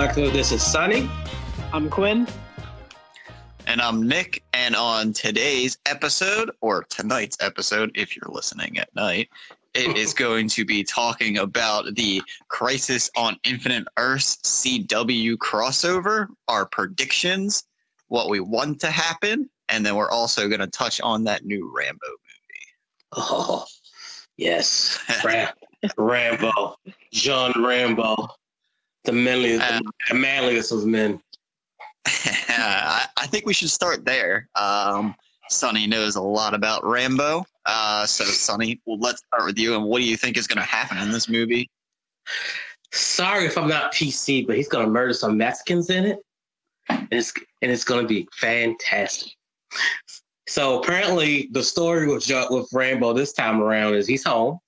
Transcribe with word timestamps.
Collective. 0.00 0.32
This 0.32 0.50
is 0.50 0.62
Sunny. 0.62 1.10
I'm 1.74 1.90
Quinn. 1.90 2.26
And 3.66 3.82
I'm 3.82 4.08
Nick. 4.08 4.42
And 4.54 4.74
on 4.74 5.12
today's 5.12 5.76
episode, 5.84 6.50
or 6.62 6.84
tonight's 6.84 7.36
episode, 7.42 7.90
if 7.94 8.16
you're 8.16 8.32
listening 8.32 8.78
at 8.78 8.88
night, 8.96 9.28
it 9.74 9.94
is 9.98 10.14
going 10.14 10.48
to 10.48 10.64
be 10.64 10.82
talking 10.82 11.36
about 11.36 11.94
the 11.96 12.22
Crisis 12.48 13.10
on 13.14 13.36
Infinite 13.44 13.88
Earths 13.98 14.36
CW 14.36 15.36
crossover, 15.36 16.28
our 16.48 16.64
predictions, 16.64 17.64
what 18.08 18.30
we 18.30 18.40
want 18.40 18.80
to 18.80 18.90
happen, 18.90 19.50
and 19.68 19.84
then 19.84 19.96
we're 19.96 20.10
also 20.10 20.48
going 20.48 20.60
to 20.60 20.66
touch 20.66 21.02
on 21.02 21.24
that 21.24 21.44
new 21.44 21.70
Rambo 21.76 21.98
movie. 22.06 23.28
Oh, 23.28 23.66
yes. 24.38 24.98
Ram- 25.26 25.52
Rambo. 25.98 26.76
John 27.12 27.52
Rambo. 27.62 28.30
The 29.04 29.12
manliest, 29.12 29.70
Uh, 29.70 29.80
the 30.08 30.14
manliest 30.14 30.72
of 30.72 30.86
men. 30.86 31.20
I, 32.06 33.06
I 33.16 33.26
think 33.26 33.46
we 33.46 33.54
should 33.54 33.70
start 33.70 34.04
there. 34.04 34.48
Um, 34.54 35.14
Sonny 35.48 35.86
knows 35.86 36.16
a 36.16 36.22
lot 36.22 36.54
about 36.54 36.84
Rambo. 36.84 37.44
Uh, 37.66 38.06
so, 38.06 38.24
Sonny, 38.24 38.80
well, 38.86 38.98
let's 38.98 39.22
start 39.26 39.46
with 39.46 39.58
you. 39.58 39.74
And 39.74 39.84
what 39.84 39.98
do 39.98 40.04
you 40.04 40.16
think 40.16 40.36
is 40.36 40.46
going 40.46 40.62
to 40.62 40.68
happen 40.68 40.98
in 40.98 41.10
this 41.10 41.28
movie? 41.28 41.68
Sorry 42.92 43.46
if 43.46 43.56
I'm 43.56 43.68
not 43.68 43.92
PC, 43.92 44.46
but 44.46 44.56
he's 44.56 44.68
gonna 44.68 44.88
murder 44.88 45.12
some 45.12 45.36
Mexicans 45.36 45.90
in 45.90 46.04
it. 46.06 46.18
And 46.88 47.06
it's 47.10 47.32
and 47.62 47.70
it's 47.70 47.84
gonna 47.84 48.06
be 48.06 48.28
fantastic. 48.32 49.32
So 50.48 50.82
apparently 50.82 51.48
the 51.52 51.62
story 51.62 52.08
with 52.08 52.28
with 52.50 52.68
Rambo 52.72 53.12
this 53.12 53.32
time 53.32 53.62
around 53.62 53.94
is 53.94 54.08
he's 54.08 54.24
home 54.24 54.58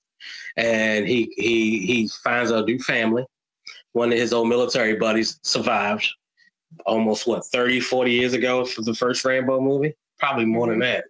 and 0.55 1.07
he 1.07 1.33
he 1.35 1.85
he 1.85 2.09
finds 2.23 2.51
a 2.51 2.63
new 2.63 2.79
family. 2.79 3.25
One 3.93 4.11
of 4.11 4.17
his 4.17 4.33
old 4.33 4.49
military 4.49 4.95
buddies 4.95 5.39
survived 5.43 6.07
almost 6.85 7.27
what 7.27 7.45
30, 7.45 7.79
40 7.79 8.11
years 8.11 8.33
ago 8.33 8.65
for 8.65 8.81
the 8.81 8.93
first 8.93 9.23
Rambo 9.23 9.61
movie. 9.61 9.93
Probably 10.19 10.45
more 10.45 10.67
than 10.67 10.79
that. 10.79 11.05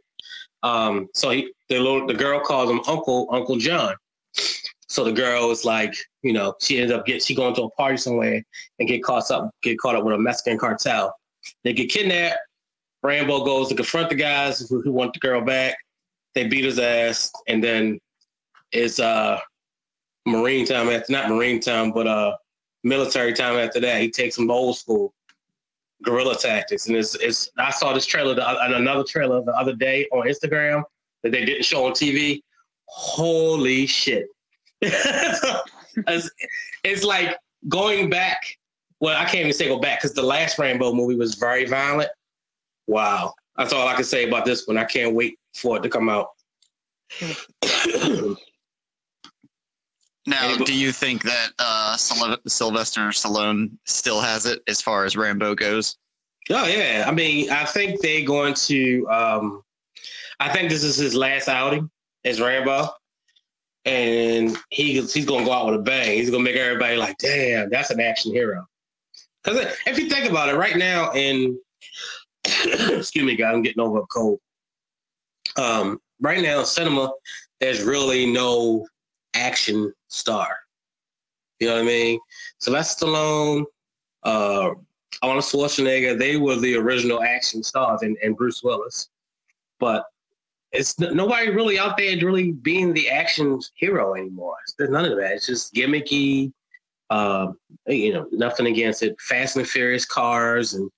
Um, 0.64 1.10
so 1.14 1.30
he 1.30 1.52
the 1.70 1.80
little 1.80 2.08
the 2.08 2.14
girl 2.14 2.40
calls 2.40 2.70
him 2.70 2.82
Uncle 2.88 3.28
Uncle 3.32 3.58
John. 3.58 3.96
So 4.88 5.04
the 5.04 5.12
girl 5.12 5.52
is 5.52 5.66
like, 5.66 5.94
you 6.22 6.34
know, 6.34 6.56
she 6.62 6.80
ends 6.80 6.92
up 6.92 7.06
get 7.06 7.24
she 7.24 7.36
going 7.36 7.56
to 7.56 7.64
a 7.64 7.70
party 7.72 7.98
somewhere 7.98 8.42
and 8.80 8.88
get 8.88 9.04
caught 9.04 9.30
up 9.32 9.52
get 9.62 9.78
caught 9.80 9.96
up 9.96 10.04
with 10.04 10.16
a 10.16 10.20
Mexican 10.20 10.58
cartel. 10.58 11.16
They 11.64 11.74
get 11.74 11.90
kidnapped. 11.90 12.38
Rambo 13.02 13.44
goes 13.44 13.68
to 13.68 13.76
confront 13.76 14.10
the 14.10 14.16
guys 14.16 14.68
who, 14.70 14.82
who 14.82 14.92
want 14.92 15.14
the 15.14 15.20
girl 15.20 15.42
back. 15.42 15.76
They 16.36 16.48
beat 16.48 16.64
his 16.64 16.80
ass, 16.80 17.32
and 17.48 17.62
then 17.62 18.00
it's 18.72 19.00
uh 19.00 19.40
Marine 20.26 20.66
time 20.66 20.90
after 20.90 21.12
not 21.12 21.30
Marine 21.30 21.60
time, 21.60 21.92
but 21.92 22.08
uh 22.08 22.38
military 22.84 23.34
time 23.34 23.58
after 23.58 23.80
that. 23.80 24.02
He 24.02 24.10
takes 24.10 24.36
some 24.36 24.50
old 24.52 24.78
school 24.78 25.14
guerrilla 26.04 26.36
tactics, 26.36 26.88
and 26.88 26.96
it's 26.96 27.16
it's. 27.16 27.50
I 27.58 27.72
saw 27.72 27.94
this 27.94 28.06
trailer, 28.06 28.36
the, 28.36 28.76
another 28.76 29.04
trailer 29.04 29.44
the 29.44 29.54
other 29.54 29.74
day 29.74 30.08
on 30.12 30.28
Instagram 30.28 30.84
that 31.24 31.32
they 31.32 31.46
didn't 31.46 31.64
show 31.64 31.86
on 31.86 31.94
TV. 31.94 32.42
Holy 32.86 33.88
shit! 33.88 34.28
it's, 34.82 36.30
it's 36.84 37.04
like 37.04 37.38
going 37.70 38.10
back. 38.10 38.42
Well, 39.00 39.18
I 39.18 39.26
can't 39.26 39.42
even 39.42 39.54
say 39.54 39.68
go 39.68 39.80
back 39.80 40.00
because 40.00 40.14
the 40.14 40.24
last 40.24 40.60
Rambo 40.60 40.94
movie 40.94 41.16
was 41.16 41.36
very 41.36 41.66
violent. 41.66 42.10
Wow, 42.88 43.34
that's 43.58 43.74
all 43.74 43.88
I 43.88 43.96
can 43.96 44.04
say 44.04 44.28
about 44.28 44.46
this 44.46 44.68
one. 44.68 44.78
I 44.78 44.86
can't 44.86 45.16
wait 45.16 45.40
for 45.56 45.78
it 45.78 45.84
to 45.84 45.90
come 45.90 46.10
out. 46.10 46.30
Now, 50.26 50.46
Anybody- 50.46 50.66
do 50.66 50.74
you 50.74 50.92
think 50.92 51.24
that 51.24 51.52
uh, 51.60 51.98
Sylvester 51.98 53.02
Stallone 53.10 53.72
still 53.86 54.22
has 54.22 54.46
it 54.46 54.62
as 54.68 54.82
far 54.82 55.06
as 55.06 55.18
Rambo 55.18 55.56
goes? 55.56 55.98
Oh 56.50 56.68
yeah, 56.68 57.06
I 57.08 57.12
mean, 57.12 57.50
I 57.50 57.66
think 57.66 58.02
they're 58.02 58.26
going 58.26 58.54
to. 58.54 59.08
Um, 59.10 59.64
I 60.40 60.50
think 60.50 60.70
this 60.70 60.84
is 60.84 60.98
his 60.98 61.16
last 61.16 61.48
outing 61.48 61.90
as 62.26 62.42
Rambo, 62.42 62.90
and 63.86 64.58
he 64.70 64.94
he's 65.02 65.26
going 65.26 65.42
to 65.42 65.46
go 65.46 65.54
out 65.54 65.68
with 65.68 65.76
a 65.76 65.84
bang. 65.84 66.18
He's 66.18 66.30
going 66.30 66.44
to 66.44 66.52
make 66.52 66.60
everybody 66.60 66.98
like, 66.98 67.18
"Damn, 67.18 67.70
that's 67.70 67.92
an 67.92 68.02
action 68.02 68.34
hero." 68.34 68.66
Because 69.44 69.74
if 69.86 69.98
you 70.00 70.10
think 70.10 70.30
about 70.30 70.50
it, 70.50 70.56
right 70.56 70.76
now 70.78 71.12
in 71.14 71.58
excuse 72.66 73.26
me, 73.26 73.36
guys, 73.36 73.54
I'm 73.54 73.62
getting 73.62 73.82
over 73.82 74.00
a 74.00 74.06
cold. 74.08 74.40
Um, 75.58 76.00
right 76.20 76.42
now 76.42 76.60
in 76.60 76.66
cinema, 76.66 77.12
there's 77.60 77.84
really 77.84 78.26
no 78.26 78.86
action 79.34 79.94
star. 80.14 80.58
You 81.60 81.68
know 81.68 81.76
what 81.76 81.84
I 81.84 81.86
mean? 81.86 82.20
Sylvester 82.60 83.06
Stallone, 83.06 83.66
uh, 84.24 84.72
Arnold 85.22 85.44
Schwarzenegger, 85.44 86.18
they 86.18 86.38
were 86.38 86.56
the 86.56 86.76
original 86.76 87.24
action 87.24 87.64
stars, 87.64 88.02
and, 88.02 88.18
and 88.24 88.36
Bruce 88.36 88.64
Willis. 88.64 89.10
But 89.80 90.06
it's 90.72 90.98
nobody 91.00 91.50
really 91.52 91.78
out 91.78 91.98
there 91.98 92.18
really 92.18 92.52
being 92.52 92.94
the 92.94 93.10
action 93.10 93.60
hero 93.76 94.16
anymore. 94.16 94.56
There's 94.78 94.90
none 94.90 95.06
of 95.06 95.18
that. 95.18 95.34
It's 95.34 95.48
just 95.48 95.74
gimmicky. 95.74 96.52
Um, 97.10 97.60
you 97.86 98.14
know, 98.14 98.28
nothing 98.32 98.66
against 98.66 99.04
it. 99.04 99.20
Fast 99.22 99.56
and 99.56 99.68
Furious 99.68 100.06
cars 100.06 100.74
and 100.74 100.90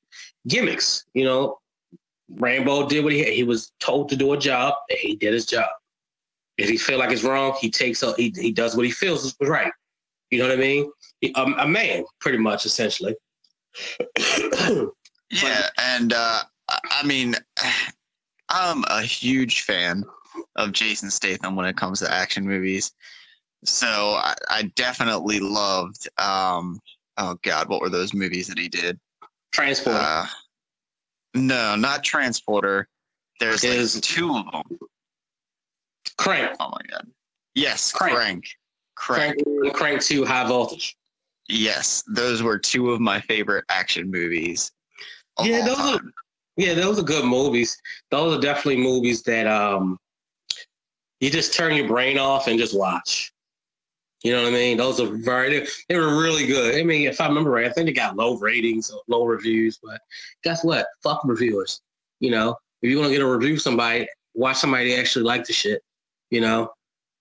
gimmicks. 0.48 1.06
You 1.14 1.26
know, 1.26 1.60
Rambo 2.30 2.88
did 2.88 3.04
what 3.04 3.14
he 3.14 3.24
he 3.34 3.44
was 3.44 3.74
told 3.80 4.10
to 4.10 4.16
do 4.16 4.34
a 4.34 4.38
job, 4.38 4.76
and 4.90 5.00
he 5.00 5.16
did 5.16 5.34
his 5.34 5.46
job. 5.46 5.70
If 6.58 6.70
he 6.70 6.78
feel 6.78 7.00
like 7.00 7.12
it's 7.12 7.24
wrong, 7.24 7.58
he 7.60 7.70
takes 7.70 8.02
up. 8.04 8.18
he 8.18 8.34
he 8.36 8.52
does 8.52 8.76
what 8.76 8.86
he 8.86 8.92
feels 8.92 9.26
is 9.26 9.36
right. 9.42 9.72
You 10.32 10.40
know 10.40 10.48
what 10.48 10.58
I 10.58 10.62
mean? 10.62 10.92
A, 11.36 11.42
a 11.60 11.68
man, 11.68 12.06
pretty 12.20 12.38
much, 12.38 12.66
essentially. 12.66 13.16
Yeah, 15.32 15.70
and 15.80 16.14
uh, 16.14 16.42
I 16.70 17.06
mean, 17.06 17.36
I'm 18.50 18.84
a 18.90 19.02
huge 19.02 19.62
fan 19.62 20.04
of 20.56 20.72
Jason 20.72 21.10
Statham 21.10 21.56
when 21.56 21.66
it 21.66 21.78
comes 21.78 22.00
to 22.00 22.14
action 22.14 22.46
movies. 22.46 22.92
So 23.64 23.88
I, 23.88 24.36
I 24.50 24.72
definitely 24.76 25.40
loved. 25.40 26.08
Um, 26.20 26.80
oh 27.18 27.38
God, 27.42 27.70
what 27.70 27.82
were 27.82 27.90
those 27.90 28.14
movies 28.14 28.48
that 28.48 28.60
he 28.60 28.70
did? 28.70 29.00
Transport. 29.52 29.96
Uh, 29.98 30.26
no, 31.34 31.76
not 31.76 32.04
Transporter. 32.04 32.88
There's 33.40 33.64
like 33.64 34.04
two 34.04 34.36
of 34.36 34.46
them. 34.52 34.80
Crank. 36.18 36.56
Oh 36.60 36.70
my 36.70 36.82
God. 36.90 37.08
Yes, 37.56 37.92
Crank. 37.92 38.16
Crank. 38.16 38.46
Crank. 38.96 39.44
Crank, 39.44 39.74
Crank 39.76 40.02
2 40.02 40.26
High 40.26 40.48
Voltage. 40.48 40.96
Yes, 41.48 42.04
those 42.08 42.42
were 42.42 42.58
two 42.58 42.92
of 42.92 43.00
my 43.00 43.20
favorite 43.22 43.66
action 43.70 44.10
movies. 44.10 44.72
Yeah, 45.44 45.66
those 45.66 45.80
are- 45.80 46.02
Yeah, 46.58 46.74
those 46.74 46.98
are 46.98 47.04
good 47.04 47.26
movies. 47.26 47.78
Those 48.12 48.38
are 48.38 48.42
definitely 48.42 48.78
movies 48.78 49.22
that 49.24 49.46
um 49.48 50.00
you 51.20 51.30
just 51.30 51.54
turn 51.54 51.76
your 51.76 51.88
brain 51.88 52.18
off 52.18 52.48
and 52.48 52.58
just 52.60 52.78
watch. 52.78 53.32
You 54.24 54.32
know 54.32 54.44
what 54.44 54.50
I 54.50 54.52
mean? 54.56 54.78
Those 54.78 55.00
are 55.00 55.08
very 55.08 55.60
they, 55.60 55.68
they 55.90 55.98
were 55.98 56.20
really 56.22 56.48
good. 56.48 56.76
I 56.76 56.84
mean, 56.84 57.08
if 57.08 57.22
I 57.22 57.28
remember 57.28 57.52
right, 57.52 57.66
I 57.66 57.70
think 57.70 57.86
they 57.88 57.94
got 57.94 58.16
low 58.16 58.38
ratings, 58.38 58.92
low 59.08 59.26
reviews, 59.26 59.78
but 59.84 60.02
guess 60.44 60.64
what? 60.64 60.88
Fuck 61.04 61.22
reviewers. 61.26 61.82
You 62.22 62.32
know, 62.32 62.56
if 62.82 62.90
you 62.90 62.98
want 62.98 63.10
to 63.10 63.14
get 63.16 63.22
a 63.22 63.28
review 63.30 63.58
somebody, 63.60 64.08
watch 64.34 64.58
somebody 64.58 64.96
actually 64.96 65.26
like 65.26 65.46
the 65.46 65.54
shit, 65.54 65.84
you 66.30 66.42
know, 66.42 66.72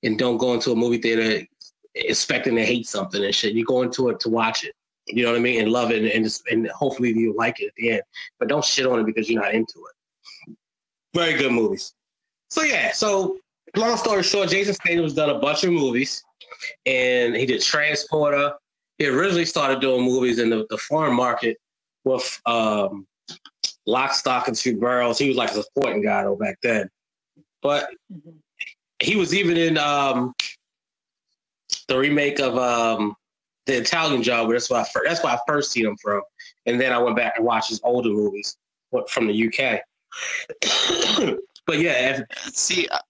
and 0.02 0.18
don't 0.18 0.38
go 0.38 0.54
into 0.54 0.72
a 0.72 0.76
movie 0.76 0.98
theater 0.98 1.46
expecting 1.94 2.56
to 2.56 2.64
hate 2.64 2.86
something 2.86 3.24
and 3.24 3.34
shit. 3.34 3.54
You 3.54 3.64
go 3.64 3.82
into 3.82 4.08
it 4.08 4.20
to 4.20 4.28
watch 4.28 4.64
it. 4.64 4.74
You 5.06 5.24
know 5.24 5.32
what 5.32 5.38
I 5.38 5.42
mean? 5.42 5.60
And 5.60 5.70
love 5.70 5.90
it 5.90 5.98
and, 5.98 6.06
and, 6.06 6.40
and 6.50 6.68
hopefully 6.68 7.12
you 7.12 7.34
like 7.36 7.60
it 7.60 7.66
at 7.66 7.74
the 7.76 7.90
end 7.92 8.02
but 8.38 8.48
don't 8.48 8.64
shit 8.64 8.86
on 8.86 9.00
it 9.00 9.06
because 9.06 9.28
you're 9.28 9.42
not 9.42 9.54
into 9.54 9.74
it. 9.76 10.56
Very 11.14 11.34
good 11.34 11.52
movies. 11.52 11.94
So 12.50 12.62
yeah, 12.62 12.92
so 12.92 13.38
long 13.76 13.96
story 13.96 14.22
short, 14.22 14.48
Jason 14.48 14.74
Statham's 14.74 15.14
done 15.14 15.30
a 15.30 15.38
bunch 15.38 15.64
of 15.64 15.72
movies, 15.72 16.22
and 16.86 17.34
he 17.34 17.46
did 17.46 17.62
Transporter. 17.62 18.52
He 18.98 19.06
originally 19.06 19.44
started 19.44 19.80
doing 19.80 20.04
movies 20.04 20.38
in 20.38 20.50
the, 20.50 20.66
the 20.70 20.78
foreign 20.78 21.14
market 21.14 21.56
with 22.04 22.40
um, 22.46 23.06
Lock, 23.86 24.12
Stock, 24.12 24.48
and 24.48 24.56
Two 24.56 24.78
Barrels. 24.78 25.18
He 25.18 25.28
was 25.28 25.36
like 25.36 25.50
a 25.50 25.62
supporting 25.62 26.02
guy 26.02 26.24
though 26.24 26.36
back 26.36 26.58
then, 26.62 26.88
but 27.62 27.90
he 29.04 29.16
was 29.16 29.34
even 29.34 29.56
in 29.56 29.78
um, 29.78 30.34
the 31.88 31.96
remake 31.98 32.40
of 32.40 32.56
um, 32.56 33.14
the 33.66 33.76
Italian 33.78 34.22
Job. 34.22 34.50
That's 34.50 34.70
why 34.70 34.80
I 34.80 34.84
first, 34.84 35.04
that's 35.06 35.22
why 35.22 35.34
I 35.34 35.38
first 35.46 35.72
seen 35.72 35.86
him 35.86 35.96
from 36.02 36.22
and 36.66 36.80
then 36.80 36.92
I 36.92 36.98
went 36.98 37.16
back 37.16 37.34
and 37.36 37.44
watched 37.46 37.68
his 37.70 37.80
older 37.84 38.08
movies 38.10 38.56
from 39.08 39.26
the 39.26 39.46
UK. 39.48 39.80
but 41.66 41.78
yeah, 41.78 42.22
if, 42.30 42.54
See, 42.54 42.88
I, 42.90 43.00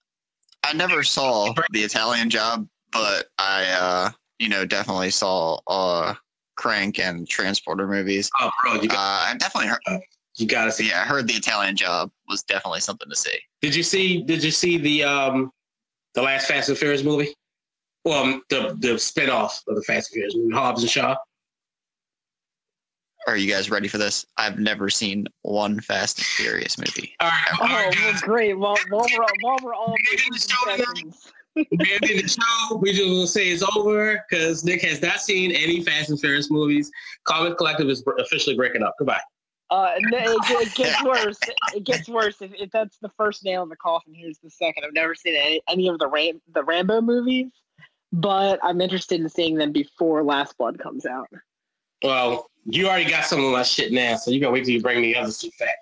I 0.63 0.73
never 0.73 1.03
saw 1.03 1.53
the 1.71 1.79
Italian 1.81 2.29
Job, 2.29 2.67
but 2.91 3.27
I, 3.37 3.65
uh, 3.65 4.09
you 4.39 4.49
know, 4.49 4.65
definitely 4.65 5.11
saw 5.11 5.59
uh, 5.67 6.13
Crank 6.55 6.99
and 6.99 7.27
Transporter 7.27 7.87
movies. 7.87 8.29
oh 8.39 8.49
bro, 8.63 8.73
you 8.75 8.89
Uh, 8.89 8.93
got 8.93 9.27
I 9.27 9.35
definitely 9.37 9.69
heard. 9.69 10.01
you 10.37 10.47
got 10.47 10.65
to 10.65 10.71
see. 10.71 10.89
Yeah, 10.89 11.01
I 11.01 11.05
heard 11.05 11.27
the 11.27 11.33
Italian 11.33 11.75
Job 11.75 12.11
was 12.27 12.43
definitely 12.43 12.79
something 12.81 13.09
to 13.09 13.15
see. 13.15 13.37
Did 13.61 13.75
you 13.75 13.83
see? 13.83 14.23
Did 14.23 14.43
you 14.43 14.51
see 14.51 14.77
the 14.77 15.03
um 15.03 15.51
the 16.15 16.21
last 16.21 16.47
Fast 16.47 16.69
and 16.69 16.77
Furious 16.77 17.03
movie? 17.03 17.33
Well, 18.03 18.23
um, 18.23 18.41
the 18.49 18.75
the 18.79 18.93
spinoff 18.95 19.61
of 19.67 19.75
the 19.75 19.81
Fast 19.83 20.11
and 20.11 20.15
Furious, 20.15 20.35
movie, 20.35 20.53
Hobbs 20.53 20.81
and 20.81 20.89
Shaw. 20.91 21.15
are 23.27 23.35
you 23.37 23.51
guys 23.51 23.71
ready 23.71 23.87
for 23.87 23.97
this? 23.97 24.25
I've 24.37 24.59
never 24.59 24.89
seen 24.89 25.25
one 25.41 25.79
Fast 25.79 26.19
and 26.19 26.25
Furious 26.25 26.77
movie. 26.77 27.15
All 27.19 27.29
right, 27.29 27.47
all 27.61 27.67
Oh, 27.67 27.73
right, 27.73 27.95
well, 28.03 28.13
great. 28.21 28.53
Well, 28.57 28.77
while 28.89 29.07
we're, 29.17 29.25
while 29.41 29.57
we're 29.63 29.73
all 29.73 29.95
Maybe 30.11 30.17
making 30.17 30.33
the 30.33 30.39
show 30.39 31.11
we 31.55 31.65
ended 31.93 32.25
the 32.25 32.27
show. 32.27 32.75
We 32.75 32.91
just 32.91 33.03
gonna 33.03 33.27
say 33.27 33.47
it's 33.49 33.63
over 33.75 34.23
because 34.29 34.63
Nick 34.65 34.81
has 34.83 35.01
not 35.01 35.21
seen 35.21 35.51
any 35.51 35.81
Fast 35.81 36.09
and 36.09 36.19
Furious 36.19 36.51
movies. 36.51 36.91
Comic 37.23 37.57
Collective 37.57 37.89
is 37.89 38.03
officially 38.19 38.55
breaking 38.55 38.83
up. 38.83 38.93
Goodbye. 38.99 39.21
Uh, 39.75 39.91
no, 39.99 40.17
it, 40.21 40.67
it 40.67 40.73
gets 40.75 41.03
worse. 41.03 41.37
It 41.75 41.83
gets 41.83 42.07
worse. 42.07 42.41
If, 42.41 42.51
if 42.53 42.71
that's 42.71 42.97
the 42.99 43.09
first 43.17 43.43
nail 43.43 43.61
in 43.63 43.67
the 43.67 43.75
coffin, 43.75 44.13
here's 44.13 44.37
the 44.37 44.49
second. 44.49 44.85
I've 44.85 44.93
never 44.93 45.13
seen 45.15 45.35
any, 45.35 45.61
any 45.67 45.89
of 45.89 45.99
the 45.99 46.07
Ram, 46.07 46.41
the 46.53 46.63
Rambo 46.63 47.01
movies, 47.01 47.51
but 48.13 48.57
I'm 48.63 48.79
interested 48.79 49.19
in 49.19 49.27
seeing 49.27 49.55
them 49.55 49.73
before 49.73 50.23
Last 50.23 50.57
Blood 50.57 50.79
comes 50.79 51.05
out. 51.05 51.27
Well, 52.01 52.49
you 52.63 52.87
already 52.87 53.09
got 53.09 53.25
some 53.25 53.43
of 53.43 53.51
my 53.51 53.63
shit 53.63 53.91
now, 53.91 54.15
so 54.15 54.31
you 54.31 54.39
gotta 54.39 54.53
wait 54.53 54.63
till 54.63 54.75
you 54.75 54.81
bring 54.81 55.01
me 55.01 55.11
the 55.11 55.19
other 55.19 55.33
shit 55.33 55.51
back, 55.59 55.75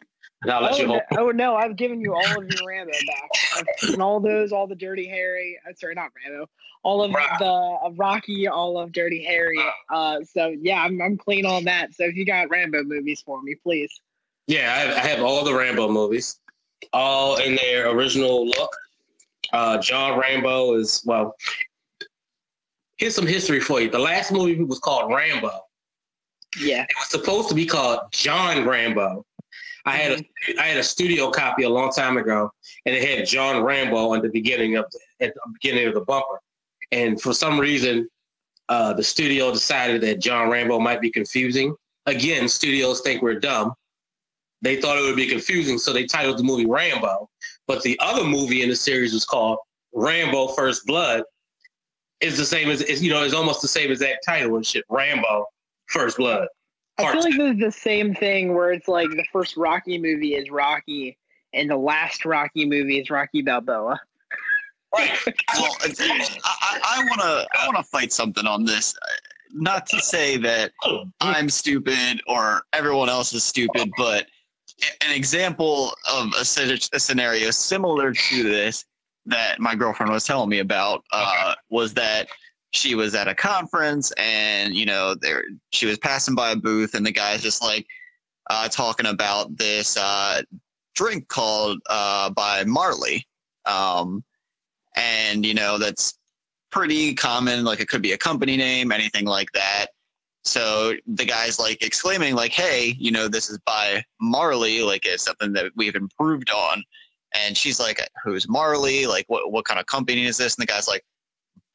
and 0.43 0.51
I'll 0.51 0.61
let 0.61 0.73
Oh 0.73 0.77
you 0.77 0.87
no, 0.87 1.01
oh 1.17 1.31
no, 1.31 1.55
I've 1.55 1.75
given 1.75 1.99
you 1.99 2.13
all 2.13 2.37
of 2.37 2.49
your 2.49 2.67
Rambo 2.67 2.91
back. 3.07 3.65
I've 3.89 3.99
all 3.99 4.19
those, 4.19 4.51
all 4.51 4.67
the 4.67 4.75
Dirty 4.75 5.07
Harry. 5.07 5.59
Uh, 5.67 5.73
sorry, 5.75 5.95
not 5.95 6.11
Rambo. 6.23 6.49
All 6.83 7.01
of 7.01 7.11
the 7.11 7.45
uh, 7.45 7.91
Rocky, 7.91 8.47
all 8.47 8.77
of 8.77 8.91
Dirty 8.91 9.23
Harry. 9.23 9.59
Uh, 9.89 10.19
so 10.23 10.53
yeah, 10.61 10.83
I'm 10.83 11.01
I'm 11.01 11.17
clean 11.17 11.45
on 11.45 11.63
that. 11.65 11.93
So 11.93 12.03
if 12.03 12.15
you 12.15 12.25
got 12.25 12.49
Rambo 12.49 12.83
movies 12.83 13.23
for 13.25 13.41
me, 13.41 13.55
please. 13.55 13.91
Yeah, 14.47 14.73
I 14.73 14.79
have, 14.79 14.97
I 14.97 15.07
have 15.07 15.21
all 15.21 15.43
the 15.45 15.53
Rambo 15.53 15.87
movies, 15.89 16.39
all 16.91 17.37
in 17.37 17.55
their 17.55 17.89
original 17.89 18.45
look. 18.45 18.75
Uh, 19.53 19.77
John 19.77 20.19
Rambo 20.19 20.75
is 20.75 21.01
well. 21.05 21.35
Here's 22.97 23.15
some 23.15 23.27
history 23.27 23.59
for 23.59 23.81
you. 23.81 23.89
The 23.89 23.99
last 23.99 24.31
movie 24.31 24.61
was 24.63 24.79
called 24.79 25.11
Rambo. 25.13 25.51
Yeah. 26.59 26.83
It 26.83 26.95
was 26.97 27.09
supposed 27.09 27.49
to 27.49 27.55
be 27.55 27.65
called 27.65 27.99
John 28.11 28.67
Rambo. 28.67 29.25
I 29.85 29.97
had 29.97 30.19
a 30.19 30.61
I 30.61 30.67
had 30.67 30.77
a 30.77 30.83
studio 30.83 31.29
copy 31.29 31.63
a 31.63 31.69
long 31.69 31.91
time 31.91 32.17
ago, 32.17 32.51
and 32.85 32.95
it 32.95 33.03
had 33.03 33.27
John 33.27 33.63
Rambo 33.63 34.13
at 34.15 34.21
the 34.21 34.29
beginning 34.29 34.75
of 34.77 34.85
the, 34.91 35.25
at 35.25 35.33
the 35.33 35.41
beginning 35.53 35.87
of 35.87 35.93
the 35.93 36.01
bumper. 36.01 36.39
And 36.91 37.19
for 37.21 37.33
some 37.33 37.59
reason, 37.59 38.07
uh, 38.69 38.93
the 38.93 39.03
studio 39.03 39.51
decided 39.51 40.01
that 40.01 40.21
John 40.21 40.49
Rambo 40.49 40.79
might 40.79 41.01
be 41.01 41.11
confusing. 41.11 41.75
Again, 42.05 42.47
studios 42.47 43.01
think 43.01 43.21
we're 43.21 43.39
dumb. 43.39 43.73
They 44.61 44.77
thought 44.77 44.97
it 44.97 45.01
would 45.01 45.17
be 45.17 45.27
confusing, 45.27 45.77
so 45.77 45.91
they 45.91 46.05
titled 46.05 46.37
the 46.37 46.43
movie 46.43 46.65
Rambo. 46.65 47.29
But 47.67 47.81
the 47.83 47.99
other 48.01 48.23
movie 48.23 48.61
in 48.61 48.69
the 48.69 48.75
series 48.75 49.13
was 49.13 49.25
called 49.25 49.57
Rambo 49.93 50.49
First 50.49 50.85
Blood. 50.85 51.23
It's 52.21 52.37
the 52.37 52.45
same 52.45 52.69
as 52.69 52.81
it's, 52.81 53.01
you 53.01 53.11
know, 53.11 53.23
it's 53.23 53.33
almost 53.33 53.61
the 53.61 53.67
same 53.67 53.91
exact 53.91 54.25
title 54.25 54.55
and 54.55 54.65
shit. 54.65 54.85
Rambo 54.89 55.45
First 55.87 56.17
Blood. 56.17 56.47
I 56.97 57.11
feel 57.11 57.21
like 57.21 57.37
this 57.37 57.53
is 57.55 57.59
the 57.59 57.71
same 57.71 58.13
thing 58.13 58.53
where 58.53 58.71
it's 58.71 58.87
like 58.87 59.09
the 59.09 59.25
first 59.31 59.57
Rocky 59.57 59.97
movie 59.97 60.35
is 60.35 60.49
Rocky, 60.49 61.17
and 61.53 61.69
the 61.69 61.77
last 61.77 62.25
Rocky 62.25 62.65
movie 62.65 62.99
is 62.99 63.09
Rocky 63.09 63.41
Balboa. 63.41 63.99
Right. 64.95 65.11
Well, 65.55 65.75
I, 66.43 66.79
I 66.83 67.03
want 67.09 67.21
to 67.21 67.47
I 67.59 67.65
want 67.65 67.77
to 67.77 67.83
fight 67.83 68.13
something 68.13 68.45
on 68.45 68.63
this. 68.63 68.93
Uh, 69.01 69.07
Not 69.51 69.87
to 69.87 69.99
say 70.01 70.37
that 70.37 70.71
I'm 71.19 71.49
stupid 71.49 72.21
or 72.27 72.63
everyone 72.73 73.09
else 73.09 73.33
is 73.33 73.43
stupid, 73.43 73.89
but 73.97 74.27
an 75.01 75.15
example 75.15 75.93
of 76.11 76.31
a, 76.37 76.41
a 76.41 76.99
scenario 76.99 77.49
similar 77.51 78.13
to 78.13 78.43
this 78.43 78.85
that 79.25 79.59
my 79.59 79.73
girlfriend 79.73 80.11
was 80.11 80.25
telling 80.25 80.49
me 80.49 80.59
about 80.59 81.03
uh, 81.11 81.55
was 81.69 81.93
that 81.95 82.27
she 82.73 82.95
was 82.95 83.13
at 83.15 83.27
a 83.27 83.35
conference 83.35 84.11
and 84.17 84.75
you 84.75 84.85
know 84.85 85.15
there 85.15 85.43
she 85.71 85.85
was 85.85 85.97
passing 85.99 86.35
by 86.35 86.51
a 86.51 86.55
booth 86.55 86.95
and 86.95 87.05
the 87.05 87.11
guy's 87.11 87.41
just 87.41 87.61
like 87.61 87.85
uh, 88.49 88.67
talking 88.67 89.05
about 89.05 89.55
this 89.57 89.95
uh, 89.97 90.41
drink 90.95 91.27
called 91.27 91.79
uh, 91.89 92.29
by 92.31 92.63
Marley. 92.65 93.25
Um, 93.65 94.23
and 94.95 95.45
you 95.45 95.53
know 95.53 95.77
that's 95.77 96.19
pretty 96.71 97.13
common 97.13 97.63
like 97.63 97.79
it 97.79 97.87
could 97.87 98.01
be 98.01 98.11
a 98.11 98.17
company 98.17 98.57
name 98.57 98.91
anything 98.91 99.25
like 99.25 99.51
that. 99.53 99.87
So 100.43 100.93
the 101.07 101.25
guy's 101.25 101.59
like 101.59 101.81
exclaiming 101.81 102.35
like 102.35 102.51
hey 102.51 102.95
you 102.99 103.11
know 103.11 103.27
this 103.27 103.49
is 103.49 103.57
by 103.65 104.03
marley 104.19 104.81
like 104.81 105.05
it's 105.05 105.23
something 105.23 105.53
that 105.53 105.71
we've 105.75 105.95
improved 105.95 106.51
on. 106.51 106.83
And 107.35 107.57
she's 107.57 107.79
like 107.79 107.99
who's 108.23 108.47
marley? 108.49 109.07
Like 109.07 109.25
what, 109.27 109.51
what 109.51 109.65
kind 109.65 109.79
of 109.79 109.85
company 109.85 110.25
is 110.25 110.37
this? 110.37 110.55
And 110.55 110.61
the 110.61 110.71
guy's 110.71 110.87
like 110.87 111.03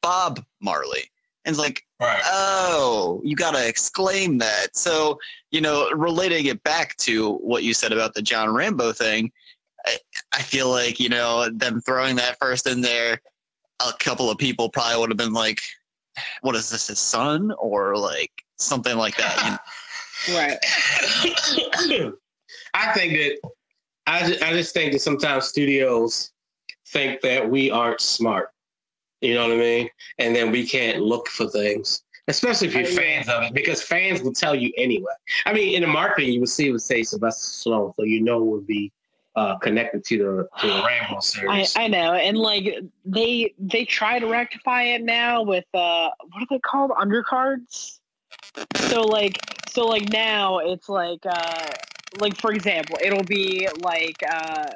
bob 0.01 0.43
marley 0.61 1.03
and 1.45 1.53
it's 1.53 1.59
like 1.59 1.85
Right. 1.99 2.21
oh 2.25 3.21
you 3.23 3.35
gotta 3.35 3.67
exclaim 3.67 4.37
that 4.37 4.75
so 4.75 5.19
you 5.51 5.61
know 5.61 5.89
relating 5.91 6.45
it 6.45 6.63
back 6.63 6.95
to 6.97 7.33
what 7.35 7.63
you 7.63 7.73
said 7.73 7.91
about 7.91 8.13
the 8.13 8.21
john 8.21 8.53
rambo 8.53 8.91
thing 8.93 9.31
I, 9.85 9.97
I 10.33 10.41
feel 10.41 10.69
like 10.69 10.99
you 10.99 11.09
know 11.09 11.49
them 11.49 11.81
throwing 11.81 12.15
that 12.17 12.37
first 12.39 12.67
in 12.67 12.81
there 12.81 13.21
a 13.85 13.91
couple 13.99 14.29
of 14.29 14.37
people 14.37 14.69
probably 14.69 14.99
would 14.99 15.09
have 15.09 15.17
been 15.17 15.33
like 15.33 15.61
what 16.41 16.55
is 16.55 16.69
this 16.69 16.87
his 16.87 16.99
son 16.99 17.51
or 17.59 17.97
like 17.97 18.31
something 18.57 18.97
like 18.97 19.17
that 19.17 19.43
you 19.43 19.51
know? 19.51 19.57
Right. 20.37 20.57
I 22.73 22.91
think 22.93 23.13
that 23.13 23.39
I 24.05 24.27
just, 24.27 24.43
I 24.43 24.51
just 24.51 24.73
think 24.73 24.91
that 24.91 24.99
sometimes 24.99 25.45
studios 25.45 26.31
think 26.87 27.21
that 27.21 27.49
we 27.49 27.71
aren't 27.71 28.01
smart. 28.01 28.49
You 29.21 29.33
know 29.33 29.47
what 29.47 29.57
I 29.57 29.59
mean? 29.59 29.89
And 30.17 30.35
then 30.35 30.51
we 30.51 30.65
can't 30.65 31.01
look 31.01 31.27
for 31.27 31.47
things, 31.47 32.03
especially 32.27 32.67
if 32.67 32.75
you're 32.75 32.83
Oh, 32.83 33.03
fans 33.03 33.27
of 33.27 33.43
it, 33.43 33.53
because 33.53 33.81
fans 33.81 34.21
will 34.21 34.33
tell 34.33 34.55
you 34.55 34.71
anyway. 34.77 35.11
I 35.45 35.53
mean, 35.53 35.75
in 35.75 35.81
the 35.81 35.87
marketing, 35.87 36.33
you 36.33 36.39
would 36.39 36.49
see 36.49 36.69
it 36.69 36.71
would 36.71 36.81
say 36.81 37.03
Sylvester 37.03 37.69
Stallone, 37.69 37.93
so 37.95 38.03
you 38.03 38.21
know 38.21 38.37
it 38.37 38.45
would 38.45 38.67
be 38.67 38.91
uh, 39.35 39.57
connected 39.57 40.03
to 40.05 40.17
the 40.17 40.49
to 40.61 40.67
the 40.67 40.83
Rambo 40.87 41.17
I, 41.17 41.19
series. 41.19 41.75
I 41.77 41.87
know, 41.87 42.13
and 42.13 42.37
like 42.37 42.75
they 43.05 43.53
they 43.59 43.85
try 43.85 44.19
to 44.19 44.27
rectify 44.27 44.83
it 44.83 45.03
now 45.03 45.43
with 45.43 45.65
uh 45.73 46.09
what 46.31 46.43
are 46.43 46.47
they 46.49 46.59
called 46.59 46.91
undercards? 46.91 47.99
So 48.89 49.03
like 49.03 49.37
so 49.69 49.85
like 49.87 50.09
now 50.09 50.59
it's 50.59 50.89
like 50.89 51.25
uh 51.25 51.71
like 52.19 52.37
for 52.37 52.51
example 52.53 52.97
it'll 53.01 53.23
be 53.23 53.67
like 53.81 54.21
uh 54.29 54.67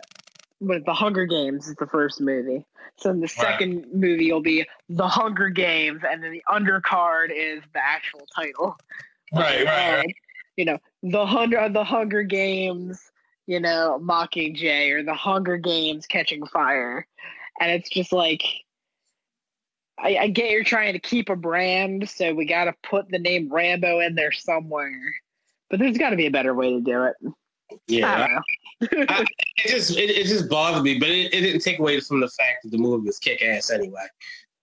what 0.64 0.86
the 0.86 0.94
Hunger 0.94 1.26
Games 1.26 1.68
is 1.68 1.76
the 1.76 1.88
first 1.88 2.22
movie. 2.22 2.66
So 2.98 3.14
the 3.14 3.28
second 3.28 3.86
movie 3.94 4.32
will 4.32 4.42
be 4.42 4.66
the 4.90 5.08
Hunger 5.08 5.50
Games, 5.50 6.02
and 6.10 6.24
then 6.24 6.32
the 6.32 6.44
undercard 6.50 7.30
is 7.36 7.62
the 7.74 7.84
actual 7.84 8.22
title. 8.36 8.78
right, 9.34 9.66
right, 9.66 9.98
right. 9.98 10.16
You 10.58 10.66
know 10.66 10.78
the 11.02 11.26
Hunger 11.26 11.60
uh, 11.60 11.70
the 11.70 11.84
Hunger 11.84 12.24
Games, 12.24 13.00
you 13.48 13.60
know 13.60 14.00
Mockingjay 14.02 14.92
or 14.92 15.04
the 15.04 15.16
Hunger 15.16 15.58
Games 15.58 16.06
Catching 16.06 16.46
Fire, 16.46 17.08
and 17.60 17.72
it's 17.72 17.90
just 17.90 18.12
like 18.12 18.44
I, 20.00 20.18
I 20.18 20.28
get 20.28 20.52
you're 20.52 20.64
trying 20.64 20.94
to 20.94 21.00
keep 21.00 21.30
a 21.30 21.36
brand, 21.36 22.10
so 22.10 22.34
we 22.34 22.46
got 22.46 22.66
to 22.66 22.76
put 22.84 23.10
the 23.10 23.20
name 23.20 23.52
Rambo 23.52 24.00
in 24.00 24.16
there 24.16 24.32
somewhere. 24.32 25.16
But 25.70 25.80
there's 25.80 25.98
got 25.98 26.12
to 26.12 26.16
be 26.16 26.28
a 26.28 26.32
better 26.32 26.54
way 26.54 26.72
to 26.72 26.82
do 26.82 27.04
it. 27.04 27.16
Yeah, 27.88 28.40
I 28.82 28.88
don't 28.88 29.30
it 29.58 29.68
just 29.68 29.92
it, 29.98 30.10
it 30.10 30.28
just 30.28 30.50
bothered 30.50 30.84
me, 30.84 31.00
but 31.00 31.10
it, 31.10 31.34
it 31.34 31.42
didn't 31.42 31.62
take 31.62 31.80
away 31.80 32.00
from 32.00 32.20
the 32.20 32.28
fact 32.28 32.64
that 32.64 32.70
the 32.72 32.78
movie 32.78 33.06
was 33.06 33.20
kick 33.20 33.42
ass 33.42 33.72
anyway. 33.72 34.06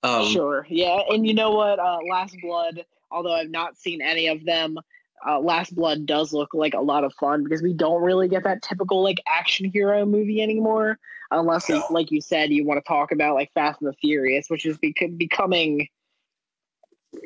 Um, 0.02 0.26
sure, 0.26 0.66
yeah, 0.68 1.00
and 1.08 1.26
you 1.26 1.34
know 1.34 1.50
what? 1.50 1.78
Uh, 1.78 1.98
Last 2.08 2.36
Blood, 2.42 2.84
although 3.10 3.32
I've 3.32 3.50
not 3.50 3.76
seen 3.76 4.00
any 4.00 4.28
of 4.28 4.44
them, 4.44 4.78
uh, 5.26 5.38
Last 5.38 5.74
Blood 5.74 6.06
does 6.06 6.32
look 6.32 6.54
like 6.54 6.74
a 6.74 6.80
lot 6.80 7.04
of 7.04 7.12
fun 7.14 7.44
because 7.44 7.62
we 7.62 7.74
don't 7.74 8.02
really 8.02 8.28
get 8.28 8.44
that 8.44 8.62
typical 8.62 9.02
like 9.02 9.20
action 9.26 9.70
hero 9.70 10.06
movie 10.06 10.40
anymore, 10.40 10.98
unless, 11.30 11.68
No. 11.68 11.84
like 11.90 12.10
you 12.10 12.20
said, 12.20 12.50
you 12.50 12.64
want 12.64 12.78
to 12.82 12.88
talk 12.88 13.12
about 13.12 13.34
like 13.34 13.52
Fast 13.52 13.80
and 13.82 13.88
the 13.88 13.96
Furious, 14.00 14.48
which 14.48 14.64
is 14.64 14.78
bec- 14.78 15.16
becoming 15.16 15.88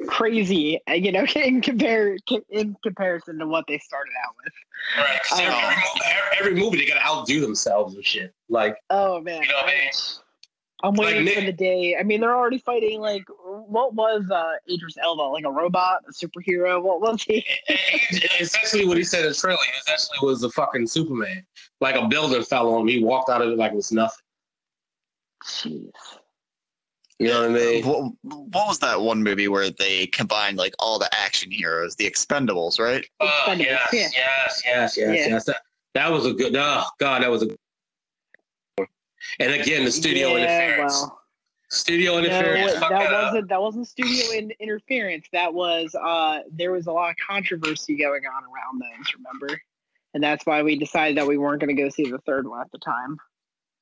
crazy, 0.06 0.80
you 0.88 1.12
know, 1.12 1.24
in 1.36 1.60
compare 1.60 2.16
in 2.50 2.76
comparison 2.82 3.38
to 3.38 3.46
what 3.46 3.64
they 3.68 3.78
started 3.78 4.12
out 4.26 4.34
with. 4.44 4.52
Right. 4.98 5.20
'cause 5.22 5.40
every, 5.40 6.38
every, 6.40 6.60
movie, 6.60 6.78
they 6.78 6.86
gotta 6.86 7.04
outdo 7.06 7.40
themselves 7.40 7.94
and 7.94 8.04
shit. 8.04 8.34
Like, 8.48 8.76
Oh 8.90 9.20
man, 9.20 9.42
You 9.42 9.48
know 9.48 9.58
I 9.58 9.66
mean? 9.66 9.90
I'm 10.82 10.94
Like 10.94 11.14
waiting 11.14 11.34
for 11.34 11.40
the 11.40 11.52
day. 11.52 11.96
I 11.98 12.02
mean, 12.02 12.20
they're 12.20 12.36
already 12.36 12.58
fighting 12.58 13.00
like 13.00 13.24
what 13.44 13.94
was 13.94 14.30
uh 14.30 14.52
Idris 14.70 14.98
Elba, 15.02 15.22
like 15.22 15.44
a 15.44 15.50
robot, 15.50 16.02
a 16.08 16.12
superhero? 16.12 16.82
What 16.82 17.00
was 17.00 17.22
he? 17.22 17.44
essentially 18.40 18.84
what 18.86 18.98
he 18.98 19.04
said 19.04 19.22
in 19.22 19.28
the 19.30 19.34
trailer 19.34 19.58
essentially 19.80 20.18
was 20.22 20.42
a 20.42 20.50
fucking 20.50 20.86
Superman. 20.86 21.46
Like 21.80 21.94
a 21.96 22.06
building 22.06 22.42
fell 22.42 22.68
on 22.74 22.82
him. 22.82 22.88
He 22.88 23.02
walked 23.02 23.30
out 23.30 23.40
of 23.40 23.48
it 23.50 23.56
like 23.58 23.72
it 23.72 23.76
was 23.76 23.92
nothing. 23.92 24.24
Jeez. 25.44 25.90
You 27.24 27.30
know 27.30 27.40
what 27.50 27.60
I 27.60 27.64
mean? 27.64 27.84
what, 27.86 28.12
what 28.22 28.68
was 28.68 28.78
that 28.80 29.00
one 29.00 29.22
movie 29.22 29.48
where 29.48 29.70
they 29.70 30.06
combined 30.08 30.56
like 30.58 30.74
all 30.78 30.98
the 30.98 31.08
action 31.14 31.50
heroes 31.50 31.96
the 31.96 32.08
expendables 32.10 32.78
right 32.78 33.06
Oh, 33.20 33.44
Expendables, 33.46 33.58
yes, 33.60 33.92
yeah. 33.92 34.08
yes, 34.14 34.62
yes, 34.64 34.96
yes, 34.96 34.96
Yeah. 34.96 35.26
yes. 35.28 35.44
That, 35.44 35.62
that 35.94 36.10
was 36.10 36.26
a 36.26 36.32
good. 36.32 36.54
Oh 36.56 36.84
God, 36.98 37.22
that 37.22 37.30
was 37.30 37.42
a. 37.44 37.48
And 39.40 39.52
again, 39.52 39.84
the 39.84 39.90
studio 39.90 40.36
yeah, 40.36 40.44
interference. 40.44 40.92
well, 41.02 41.20
Studio 41.70 42.18
interference. 42.18 42.72
fuck 42.74 42.90
that 42.90 43.10
that 43.10 43.22
wasn't 43.24 43.48
that 43.48 43.60
wasn't 43.62 43.88
studio 43.88 44.30
in, 44.36 44.52
interference. 44.60 45.26
That 45.32 45.52
was 45.54 45.94
uh 45.94 46.40
there 46.52 46.72
was 46.72 46.86
a 46.86 46.92
lot 46.92 47.10
of 47.10 47.16
controversy 47.26 47.96
going 47.96 48.22
on 48.26 48.42
around 48.44 48.80
those, 48.80 49.14
remember? 49.14 49.60
And 50.12 50.22
that's 50.22 50.46
why 50.46 50.62
we 50.62 50.78
decided 50.78 51.16
that 51.16 51.26
we 51.26 51.36
weren't 51.38 51.60
going 51.60 51.74
to 51.74 51.82
go 51.82 51.88
see 51.88 52.08
the 52.08 52.18
third 52.18 52.46
one 52.46 52.60
at 52.60 52.70
the 52.70 52.78
time. 52.78 53.18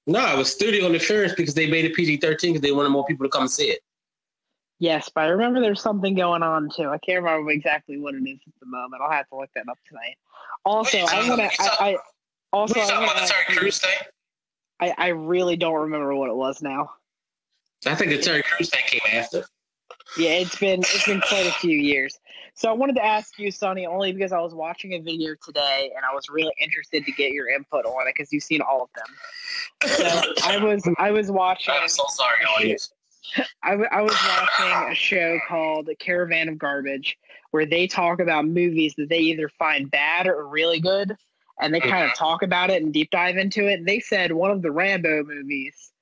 No, 0.06 0.32
it 0.32 0.36
was 0.36 0.52
studio 0.52 0.86
interference 0.86 1.34
because 1.34 1.54
they 1.54 1.70
made 1.70 1.84
it 1.84 1.94
PG 1.94 2.16
thirteen 2.18 2.52
because 2.52 2.62
they 2.62 2.72
wanted 2.72 2.90
more 2.90 3.04
people 3.04 3.24
to 3.24 3.30
come 3.30 3.46
see 3.48 3.66
it. 3.66 3.80
Yes, 4.78 5.08
but 5.14 5.24
I 5.24 5.26
remember 5.28 5.60
there's 5.60 5.80
something 5.80 6.14
going 6.14 6.42
on 6.42 6.68
too. 6.74 6.88
I 6.88 6.98
can't 6.98 7.22
remember 7.22 7.50
exactly 7.52 7.98
what 7.98 8.14
it 8.14 8.28
is 8.28 8.40
at 8.46 8.52
the 8.58 8.66
moment. 8.66 9.00
I'll 9.00 9.12
have 9.12 9.28
to 9.28 9.36
look 9.36 9.50
that 9.54 9.68
up 9.68 9.78
tonight. 9.88 10.16
Also, 10.64 10.98
you 10.98 11.06
I'm 11.06 11.28
gonna. 11.28 11.50
I, 11.60 11.68
I 11.80 11.96
also 12.52 12.74
What 12.74 12.78
are 12.78 12.80
you 12.80 12.82
I'm 12.82 12.88
talking 12.88 13.04
about 13.04 13.14
gonna 13.14 13.26
the 13.26 13.32
Terry 13.32 13.56
Crews 13.58 13.78
thing? 13.78 13.98
I, 14.80 14.94
I 14.98 15.08
really 15.08 15.56
don't 15.56 15.80
remember 15.80 16.16
what 16.16 16.30
it 16.30 16.34
was 16.34 16.62
now. 16.62 16.90
I 17.86 17.94
think 17.94 18.10
the 18.10 18.18
Terry 18.18 18.42
Crews 18.42 18.70
thing 18.70 18.82
came 18.86 19.00
after. 19.12 19.44
Yeah, 20.18 20.30
it's 20.30 20.58
been 20.58 20.80
it's 20.80 21.06
been 21.06 21.20
quite 21.20 21.46
a 21.46 21.52
few 21.52 21.78
years. 21.78 22.18
So 22.54 22.68
I 22.68 22.72
wanted 22.72 22.96
to 22.96 23.04
ask 23.04 23.38
you, 23.38 23.50
Sonny, 23.50 23.86
only 23.86 24.12
because 24.12 24.32
I 24.32 24.40
was 24.40 24.54
watching 24.54 24.92
a 24.92 24.98
video 24.98 25.34
today 25.42 25.90
and 25.96 26.04
I 26.04 26.14
was 26.14 26.28
really 26.28 26.52
interested 26.60 27.04
to 27.06 27.12
get 27.12 27.32
your 27.32 27.48
input 27.48 27.86
on 27.86 28.06
it 28.06 28.14
because 28.14 28.32
you've 28.32 28.42
seen 28.42 28.60
all 28.60 28.82
of 28.84 28.90
them. 28.94 29.88
So 29.88 30.34
I 30.44 30.62
was 30.62 30.88
I 30.98 31.10
was 31.10 31.30
watching 31.30 31.74
I'm 31.76 31.88
so 31.88 32.04
sorry, 32.08 32.44
audience. 32.56 32.92
I, 33.62 33.70
w- 33.70 33.88
I 33.90 34.02
was 34.02 34.12
watching 34.12 34.92
a 34.92 34.94
show 34.94 35.38
called 35.48 35.88
Caravan 35.98 36.48
of 36.48 36.58
Garbage 36.58 37.16
where 37.52 37.64
they 37.64 37.86
talk 37.86 38.20
about 38.20 38.46
movies 38.46 38.94
that 38.98 39.08
they 39.08 39.18
either 39.18 39.48
find 39.48 39.90
bad 39.90 40.26
or 40.26 40.46
really 40.46 40.80
good 40.80 41.16
and 41.60 41.72
they 41.72 41.80
kind 41.80 42.04
of 42.04 42.10
mm-hmm. 42.10 42.24
talk 42.24 42.42
about 42.42 42.70
it 42.70 42.82
and 42.82 42.92
deep 42.92 43.10
dive 43.10 43.36
into 43.36 43.66
it. 43.66 43.84
They 43.86 44.00
said 44.00 44.32
one 44.32 44.50
of 44.50 44.62
the 44.62 44.70
Rambo 44.70 45.24
movies, 45.24 45.92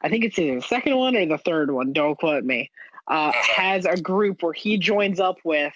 I 0.00 0.08
think 0.08 0.24
it's 0.24 0.38
either 0.38 0.56
the 0.56 0.62
second 0.62 0.96
one 0.96 1.16
or 1.16 1.26
the 1.26 1.38
third 1.38 1.70
one, 1.70 1.92
don't 1.92 2.18
quote 2.18 2.44
me, 2.44 2.70
uh, 3.08 3.32
has 3.32 3.84
a 3.84 4.00
group 4.00 4.42
where 4.42 4.52
he 4.52 4.78
joins 4.78 5.20
up 5.20 5.36
with 5.44 5.72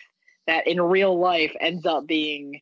that 0.47 0.67
in 0.67 0.81
real 0.81 1.19
life 1.19 1.55
ends 1.61 1.87
up 1.87 2.07
being 2.07 2.61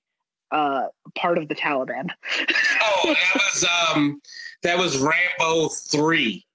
uh, 0.50 0.87
part 1.14 1.38
of 1.38 1.49
the 1.49 1.54
Taliban. 1.54 2.11
Oh, 2.99 3.14
that 3.14 3.35
was 3.35 3.64
um, 3.94 4.23
that 4.62 4.78
was 4.78 4.99
Rambo 4.99 5.68
three. 5.68 6.46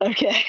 okay. 0.00 0.42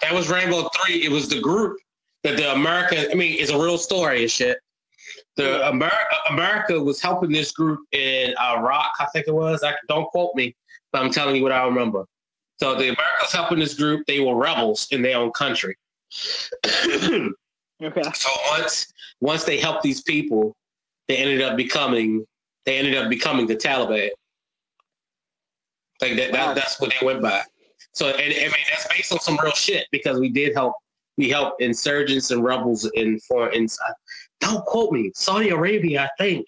That 0.00 0.12
was 0.14 0.30
Rambo 0.30 0.68
three. 0.68 1.04
It 1.04 1.10
was 1.10 1.28
the 1.28 1.40
group 1.40 1.78
that 2.22 2.36
the 2.36 2.52
America. 2.52 3.10
I 3.10 3.14
mean, 3.14 3.36
it's 3.38 3.50
a 3.50 3.58
real 3.58 3.76
story 3.76 4.22
and 4.22 4.30
shit. 4.30 4.58
The 5.36 5.68
America 5.68 6.14
America 6.30 6.80
was 6.80 7.02
helping 7.02 7.32
this 7.32 7.52
group 7.52 7.80
in 7.92 8.34
Iraq. 8.40 8.92
I 9.00 9.06
think 9.12 9.26
it 9.26 9.34
was. 9.34 9.62
I 9.64 9.74
don't 9.88 10.06
quote 10.06 10.34
me, 10.34 10.54
but 10.92 11.02
I'm 11.02 11.10
telling 11.10 11.36
you 11.36 11.42
what 11.42 11.52
I 11.52 11.64
remember. 11.64 12.06
So 12.58 12.74
the 12.74 12.84
America 12.84 13.18
was 13.20 13.32
helping 13.32 13.58
this 13.58 13.74
group. 13.74 14.06
They 14.06 14.20
were 14.20 14.36
rebels 14.36 14.88
in 14.90 15.02
their 15.02 15.18
own 15.18 15.32
country. 15.32 15.76
so 18.14 18.30
once 18.50 18.92
once 19.20 19.44
they 19.44 19.58
helped 19.58 19.82
these 19.82 20.02
people, 20.02 20.54
they 21.08 21.16
ended 21.16 21.42
up 21.42 21.56
becoming 21.56 22.24
they 22.64 22.78
ended 22.78 22.96
up 22.96 23.08
becoming 23.08 23.46
the 23.46 23.56
Taliban. 23.56 24.10
Like 26.00 26.16
that, 26.16 26.32
Wow. 26.32 26.46
that 26.48 26.54
that's 26.56 26.80
what 26.80 26.92
they 26.98 27.04
went 27.06 27.22
by. 27.22 27.42
So 27.92 28.08
and 28.08 28.16
I 28.20 28.26
mean 28.26 28.64
that's 28.70 28.86
based 28.88 29.12
on 29.12 29.20
some 29.20 29.38
real 29.42 29.52
shit 29.52 29.86
because 29.92 30.18
we 30.18 30.28
did 30.28 30.54
help 30.54 30.74
we 31.16 31.28
helped 31.28 31.60
insurgents 31.60 32.30
and 32.30 32.42
rebels 32.42 32.90
in 32.94 33.18
foreign 33.20 33.54
inside. 33.54 33.92
Don't 34.40 34.64
quote 34.64 34.92
me, 34.92 35.12
Saudi 35.14 35.50
Arabia, 35.50 36.04
I 36.04 36.22
think. 36.22 36.46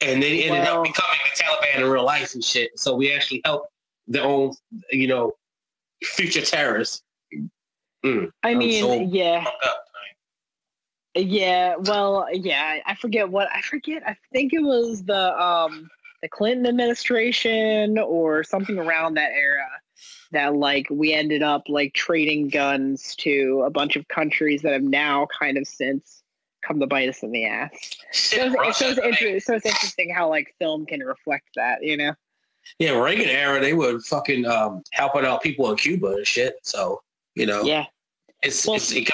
And 0.00 0.22
they 0.22 0.42
ended 0.44 0.62
Well- 0.62 0.78
up 0.80 0.84
becoming 0.84 1.18
the 1.24 1.42
Taliban 1.42 1.76
in 1.82 1.84
real 1.90 2.04
life 2.04 2.34
and 2.34 2.44
shit. 2.44 2.78
So 2.78 2.94
we 2.94 3.12
actually 3.14 3.42
helped 3.44 3.70
their 4.08 4.24
own, 4.24 4.54
you 4.90 5.06
know, 5.06 5.32
future 6.02 6.42
terrorists. 6.42 7.02
Mm, 8.06 8.30
I 8.42 8.54
mean, 8.54 8.82
so 8.82 8.94
yeah. 8.94 9.44
Yeah, 11.14 11.76
well, 11.76 12.26
yeah, 12.32 12.80
I- 12.84 12.94
forget 12.94 13.30
what 13.30 13.48
I 13.52 13.62
forget. 13.62 14.02
I 14.06 14.16
think 14.32 14.52
it 14.52 14.62
was 14.62 15.04
the 15.04 15.42
um 15.42 15.88
the 16.22 16.28
Clinton 16.28 16.66
administration 16.66 17.98
or 17.98 18.44
something 18.44 18.78
around 18.78 19.14
that 19.14 19.30
era 19.32 19.66
that 20.32 20.54
like 20.54 20.86
we 20.90 21.12
ended 21.12 21.42
up 21.42 21.64
like 21.68 21.94
trading 21.94 22.48
guns 22.48 23.14
to 23.16 23.62
a 23.66 23.70
bunch 23.70 23.96
of 23.96 24.06
countries 24.08 24.62
that 24.62 24.72
have 24.72 24.82
now 24.82 25.26
kind 25.38 25.56
of 25.56 25.66
since 25.66 26.22
come 26.62 26.80
to 26.80 26.86
bite 26.86 27.08
us 27.08 27.22
in 27.22 27.32
the 27.32 27.46
ass. 27.46 27.70
So 28.12 28.36
it's, 28.46 28.56
Russia, 28.56 28.72
so, 28.72 28.88
it's 28.90 29.20
inter- 29.20 29.40
so 29.40 29.54
it's 29.54 29.66
interesting 29.66 30.12
how 30.14 30.28
like 30.28 30.54
film 30.58 30.84
can 30.84 31.00
reflect 31.00 31.48
that, 31.56 31.82
you 31.82 31.96
know? 31.96 32.12
Yeah, 32.78 33.00
Reagan 33.00 33.28
era, 33.28 33.60
they 33.60 33.74
were 33.74 34.00
fucking 34.00 34.44
um, 34.46 34.82
helping 34.92 35.24
out 35.24 35.42
people 35.42 35.70
in 35.70 35.76
Cuba 35.76 36.08
and 36.08 36.26
shit. 36.26 36.56
So 36.62 37.00
you 37.34 37.46
know, 37.46 37.62
Yeah. 37.62 37.86
It's, 38.42 38.66
Well- 38.66 38.76
it's 38.76 38.92
it, 38.92 39.10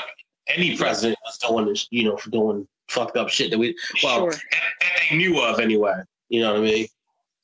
any 0.49 0.77
president 0.77 1.19
was 1.25 1.39
doing 1.39 1.67
this, 1.67 1.87
you 1.91 2.05
know, 2.05 2.17
for 2.17 2.31
doing 2.31 2.67
fucked 2.89 3.17
up 3.17 3.29
shit 3.29 3.51
that 3.51 3.59
we 3.59 3.75
well 4.03 4.19
sure. 4.19 4.31
that, 4.33 4.41
that 4.81 4.91
they 5.11 5.17
knew 5.17 5.41
of 5.41 5.61
anyway. 5.61 5.95
You 6.29 6.41
know 6.43 6.53
what 6.55 6.63
I 6.63 6.65
mean? 6.65 6.87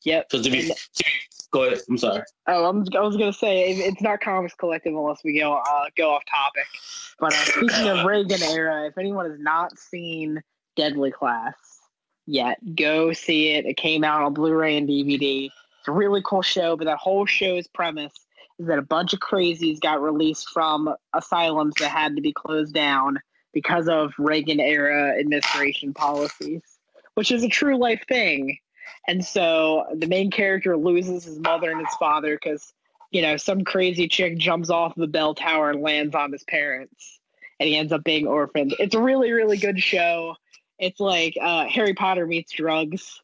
Yep. 0.04 0.26
So 0.30 0.42
to 0.42 0.50
be, 0.50 0.62
to 0.62 0.75
be 0.99 1.11
go 1.52 1.64
ahead. 1.64 1.80
I'm 1.88 1.97
sorry. 1.99 2.23
Oh, 2.47 2.66
I'm, 2.68 2.85
I 2.97 3.00
was 3.00 3.16
gonna 3.16 3.32
say 3.32 3.70
it- 3.70 3.78
it's 3.92 4.02
not 4.02 4.20
Comics 4.20 4.54
Collective 4.54 4.94
unless 4.94 5.20
we 5.25 5.38
go 5.38 5.54
uh, 5.54 5.85
go 5.97 6.11
off 6.11 6.23
topic. 6.30 6.64
But 7.20 7.32
uh, 7.32 7.44
speaking 7.44 7.88
of 7.88 8.04
Reagan 8.04 8.42
era, 8.42 8.87
if 8.87 8.99
anyone 8.99 9.30
has 9.30 9.40
not 9.40 9.78
seen 9.78 10.42
Deadly 10.76 11.11
Class 11.11 11.54
yet, 12.26 12.58
go 12.76 13.12
see 13.12 13.50
it. 13.50 13.64
It 13.66 13.76
came 13.76 14.04
out 14.04 14.23
on 14.23 14.35
Blu-ray 14.35 14.76
and 14.76 14.88
DVD. 14.88 15.47
It's 15.47 15.88
a 15.88 15.92
really 15.92 16.23
cool 16.25 16.42
show, 16.42 16.76
but 16.76 16.85
that 16.85 16.99
whole 16.99 17.26
show's 17.26 17.66
premise 17.66 18.12
is 18.12 18.20
that 18.59 18.79
a 18.79 18.83
bunch 18.83 19.12
of 19.12 19.21
crazies 19.21 19.81
got 19.81 20.03
released 20.03 20.50
from 20.50 20.95
asylums 21.15 21.75
that 21.79 21.91
had 21.91 22.17
to 22.17 22.23
be 22.23 22.33
closed 22.33 22.75
down 22.75 23.19
because 23.53 23.88
of 23.88 24.12
Reagan 24.19 24.61
era 24.61 25.19
administration 25.19 25.95
policies, 25.95 26.62
which 27.15 27.31
is 27.31 27.45
a 27.45 27.49
true 27.49 27.77
life 27.77 28.05
thing. 28.09 28.59
And 29.07 29.25
so 29.25 29.87
the 29.95 30.07
main 30.07 30.31
character 30.31 30.77
loses 30.77 31.25
his 31.25 31.38
mother 31.38 31.71
and 31.71 31.81
his 31.85 31.95
father 31.97 32.35
because, 32.35 32.73
you 33.11 33.23
know, 33.23 33.37
some 33.37 33.65
crazy 33.65 34.09
chick 34.09 34.38
jumps 34.38 34.71
off 34.71 34.95
the 34.97 35.07
bell 35.07 35.35
tower 35.35 35.71
and 35.71 35.81
lands 35.81 36.15
on 36.15 36.33
his 36.33 36.45
parents. 36.45 37.21
And 37.61 37.69
he 37.69 37.77
ends 37.77 37.93
up 37.93 38.05
being 38.05 38.27
orphaned. 38.27 38.75
It's 38.79 38.95
a 38.95 39.03
really, 39.03 39.33
really 39.33 39.57
good 39.57 39.83
show. 39.83 40.37
It's 40.79 41.00
like 41.00 41.37
uh, 41.41 41.67
Harry 41.67 41.95
Potter 41.95 42.27
meets 42.27 42.53
drugs. 42.53 43.21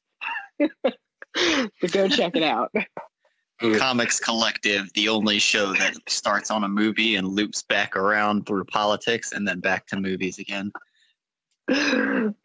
so 0.60 1.88
go 1.92 2.08
check 2.08 2.34
it 2.34 2.42
out. 2.42 2.72
Comics 3.60 4.18
Collective, 4.18 4.92
the 4.94 5.08
only 5.08 5.38
show 5.38 5.72
that 5.74 5.94
starts 6.08 6.50
on 6.50 6.64
a 6.64 6.68
movie 6.68 7.16
and 7.16 7.28
loops 7.28 7.62
back 7.62 7.96
around 7.96 8.46
through 8.46 8.64
politics 8.64 9.32
and 9.32 9.46
then 9.46 9.60
back 9.60 9.86
to 9.86 9.96
movies 9.96 10.38
again. 10.38 10.72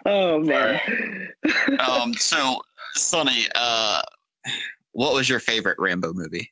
oh, 0.05 0.39
man. 0.39 0.79
Um, 1.79 2.13
so, 2.13 2.61
Sonny, 2.93 3.47
uh, 3.55 4.01
what 4.91 5.13
was 5.13 5.29
your 5.29 5.39
favorite 5.39 5.77
Rambo 5.79 6.13
movie? 6.13 6.51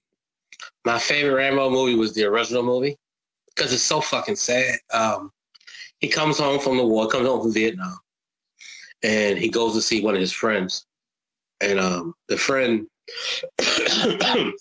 My 0.86 0.98
favorite 0.98 1.36
Rambo 1.36 1.70
movie 1.70 1.96
was 1.96 2.14
the 2.14 2.24
original 2.24 2.64
movie 2.64 2.98
because 3.54 3.74
it's 3.74 3.84
so 3.84 4.00
fucking 4.00 4.38
sad. 4.38 4.80
Um, 4.94 5.32
he 6.00 6.08
comes 6.08 6.38
home 6.38 6.60
from 6.60 6.78
the 6.78 6.86
war, 6.86 7.08
comes 7.08 7.28
home 7.28 7.42
from 7.42 7.54
Vietnam, 7.54 7.98
and 9.04 9.38
he 9.38 9.50
goes 9.50 9.74
to 9.74 9.82
see 9.82 10.02
one 10.02 10.16
of 10.16 10.22
his 10.22 10.32
friends. 10.32 10.86
And 11.60 11.80
um, 11.80 12.14
the 12.28 12.38
friend, 12.38 12.88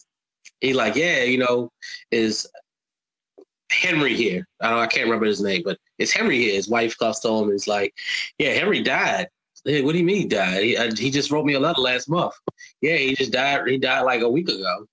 he 0.61 0.73
like, 0.73 0.97
yeah, 0.97 1.23
you 1.23 1.39
know, 1.39 1.71
is 2.11 2.49
Henry 3.71 4.15
here? 4.15 4.47
I 4.61 4.71
don't, 4.71 4.79
I 4.79 4.87
can't 4.87 5.05
remember 5.05 5.27
his 5.27 5.43
name, 5.43 5.63
but 5.65 5.79
it's 5.99 6.13
Henry 6.13 6.39
here. 6.39 6.55
His 6.55 6.69
wife 6.69 6.97
comes 6.99 7.21
to 7.21 7.29
him 7.29 7.45
and 7.45 7.55
is 7.55 7.69
like, 7.69 7.95
yeah, 8.39 8.51
Henry 8.51 8.83
died. 8.83 9.29
Hey, 9.65 9.83
what 9.83 9.93
do 9.93 9.99
you 9.99 10.05
mean 10.05 10.17
he 10.17 10.27
died? 10.27 10.63
He, 10.63 10.77
uh, 10.77 10.95
he 10.95 11.11
just 11.11 11.31
wrote 11.31 11.45
me 11.45 11.55
a 11.55 11.61
letter 11.61 11.81
last 11.81 12.09
month. 12.09 12.35
Yeah, 12.81 12.97
he 12.97 13.17
just 13.17 13.33
died. 13.33 13.67
He 13.67 13.79
died 13.79 14.03
like 14.03 14.23
a 14.23 14.31
week 14.31 14.49
ago 14.49 14.87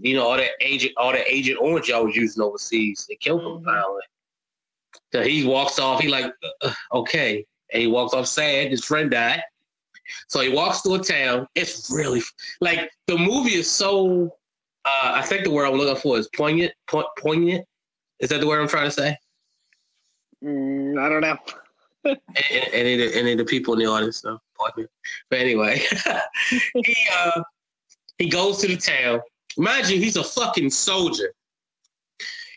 you 0.00 0.16
know, 0.16 0.26
all 0.26 0.36
that 0.36 0.50
agent, 0.60 0.92
all 0.96 1.12
that 1.12 1.30
Agent 1.30 1.58
Orange 1.60 1.90
I 1.90 2.00
was 2.00 2.16
using 2.16 2.42
overseas, 2.42 3.06
they 3.08 3.16
killed 3.16 3.42
him 3.42 3.64
finally. 3.64 4.02
So 5.12 5.22
he 5.22 5.44
walks 5.44 5.78
off. 5.78 6.00
He 6.00 6.08
like, 6.08 6.32
uh, 6.62 6.72
okay, 6.92 7.44
and 7.72 7.82
he 7.82 7.86
walks 7.86 8.14
off 8.14 8.26
sad. 8.26 8.70
His 8.70 8.84
friend 8.84 9.10
died. 9.10 9.42
So 10.28 10.40
he 10.40 10.48
walks 10.48 10.80
through 10.80 10.96
a 10.96 10.98
town. 11.02 11.46
It's 11.54 11.90
really 11.90 12.22
like 12.60 12.90
the 13.06 13.16
movie 13.18 13.54
is 13.54 13.70
so. 13.70 14.34
Uh, 14.84 15.12
I 15.14 15.22
think 15.22 15.44
the 15.44 15.50
word 15.50 15.66
I'm 15.66 15.74
looking 15.74 16.00
for 16.00 16.18
is 16.18 16.28
poignant. 16.34 16.72
Po- 16.88 17.08
poignant. 17.18 17.66
Is 18.20 18.30
that 18.30 18.40
the 18.40 18.46
word 18.46 18.60
I'm 18.60 18.68
trying 18.68 18.86
to 18.86 18.90
say? 18.90 19.16
Mm, 20.42 20.98
I 20.98 21.08
don't 21.08 21.20
know. 21.20 21.36
Any, 22.72 22.94
of 22.94 23.12
the- 23.12 23.18
any 23.18 23.32
of 23.32 23.38
the 23.38 23.44
people 23.44 23.74
in 23.74 23.80
the 23.80 23.86
audience 23.86 24.24
know. 24.24 24.38
Poignant. 24.58 24.90
But 25.28 25.40
anyway, 25.40 25.82
he 26.74 26.96
uh, 27.18 27.42
he 28.18 28.28
goes 28.28 28.58
to 28.58 28.68
the 28.68 28.76
town. 28.76 29.20
Mind 29.58 29.88
you, 29.90 29.98
he's 29.98 30.16
a 30.16 30.24
fucking 30.24 30.70
soldier. 30.70 31.32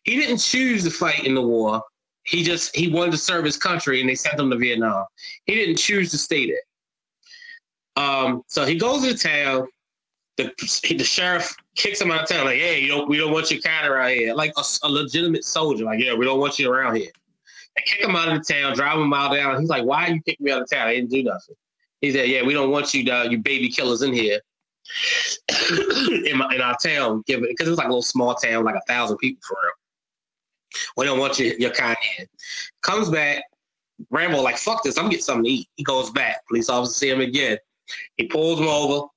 He 0.03 0.15
didn't 0.15 0.37
choose 0.37 0.83
to 0.83 0.91
fight 0.91 1.25
in 1.25 1.33
the 1.33 1.41
war. 1.41 1.81
He 2.25 2.43
just 2.43 2.73
he 2.75 2.89
wanted 2.89 3.11
to 3.11 3.17
serve 3.17 3.43
his 3.45 3.57
country, 3.57 3.99
and 3.99 4.09
they 4.09 4.15
sent 4.15 4.39
him 4.39 4.49
to 4.49 4.57
Vietnam. 4.57 5.05
He 5.45 5.55
didn't 5.55 5.77
choose 5.77 6.11
to 6.11 6.17
stay 6.17 6.47
there. 6.47 6.61
Um, 7.95 8.43
so 8.47 8.65
he 8.65 8.75
goes 8.75 9.03
to 9.03 9.17
town, 9.17 9.67
the 10.37 10.51
the 10.97 11.03
sheriff 11.03 11.55
kicks 11.75 12.01
him 12.01 12.11
out 12.11 12.23
of 12.23 12.29
town. 12.29 12.45
Like, 12.45 12.57
hey, 12.57 12.79
you 12.79 12.87
don't 12.87 13.09
we 13.09 13.17
don't 13.17 13.31
want 13.31 13.51
your 13.51 13.61
kind 13.61 13.87
around 13.87 14.11
here. 14.11 14.33
Like 14.33 14.53
a, 14.57 14.63
a 14.83 14.89
legitimate 14.89 15.43
soldier. 15.45 15.85
Like, 15.85 15.99
yeah, 15.99 16.13
we 16.13 16.25
don't 16.25 16.39
want 16.39 16.59
you 16.59 16.71
around 16.71 16.95
here. 16.95 17.11
They 17.75 17.83
kick 17.85 18.01
him 18.07 18.15
out 18.15 18.29
of 18.29 18.45
the 18.45 18.53
town, 18.53 18.75
drive 18.75 18.99
him 18.99 19.13
out 19.13 19.33
down. 19.33 19.59
He's 19.59 19.69
like, 19.69 19.83
why 19.83 20.07
are 20.07 20.13
you 20.13 20.21
kicking 20.21 20.45
me 20.45 20.51
out 20.51 20.61
of 20.61 20.69
town? 20.69 20.87
I 20.87 20.95
didn't 20.95 21.09
do 21.09 21.23
nothing. 21.23 21.55
He 22.01 22.11
said, 22.11 22.27
yeah, 22.27 22.43
we 22.43 22.53
don't 22.53 22.69
want 22.69 22.93
you, 22.93 23.01
you 23.01 23.37
baby 23.39 23.69
killers 23.69 24.01
in 24.01 24.13
here 24.13 24.39
in, 26.25 26.37
my, 26.37 26.53
in 26.53 26.61
our 26.61 26.77
town. 26.77 27.23
Because 27.25 27.67
it's 27.67 27.77
like 27.77 27.85
a 27.85 27.89
little 27.89 28.01
small 28.01 28.35
town, 28.35 28.63
like 28.63 28.75
a 28.75 28.81
thousand 28.87 29.17
people 29.17 29.41
for 29.47 29.57
real. 29.63 29.71
We 30.97 31.05
don't 31.05 31.17
want 31.17 31.39
you, 31.39 31.55
your 31.57 31.71
kind 31.71 31.97
here. 32.01 32.27
Comes 32.81 33.09
back, 33.09 33.43
Rambo 34.09 34.41
like, 34.41 34.57
fuck 34.57 34.83
this, 34.83 34.97
I'm 34.97 35.05
getting 35.05 35.23
something 35.23 35.45
to 35.45 35.49
eat. 35.49 35.69
He 35.75 35.83
goes 35.83 36.11
back. 36.11 36.45
Police 36.47 36.69
officer 36.69 36.93
see 36.93 37.09
him 37.09 37.21
again. 37.21 37.57
He 38.17 38.27
pulls 38.27 38.59
him 38.59 38.67
over. 38.67 39.07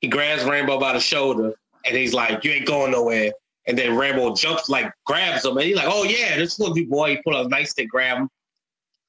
He 0.00 0.08
grabs 0.08 0.44
Rambo 0.44 0.78
by 0.78 0.92
the 0.92 1.00
shoulder 1.00 1.54
and 1.84 1.96
he's 1.96 2.14
like, 2.14 2.44
You 2.44 2.52
ain't 2.52 2.66
going 2.66 2.92
nowhere. 2.92 3.32
And 3.68 3.76
then 3.76 3.96
Rambo 3.96 4.34
jumps, 4.34 4.70
like 4.70 4.90
grabs 5.04 5.44
him, 5.44 5.58
and 5.58 5.66
he's 5.66 5.76
like, 5.76 5.88
"Oh 5.88 6.02
yeah, 6.02 6.36
this 6.36 6.58
little 6.58 6.74
boy." 6.86 7.10
He 7.10 7.22
put 7.22 7.34
a 7.34 7.44
nightstick, 7.50 7.88
grab 7.88 8.16
him. 8.16 8.30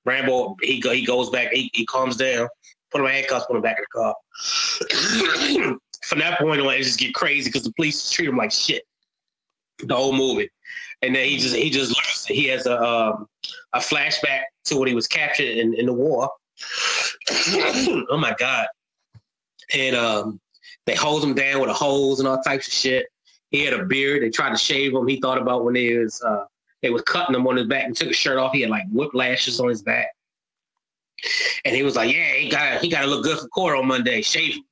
Rambo, 0.04 0.58
he 0.62 0.82
he 0.82 1.06
goes 1.06 1.30
back, 1.30 1.54
he, 1.54 1.72
he 1.74 1.86
calms 1.86 2.18
down, 2.18 2.50
put 2.92 3.00
him 3.00 3.08
in 3.08 3.14
handcuffs, 3.14 3.46
put 3.46 3.56
him 3.56 3.62
back 3.62 3.78
in 3.78 3.86
the 3.90 4.00
car. 4.00 5.80
From 6.04 6.20
that 6.20 6.40
point 6.40 6.60
on, 6.60 6.74
it 6.74 6.84
just 6.84 7.00
get 7.00 7.14
crazy 7.14 7.50
because 7.50 7.64
the 7.64 7.72
police 7.72 8.12
treat 8.12 8.28
him 8.28 8.36
like 8.36 8.52
shit. 8.52 8.84
The 9.80 9.96
whole 9.96 10.12
movie, 10.12 10.50
and 11.02 11.16
then 11.16 11.26
he 11.26 11.38
just 11.38 11.56
he 11.56 11.70
just 11.70 11.96
loses. 11.96 12.26
He 12.26 12.48
has 12.48 12.66
a 12.66 12.84
um, 12.84 13.28
a 13.72 13.80
flashback 13.80 14.42
to 14.66 14.76
when 14.76 14.90
he 14.90 14.94
was 14.94 15.08
captured 15.08 15.58
in, 15.58 15.74
in 15.74 15.86
the 15.86 15.94
war. 15.94 16.30
Oh 18.10 18.18
my 18.18 18.36
god! 18.38 18.68
And 19.74 19.96
um, 19.96 20.40
they 20.86 20.96
hold 20.96 21.24
him 21.24 21.34
down 21.34 21.62
with 21.62 21.70
a 21.70 21.74
hose 21.74 22.20
and 22.20 22.28
all 22.28 22.42
types 22.42 22.68
of 22.68 22.74
shit. 22.74 23.08
He 23.52 23.64
had 23.64 23.74
a 23.74 23.86
beard. 23.86 24.24
They 24.24 24.30
tried 24.30 24.52
to 24.52 24.58
shave 24.58 24.94
him. 24.94 25.08
He 25.08 25.20
thought 25.20 25.38
about 25.38 25.64
when 25.64 25.74
they 25.74 25.98
was 25.98 26.22
uh, 26.22 26.46
they 26.82 26.90
was 26.90 27.02
cutting 27.04 27.36
him 27.36 27.48
on 27.48 27.58
his 27.58 27.68
back 27.68 27.86
and 27.86 27.96
took 27.96 28.10
his 28.10 28.18
shirt 28.18 28.38
off. 28.38 28.54
He 28.54 28.62
had 28.62 28.70
like 28.70 28.90
whiplashes 28.92 29.60
on 29.60 29.70
his 29.70 29.82
back. 29.82 30.08
And 31.66 31.76
he 31.76 31.84
was 31.84 31.96
like, 31.96 32.14
"Yeah, 32.14 32.34
he 32.34 32.50
got 32.50 32.82
he 32.82 32.90
got 32.90 33.02
to 33.02 33.08
look 33.08 33.24
good 33.24 33.40
for 33.40 33.48
court 33.50 33.78
on 33.78 33.88
Monday. 33.88 34.22
Shave 34.22 34.56
him." 34.56 34.64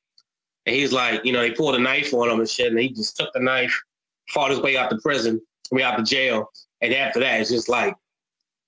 And 0.66 0.76
he's 0.76 0.92
like, 0.92 1.24
you 1.24 1.32
know, 1.32 1.40
they 1.40 1.52
pulled 1.52 1.76
a 1.76 1.80
knife 1.80 2.14
on 2.14 2.30
him 2.30 2.40
and 2.40 2.50
shit, 2.50 2.72
and 2.72 2.80
he 2.80 2.90
just 2.90 3.16
took 3.16 3.32
the 3.34 3.40
knife, 3.40 3.82
fought 4.30 4.52
his 4.52 4.60
way 4.60 4.76
out 4.76 4.90
the 4.90 5.00
prison, 5.00 5.42
way 5.72 5.82
out 5.82 5.98
the 5.98 6.04
jail, 6.04 6.52
and 6.82 6.94
after 6.94 7.20
that, 7.22 7.40
it's 7.40 7.50
just 7.50 7.70
like 7.70 7.96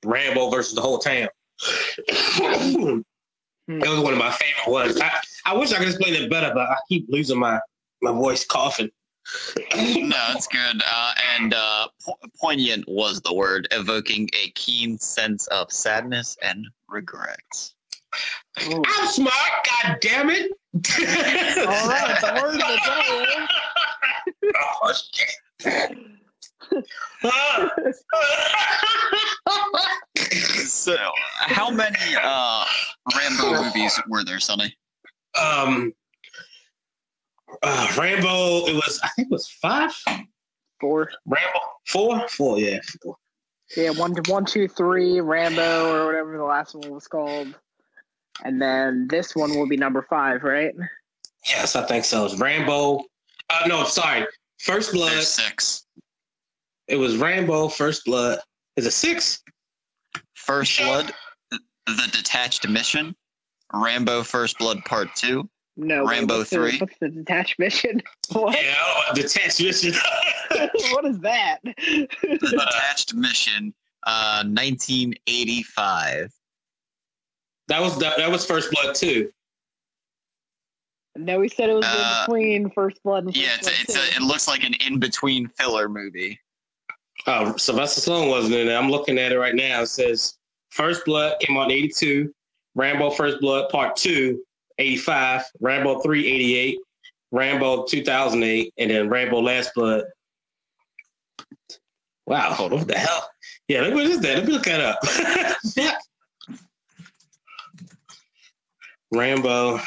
Rambo 0.05 0.49
versus 0.49 0.75
the 0.75 0.81
whole 0.81 0.99
town. 0.99 1.27
that 3.69 3.89
was 3.89 3.99
one 3.99 4.13
of 4.13 4.19
my 4.19 4.31
favorite 4.31 4.71
ones. 4.71 4.99
I, 4.99 5.11
I 5.45 5.57
wish 5.57 5.71
I 5.71 5.77
could 5.77 5.87
explain 5.87 6.15
it 6.15 6.29
better, 6.29 6.51
but 6.53 6.69
I 6.69 6.75
keep 6.87 7.07
losing 7.09 7.39
my 7.39 7.59
my 8.01 8.11
voice 8.11 8.45
coughing 8.45 8.89
no, 9.75 10.15
it's 10.35 10.47
good. 10.47 10.81
Uh, 10.85 11.13
and 11.35 11.53
uh, 11.53 11.87
po- 12.03 12.17
poignant 12.39 12.85
was 12.87 13.21
the 13.21 13.33
word, 13.33 13.67
evoking 13.71 14.29
a 14.33 14.51
keen 14.51 14.97
sense 14.97 15.47
of 15.47 15.71
sadness 15.71 16.37
and 16.41 16.65
regret. 16.87 17.71
Ooh. 18.63 18.83
I'm 18.85 19.07
smart, 19.07 19.33
god 19.65 19.97
damn 20.01 20.29
it. 20.29 20.51
All 20.73 21.87
right, 21.87 22.17
the 22.21 22.41
word 22.41 22.55
of 22.55 22.59
the 22.59 22.79
day. 24.41 24.51
oh, 24.83 24.93
shit. 25.13 25.97
So, 30.65 30.95
how 31.39 31.69
many 31.69 31.97
uh, 32.21 32.65
Rambo 33.15 33.63
movies 33.63 33.99
were 34.07 34.23
there, 34.23 34.39
Sonny? 34.39 34.75
Um, 35.39 35.93
uh, 37.63 37.93
Rambo, 37.97 38.67
it 38.67 38.73
was 38.75 38.99
I 39.03 39.09
think 39.09 39.27
it 39.27 39.31
was 39.31 39.47
five, 39.47 39.91
four. 40.79 41.09
Rambo, 41.25 41.59
four, 41.87 42.27
four, 42.29 42.59
yeah, 42.59 42.79
four. 43.01 43.15
Yeah, 43.77 43.91
one, 43.91 44.15
one, 44.27 44.45
two, 44.45 44.67
three, 44.67 45.21
Rambo, 45.21 45.93
or 45.93 46.05
whatever 46.07 46.37
the 46.37 46.43
last 46.43 46.75
one 46.75 46.91
was 46.91 47.07
called, 47.07 47.53
and 48.43 48.61
then 48.61 49.07
this 49.07 49.35
one 49.35 49.51
will 49.55 49.67
be 49.67 49.77
number 49.77 50.05
five, 50.09 50.43
right? 50.43 50.73
Yes, 51.47 51.75
I 51.75 51.85
think 51.85 52.03
so. 52.05 52.25
It's 52.25 52.39
Rambo. 52.39 53.03
Uh, 53.49 53.67
no, 53.67 53.83
sorry, 53.83 54.25
First 54.59 54.93
Blood. 54.93 55.11
There's 55.11 55.27
six. 55.27 55.85
It 56.89 56.95
was 56.97 57.17
Rambo, 57.17 57.69
First 57.69 58.05
Blood. 58.05 58.39
Is 58.75 58.85
it 58.87 58.91
six? 58.91 59.43
First 60.33 60.79
Blood, 60.79 61.11
The 61.51 62.09
Detached 62.11 62.67
Mission, 62.67 63.15
Rambo 63.71 64.23
First 64.23 64.57
Blood 64.57 64.83
Part 64.85 65.09
Two, 65.15 65.47
no. 65.77 66.03
Rambo 66.05 66.39
what's 66.39 66.49
three. 66.49 66.71
The, 66.71 66.77
what's 66.79 66.97
the 66.99 67.09
detached 67.09 67.59
mission? 67.59 68.01
What? 68.31 68.57
Yeah, 68.61 68.73
detached 69.13 69.61
mission. 69.61 69.93
what 70.91 71.05
is 71.05 71.19
that? 71.19 71.59
the 71.63 72.07
detached 72.41 73.13
mission, 73.13 73.73
uh, 74.07 74.43
1985. 74.45 76.31
That 77.67 77.81
was 77.81 77.99
that, 77.99 78.17
that 78.17 78.31
was 78.31 78.45
First 78.47 78.71
Blood 78.71 78.95
too. 78.95 79.31
No, 81.15 81.39
we 81.39 81.49
said 81.49 81.69
it 81.69 81.73
was 81.73 81.85
Uh, 81.85 82.25
in 82.27 82.33
between 82.33 82.69
First 82.71 83.03
Blood 83.03 83.25
and 83.25 83.35
First 83.35 83.45
Yeah, 83.45 83.55
it's, 83.55 83.67
Blood 83.67 83.75
it's 83.81 83.93
two. 83.93 83.99
a, 83.99 84.23
it 84.23 84.25
looks 84.27 84.47
like 84.47 84.63
an 84.63 84.73
in 84.85 84.97
between 84.99 85.47
filler 85.49 85.87
movie. 85.87 86.39
Oh, 87.31 87.55
Sylvester 87.57 88.01
Stallone 88.01 88.27
wasn't 88.27 88.55
in 88.55 88.69
it. 88.69 88.73
I'm 88.73 88.89
looking 88.89 89.19
at 89.19 89.31
it 89.31 89.37
right 89.37 89.53
now. 89.53 89.83
It 89.83 89.87
says 89.87 90.39
First 90.71 91.05
Blood 91.05 91.39
came 91.39 91.57
out 91.57 91.65
in 91.65 91.77
82, 91.77 92.33
Rambo 92.73 93.11
First 93.11 93.39
Blood 93.39 93.69
Part 93.69 93.95
2, 93.97 94.41
85, 94.79 95.43
Rambo 95.59 95.99
3, 95.99 96.27
88, 96.27 96.79
Rambo 97.31 97.85
2008, 97.85 98.73
and 98.79 98.89
then 98.89 99.09
Rambo 99.09 99.41
Last 99.41 99.75
Blood. 99.75 100.05
Wow, 102.25 102.51
hold 102.51 102.73
on, 102.73 102.79
what 102.79 102.87
the 102.87 102.97
hell? 102.97 103.29
Yeah, 103.67 103.81
look 103.81 103.93
what 103.93 104.05
is 104.05 104.21
that? 104.21 104.37
Let 104.37 104.47
me 104.47 104.53
look 104.53 104.63
that 104.63 104.81
up. 104.81 106.01
Rambo. 109.13 109.79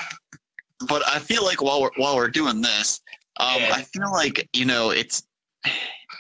But 0.87 1.03
I 1.09 1.19
feel 1.19 1.45
like 1.45 1.61
while 1.61 1.83
we're 1.83 1.91
while 1.97 2.15
we're 2.15 2.29
doing 2.29 2.61
this, 2.61 3.01
um, 3.39 3.57
Yeah. 3.59 3.73
I 3.75 3.83
feel 3.83 4.13
like 4.13 4.49
you 4.53 4.65
know 4.65 4.91
it's 4.91 5.25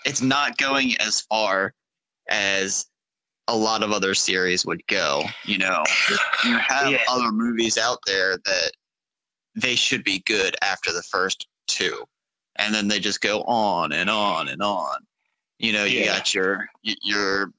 it's 0.04 0.22
not 0.22 0.58
going 0.58 0.96
as 0.98 1.20
far 1.22 1.74
as 2.28 2.86
a 3.48 3.56
lot 3.56 3.82
of 3.82 3.90
other 3.92 4.14
series 4.14 4.64
would 4.64 4.86
go. 4.86 5.24
You 5.44 5.58
know, 5.58 5.82
you 6.44 6.56
have 6.58 6.92
Yeah. 6.92 7.04
other 7.08 7.32
movies 7.32 7.76
out 7.78 7.98
there 8.06 8.38
that 8.38 8.72
they 9.54 9.74
should 9.74 10.04
be 10.04 10.20
good 10.20 10.56
after 10.62 10.92
the 10.92 11.02
first 11.02 11.46
two, 11.66 12.04
and 12.56 12.74
then 12.74 12.88
they 12.88 13.00
just 13.00 13.20
go 13.20 13.42
on 13.42 13.92
and 13.92 14.08
on 14.08 14.48
and 14.48 14.62
on. 14.62 15.06
You 15.58 15.72
know, 15.72 15.84
you 15.84 16.00
Yeah. 16.00 16.06
got 16.06 16.34
your 16.34 16.68
your 16.82 17.52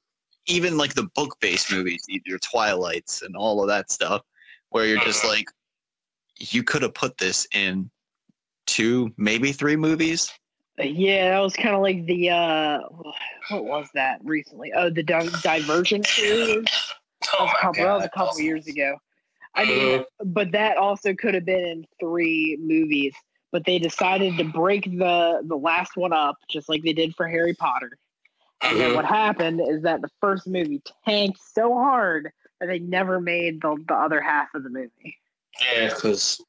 even 0.46 0.76
like 0.76 0.94
the 0.94 1.08
book 1.14 1.36
based 1.40 1.70
movies, 1.72 2.04
your 2.08 2.38
Twilights 2.38 3.22
and 3.22 3.34
all 3.36 3.62
of 3.62 3.68
that 3.68 3.90
stuff, 3.90 4.22
where 4.70 4.86
you're 4.86 4.98
just 4.98 5.24
Uh-huh. 5.24 5.34
like, 5.34 5.50
you 6.38 6.62
could 6.62 6.82
have 6.82 6.92
put 6.94 7.16
this 7.16 7.46
in 7.52 7.90
two, 8.66 9.14
maybe 9.16 9.52
three 9.52 9.76
movies. 9.76 10.30
Yeah, 10.78 11.30
that 11.30 11.38
was 11.40 11.54
kind 11.54 11.74
of 11.74 11.82
like 11.82 12.04
the 12.06 12.30
uh, 12.30 12.80
what 13.48 13.64
was 13.64 13.88
that 13.94 14.20
recently? 14.24 14.72
Oh, 14.74 14.90
the 14.90 15.02
Di- 15.02 15.28
Divergent 15.42 16.06
series. 16.06 16.66
Oh 17.38 17.46
my 17.46 17.52
couple, 17.60 17.84
that 17.84 17.94
was 17.94 18.04
a 18.04 18.08
couple 18.08 18.40
years 18.40 18.66
ago. 18.66 18.96
I 19.54 19.64
mean, 19.66 20.00
Uh-huh. 20.00 20.24
but 20.24 20.50
that 20.52 20.76
also 20.76 21.14
could 21.14 21.34
have 21.34 21.44
been 21.44 21.64
in 21.64 21.86
three 22.00 22.58
movies. 22.60 23.14
But 23.52 23.64
they 23.66 23.78
decided 23.78 24.36
to 24.38 24.44
break 24.44 24.84
the 24.84 25.42
the 25.44 25.56
last 25.56 25.96
one 25.96 26.12
up, 26.12 26.38
just 26.50 26.68
like 26.68 26.82
they 26.82 26.92
did 26.92 27.14
for 27.14 27.28
Harry 27.28 27.54
Potter. 27.54 27.96
And 28.62 28.80
then 28.80 28.90
Mhm. 28.90 28.94
what 28.96 29.04
happened 29.04 29.60
is 29.60 29.82
that 29.82 30.00
the 30.00 30.10
first 30.20 30.48
movie 30.48 30.82
tanked 31.04 31.38
so 31.40 31.72
hard 31.74 32.32
that 32.58 32.66
they 32.66 32.80
never 32.80 33.20
made 33.20 33.60
the 33.62 33.76
the 33.86 33.94
other 33.94 34.20
half 34.20 34.52
of 34.54 34.64
the 34.64 34.70
movie. 34.70 35.16
Yeah, 35.60 35.88
because 35.88 36.42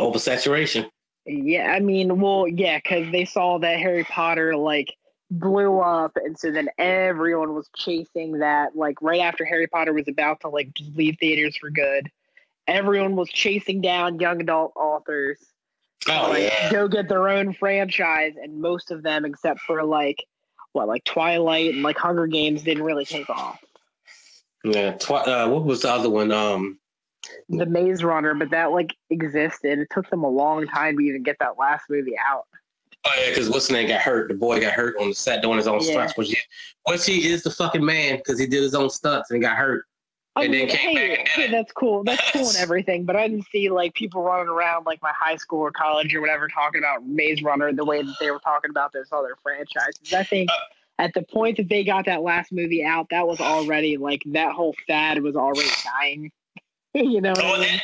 oversaturation. 0.00 0.90
Yeah, 1.28 1.70
I 1.70 1.80
mean, 1.80 2.20
well, 2.20 2.48
yeah, 2.48 2.78
because 2.78 3.10
they 3.12 3.24
saw 3.24 3.58
that 3.58 3.78
Harry 3.78 4.04
Potter 4.04 4.56
like 4.56 4.94
blew 5.30 5.78
up, 5.80 6.16
and 6.16 6.38
so 6.38 6.50
then 6.50 6.68
everyone 6.78 7.54
was 7.54 7.68
chasing 7.76 8.38
that. 8.38 8.74
Like 8.74 9.00
right 9.02 9.20
after 9.20 9.44
Harry 9.44 9.66
Potter 9.66 9.92
was 9.92 10.08
about 10.08 10.40
to 10.40 10.48
like 10.48 10.70
leave 10.96 11.18
theaters 11.20 11.56
for 11.56 11.70
good, 11.70 12.10
everyone 12.66 13.14
was 13.14 13.28
chasing 13.28 13.80
down 13.80 14.18
young 14.18 14.40
adult 14.40 14.72
authors 14.74 15.38
Oh, 16.08 16.28
like 16.30 16.44
yeah. 16.44 16.70
go 16.70 16.88
get 16.88 17.08
their 17.08 17.28
own 17.28 17.52
franchise, 17.52 18.34
and 18.40 18.60
most 18.60 18.90
of 18.90 19.02
them, 19.02 19.24
except 19.24 19.60
for 19.60 19.82
like 19.82 20.24
what 20.72 20.88
like 20.88 21.04
Twilight 21.04 21.74
and 21.74 21.82
like 21.82 21.98
Hunger 21.98 22.26
Games, 22.26 22.62
didn't 22.62 22.84
really 22.84 23.04
take 23.04 23.28
off. 23.28 23.62
Yeah. 24.64 24.92
Twi- 24.92 25.24
uh, 25.24 25.48
what 25.48 25.64
was 25.64 25.82
the 25.82 25.90
other 25.90 26.08
one? 26.08 26.30
Um, 26.30 26.78
The 27.48 27.66
Maze 27.66 28.02
Runner, 28.04 28.34
but 28.34 28.50
that 28.50 28.72
like 28.72 28.94
existed. 29.10 29.78
It 29.78 29.88
took 29.90 30.08
them 30.10 30.24
a 30.24 30.28
long 30.28 30.66
time 30.66 30.96
to 30.98 31.02
even 31.02 31.22
get 31.22 31.36
that 31.40 31.58
last 31.58 31.84
movie 31.90 32.16
out. 32.18 32.46
Oh 33.06 33.12
yeah, 33.22 33.30
because 33.30 33.48
what's 33.48 33.70
name 33.70 33.88
got 33.88 34.00
hurt. 34.00 34.28
The 34.28 34.34
boy 34.34 34.60
got 34.60 34.72
hurt 34.72 34.96
on 35.00 35.08
the 35.08 35.14
set 35.14 35.40
doing 35.42 35.56
his 35.56 35.68
own 35.68 35.80
Yeah. 35.80 35.92
stunts. 35.92 36.16
Which 36.16 36.30
he, 36.30 36.36
which 36.86 37.06
he 37.06 37.30
is 37.30 37.42
the 37.42 37.50
fucking 37.50 37.84
man 37.84 38.16
because 38.16 38.38
he 38.38 38.46
did 38.46 38.62
his 38.62 38.74
own 38.74 38.90
stunts 38.90 39.30
and 39.30 39.40
got 39.40 39.56
hurt. 39.56 39.84
I 40.36 40.44
And 40.44 40.54
then 40.54 40.68
came 40.68 40.96
hey, 40.96 41.08
back 41.08 41.18
and 41.18 41.28
did 41.36 41.46
hey, 41.46 41.50
that's 41.50 41.72
cool. 41.72 42.04
That's 42.04 42.30
cool 42.32 42.48
and 42.48 42.56
everything, 42.58 43.04
but 43.04 43.16
I 43.16 43.26
didn't 43.28 43.46
see 43.50 43.70
like 43.70 43.94
people 43.94 44.22
running 44.22 44.48
around 44.48 44.84
like 44.86 45.00
my 45.02 45.12
high 45.12 45.36
school 45.36 45.60
or 45.60 45.70
college 45.70 46.14
or 46.14 46.20
whatever 46.20 46.48
talking 46.48 46.80
about 46.80 47.06
Maze 47.06 47.42
Runner 47.42 47.72
the 47.72 47.84
way 47.84 48.02
that 48.02 48.16
they 48.20 48.30
were 48.30 48.38
talking 48.40 48.70
about 48.70 48.92
this 48.92 49.08
other 49.12 49.36
franchises. 49.42 50.12
I 50.12 50.22
think 50.24 50.50
Uh, 50.50 50.54
at 51.00 51.14
the 51.14 51.22
point 51.22 51.56
that 51.56 51.68
they 51.68 51.84
got 51.84 52.06
that 52.06 52.22
last 52.22 52.52
movie 52.52 52.84
out, 52.84 53.08
that 53.10 53.26
was 53.26 53.40
already 53.40 53.96
like 53.96 54.22
that 54.26 54.52
whole 54.52 54.74
fad 54.86 55.22
was 55.22 55.36
already 55.36 55.70
dying. 55.84 56.30
you 56.94 57.20
know 57.20 57.32
Oh, 57.38 57.54
I 57.54 57.60
mean? 57.60 57.68
that- 57.68 57.82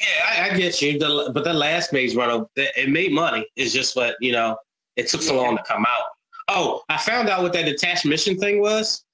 yeah, 0.00 0.44
I, 0.44 0.50
I 0.50 0.56
get 0.56 0.80
you. 0.82 0.98
The, 0.98 1.30
but 1.34 1.44
the 1.44 1.52
last 1.52 1.92
Maze 1.92 2.16
Runner, 2.16 2.44
that- 2.56 2.80
it 2.80 2.88
made 2.88 3.12
money. 3.12 3.46
It's 3.56 3.72
just 3.72 3.94
what 3.96 4.16
you 4.20 4.32
know. 4.32 4.56
It 4.96 5.08
took 5.08 5.22
so 5.22 5.36
long 5.36 5.56
to 5.56 5.62
come 5.62 5.84
out. 5.86 6.06
Oh, 6.48 6.82
I 6.88 6.98
found 6.98 7.28
out 7.30 7.42
what 7.42 7.52
that 7.54 7.64
detached 7.64 8.04
mission 8.04 8.38
thing 8.38 8.60
was. 8.60 9.04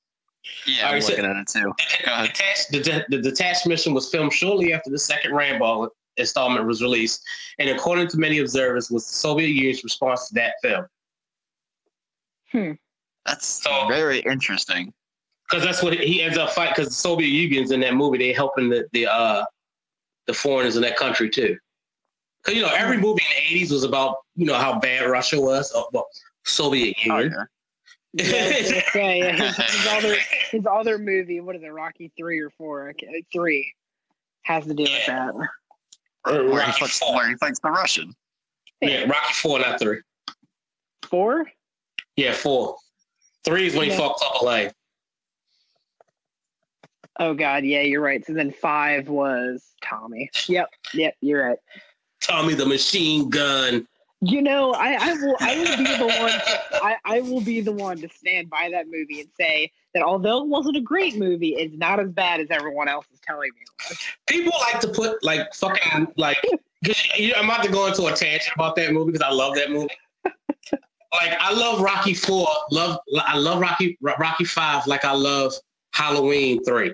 Yeah, 0.66 0.82
All 0.82 0.88
I'm 0.88 0.94
right, 0.94 1.02
so- 1.02 1.10
looking 1.10 1.24
at 1.26 1.36
it 1.36 1.46
too. 1.46 1.72
Go 2.04 2.12
ahead. 2.12 2.28
Detached, 2.32 2.70
the, 2.70 2.78
the, 2.80 3.04
the 3.16 3.22
detached 3.22 3.66
mission 3.66 3.92
was 3.94 4.10
filmed 4.10 4.32
shortly 4.32 4.72
after 4.72 4.90
the 4.90 4.98
second 4.98 5.34
Rambo 5.34 5.90
installment 6.16 6.66
was 6.66 6.82
released, 6.82 7.22
and 7.60 7.68
according 7.70 8.08
to 8.08 8.18
many 8.18 8.38
observers, 8.38 8.90
was 8.90 9.06
the 9.06 9.12
Soviet 9.12 9.48
Union's 9.48 9.84
response 9.84 10.28
to 10.28 10.34
that 10.34 10.54
film. 10.62 10.86
Hmm. 12.50 12.72
That's 13.26 13.46
So- 13.46 13.86
very 13.88 14.20
interesting. 14.20 14.92
Because 15.48 15.64
that's 15.64 15.82
what 15.82 15.94
he 15.94 16.22
ends 16.22 16.36
up 16.36 16.50
fighting. 16.50 16.74
Because 16.76 16.88
the 16.88 16.94
Soviet 16.94 17.28
Union's 17.28 17.70
in 17.70 17.80
that 17.80 17.94
movie, 17.94 18.18
they 18.18 18.32
helping 18.32 18.68
the 18.68 18.86
the 18.92 19.06
uh 19.06 19.44
the 20.26 20.34
foreigners 20.34 20.76
in 20.76 20.82
that 20.82 20.96
country 20.96 21.30
too. 21.30 21.56
Because 22.42 22.56
you 22.56 22.62
know 22.62 22.72
every 22.74 22.98
movie 22.98 23.22
in 23.48 23.58
the 23.58 23.64
'80s 23.64 23.72
was 23.72 23.84
about 23.84 24.16
you 24.36 24.44
know 24.46 24.54
how 24.54 24.78
bad 24.78 25.08
Russia 25.08 25.40
was. 25.40 25.72
Oh, 25.74 25.88
well, 25.92 26.06
Soviet 26.44 26.96
Oh, 27.10 27.18
Union. 27.18 27.32
yeah. 27.32 27.44
Yeah, 28.14 28.24
I 28.24 28.48
was 28.48 28.94
yeah, 28.94 29.32
his, 29.32 29.56
his 29.56 29.86
other 29.86 30.16
his 30.50 30.66
other 30.66 30.98
movie, 30.98 31.40
what 31.40 31.56
is 31.56 31.62
it, 31.62 31.68
Rocky 31.68 32.10
three 32.16 32.40
or 32.40 32.50
four? 32.50 32.88
Okay, 32.90 33.22
Three 33.32 33.72
has 34.42 34.64
to 34.64 34.74
do 34.74 34.82
with 34.84 34.92
Yeah. 35.06 35.30
that. 35.30 35.34
Where 36.24 36.42
he, 36.42 36.48
Rocky 36.56 36.72
fights, 36.80 36.98
Four. 36.98 37.14
where 37.16 37.28
he 37.28 37.36
fights 37.36 37.60
the 37.60 37.70
Russian. 37.70 38.14
Yeah, 38.80 39.02
Rocky 39.04 39.32
Four, 39.34 39.58
not 39.60 39.78
three. 39.78 39.98
Four? 41.04 41.46
Yeah, 42.16 42.32
four. 42.32 42.76
Three 43.44 43.66
is 43.66 43.74
when 43.74 43.84
he 43.84 43.90
Yeah. 43.90 43.98
fought 43.98 44.16
Clubber 44.16 44.46
Lang. 44.46 44.72
Oh 47.18 47.34
God, 47.34 47.64
yeah, 47.64 47.82
you're 47.82 48.00
right. 48.00 48.24
So 48.24 48.32
then 48.32 48.50
five 48.52 49.08
was 49.08 49.74
Tommy. 49.82 50.30
Yep, 50.46 50.70
yep, 50.94 51.14
you're 51.20 51.48
right. 51.48 51.58
Tommy 52.20 52.54
the 52.54 52.66
Machine 52.66 53.28
Gun. 53.28 53.86
You 54.20 54.42
know, 54.42 54.72
I, 54.72 54.94
I 55.00 55.12
will 55.14 55.36
I 55.40 55.56
will 55.58 55.76
be 55.76 55.96
the 55.96 56.06
one 56.06 56.30
to, 56.32 56.84
I, 56.84 56.96
I 57.04 57.20
will 57.20 57.40
be 57.40 57.60
the 57.60 57.72
one 57.72 58.00
to 58.00 58.08
stand 58.08 58.50
by 58.50 58.68
that 58.72 58.86
movie 58.86 59.20
and 59.20 59.28
say 59.38 59.70
that 59.94 60.02
although 60.02 60.42
it 60.42 60.48
wasn't 60.48 60.76
a 60.76 60.80
great 60.80 61.16
movie, 61.16 61.54
it's 61.54 61.76
not 61.76 62.00
as 62.00 62.10
bad 62.10 62.40
as 62.40 62.48
everyone 62.50 62.88
else 62.88 63.06
is 63.12 63.20
telling 63.24 63.50
me. 63.54 63.96
People 64.26 64.52
like 64.60 64.80
to 64.80 64.88
put 64.88 65.22
like 65.22 65.54
fucking 65.54 66.08
like 66.16 66.38
you- 67.16 67.32
I'm 67.36 67.44
about 67.44 67.62
to 67.64 67.70
go 67.70 67.86
into 67.86 68.06
a 68.06 68.12
tangent 68.12 68.52
about 68.56 68.74
that 68.76 68.92
movie 68.92 69.12
because 69.12 69.26
I 69.26 69.32
love 69.32 69.54
that 69.54 69.70
movie. 69.70 69.88
like 70.24 71.36
I 71.38 71.52
love 71.52 71.80
Rocky 71.80 72.14
Four. 72.14 72.48
Love 72.72 72.98
I 73.20 73.38
love 73.38 73.60
Rocky 73.60 73.96
Rocky 74.00 74.44
Five. 74.44 74.86
Like 74.88 75.04
I 75.04 75.12
love 75.12 75.52
Halloween 75.92 76.62
Three. 76.64 76.92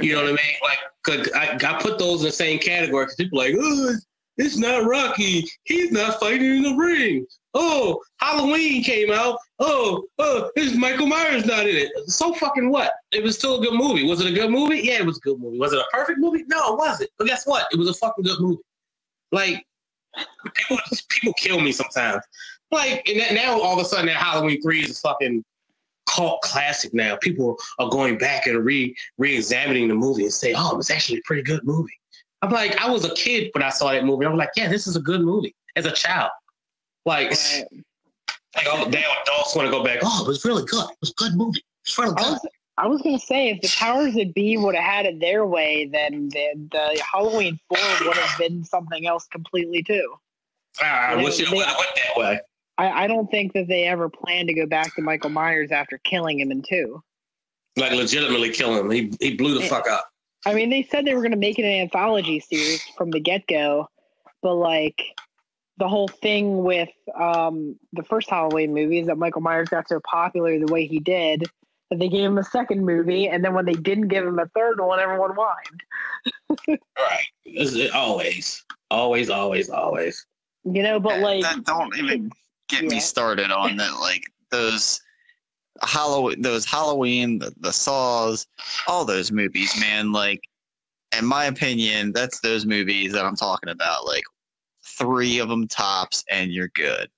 You 0.00 0.14
know 0.14 0.22
what 0.22 0.30
I 0.30 0.32
mean? 0.32 0.56
Like 0.62 0.78
'cause 1.04 1.30
I, 1.34 1.58
I 1.60 1.82
put 1.82 1.98
those 1.98 2.20
in 2.20 2.26
the 2.26 2.32
same 2.32 2.58
category 2.58 3.04
because 3.04 3.16
people 3.16 3.38
like, 3.38 3.54
oh, 3.58 3.94
it's 4.36 4.56
not 4.56 4.84
Rocky. 4.84 5.48
He's 5.64 5.90
not 5.90 6.20
fighting 6.20 6.56
in 6.56 6.62
the 6.62 6.74
ring. 6.74 7.26
Oh, 7.54 8.00
Halloween 8.18 8.84
came 8.84 9.10
out. 9.10 9.38
Oh, 9.58 10.04
oh, 10.18 10.50
this 10.54 10.76
Michael 10.76 11.06
Myers 11.06 11.44
not 11.44 11.66
in 11.66 11.74
it. 11.74 11.90
So 12.08 12.32
fucking 12.34 12.70
what? 12.70 12.92
It 13.10 13.24
was 13.24 13.36
still 13.36 13.60
a 13.60 13.64
good 13.64 13.74
movie. 13.74 14.04
Was 14.04 14.20
it 14.20 14.30
a 14.30 14.34
good 14.34 14.50
movie? 14.50 14.80
Yeah, 14.80 14.98
it 15.00 15.06
was 15.06 15.16
a 15.16 15.20
good 15.20 15.40
movie. 15.40 15.58
Was 15.58 15.72
it 15.72 15.80
a 15.80 15.86
perfect 15.92 16.20
movie? 16.20 16.44
No, 16.46 16.74
it 16.74 16.78
wasn't. 16.78 17.10
But 17.18 17.26
guess 17.26 17.46
what? 17.46 17.66
It 17.72 17.78
was 17.78 17.88
a 17.88 17.94
fucking 17.94 18.24
good 18.24 18.40
movie. 18.40 18.62
Like 19.32 19.66
people, 20.54 20.78
people 21.08 21.32
kill 21.34 21.60
me 21.60 21.72
sometimes. 21.72 22.22
Like 22.70 23.08
and 23.08 23.18
that, 23.20 23.32
now, 23.32 23.60
all 23.60 23.78
of 23.78 23.84
a 23.84 23.88
sudden, 23.88 24.06
that 24.06 24.16
Halloween 24.16 24.62
three 24.62 24.82
is 24.82 24.98
a 24.98 25.00
fucking 25.00 25.44
cult 26.08 26.40
classic. 26.42 26.92
Now 26.94 27.16
people 27.16 27.58
are 27.78 27.88
going 27.90 28.18
back 28.18 28.46
and 28.46 28.64
re 28.64 28.94
re-examining 29.18 29.88
the 29.88 29.94
movie 29.94 30.24
and 30.24 30.32
say, 30.32 30.54
"Oh, 30.56 30.78
it's 30.78 30.90
actually 30.90 31.18
a 31.18 31.22
pretty 31.24 31.42
good 31.42 31.64
movie." 31.64 31.92
I'm 32.42 32.50
like, 32.50 32.80
I 32.80 32.88
was 32.90 33.04
a 33.04 33.14
kid 33.14 33.50
when 33.52 33.62
I 33.62 33.70
saw 33.70 33.90
that 33.92 34.04
movie. 34.04 34.24
I 34.24 34.28
was 34.28 34.38
like, 34.38 34.50
"Yeah, 34.56 34.68
this 34.68 34.86
is 34.86 34.96
a 34.96 35.00
good 35.00 35.20
movie." 35.22 35.54
As 35.76 35.86
a 35.86 35.92
child, 35.92 36.30
like, 37.06 37.30
Right. 37.30 37.64
like 38.56 38.66
all 38.66 38.84
the 38.84 38.90
damn 38.90 39.10
adults 39.22 39.54
want 39.54 39.66
to 39.66 39.70
go 39.70 39.84
back. 39.84 39.98
Oh, 40.02 40.24
it 40.24 40.28
was 40.28 40.44
really 40.44 40.64
good. 40.64 40.88
It 40.90 40.96
was 41.00 41.10
a 41.10 41.14
good 41.14 41.34
movie. 41.36 41.62
It's 41.84 41.96
really 41.98 42.14
I 42.16 42.22
good. 42.22 42.30
was 42.32 42.46
I 42.78 42.86
was 42.86 43.02
gonna 43.02 43.18
say 43.18 43.50
if 43.50 43.60
the 43.60 43.68
powers 43.76 44.14
that 44.14 44.34
be 44.34 44.56
would 44.56 44.76
have 44.76 44.84
had 44.84 45.06
it 45.06 45.18
their 45.20 45.44
way, 45.44 45.86
then 45.92 46.28
the, 46.28 46.68
the 46.70 47.02
Halloween 47.02 47.58
four 47.68 47.78
would 48.06 48.16
have 48.16 48.38
been 48.38 48.62
something 48.64 49.06
else 49.06 49.26
completely 49.26 49.82
too. 49.82 50.14
Ah, 50.80 51.08
I 51.10 51.16
wish 51.16 51.40
it 51.40 51.50
would 51.50 51.64
have 51.66 51.76
went 51.76 51.90
that 51.96 52.16
way. 52.16 52.40
I, 52.78 53.04
I 53.04 53.06
don't 53.08 53.30
think 53.30 53.52
that 53.54 53.66
they 53.68 53.84
ever 53.84 54.08
planned 54.08 54.48
to 54.48 54.54
go 54.54 54.66
back 54.66 54.94
to 54.94 55.02
Michael 55.02 55.30
Myers 55.30 55.72
after 55.72 55.98
killing 55.98 56.38
him 56.40 56.50
in 56.50 56.62
two. 56.62 57.02
Like 57.76 57.92
legitimately 57.92 58.50
kill 58.50 58.74
him. 58.76 58.90
He 58.90 59.12
he 59.20 59.34
blew 59.34 59.54
the 59.54 59.60
Yeah. 59.60 59.68
fuck 59.68 59.88
up. 59.90 60.08
I 60.46 60.54
mean, 60.54 60.70
they 60.70 60.82
said 60.84 61.04
they 61.04 61.14
were 61.14 61.20
going 61.20 61.32
to 61.32 61.36
make 61.36 61.58
it 61.58 61.64
an 61.64 61.80
anthology 61.80 62.38
series 62.40 62.82
from 62.96 63.10
the 63.10 63.18
get 63.20 63.46
go, 63.48 63.88
but 64.40 64.54
like 64.54 65.02
the 65.78 65.88
whole 65.88 66.08
thing 66.08 66.62
with 66.64 66.88
um, 67.14 67.76
the 67.92 68.02
first 68.04 68.30
Halloween 68.30 68.72
movie 68.74 68.98
is 69.00 69.06
that 69.08 69.18
Michael 69.18 69.42
Myers 69.42 69.68
got 69.68 69.88
so 69.88 70.00
popular 70.00 70.58
the 70.58 70.72
way 70.72 70.86
he 70.86 70.98
did 71.00 71.44
that 71.90 71.98
they 71.98 72.08
gave 72.08 72.24
him 72.24 72.38
a 72.38 72.44
second 72.44 72.84
movie, 72.84 73.28
and 73.28 73.44
then 73.44 73.54
when 73.54 73.64
they 73.64 73.72
didn't 73.74 74.08
give 74.08 74.26
him 74.26 74.38
a 74.38 74.46
third 74.48 74.80
one, 74.80 75.00
everyone 75.00 75.30
whined. 75.32 75.82
Right. 76.98 77.26
It's- 77.44 77.74
it- 77.74 77.92
always, 77.94 78.64
always, 78.90 79.30
always, 79.30 79.70
always. 79.70 80.26
You 80.64 80.82
know, 80.82 81.00
but 81.00 81.20
like, 81.20 81.42
that 81.42 81.64
don't 81.64 81.96
even 81.96 82.30
get 82.68 82.82
Yeah. 82.84 82.88
me 82.90 83.00
started 83.00 83.50
on 83.50 83.76
that. 83.76 83.94
Like 84.00 84.30
those 84.50 85.00
Halloween, 85.82 86.42
those 86.42 86.64
Halloween, 86.64 87.38
the, 87.38 87.52
the 87.60 87.72
Saws, 87.72 88.46
all 88.86 89.04
those 89.04 89.30
movies, 89.30 89.78
man. 89.80 90.12
Like, 90.12 90.40
in 91.16 91.24
my 91.24 91.44
opinion, 91.46 92.12
that's 92.12 92.40
those 92.40 92.66
movies 92.66 93.12
that 93.12 93.24
I'm 93.24 93.36
talking 93.36 93.70
about. 93.70 94.04
Like, 94.06 94.24
three 94.82 95.38
of 95.38 95.48
them 95.48 95.68
tops, 95.68 96.24
and 96.30 96.52
you're 96.52 96.68
good. 96.68 97.08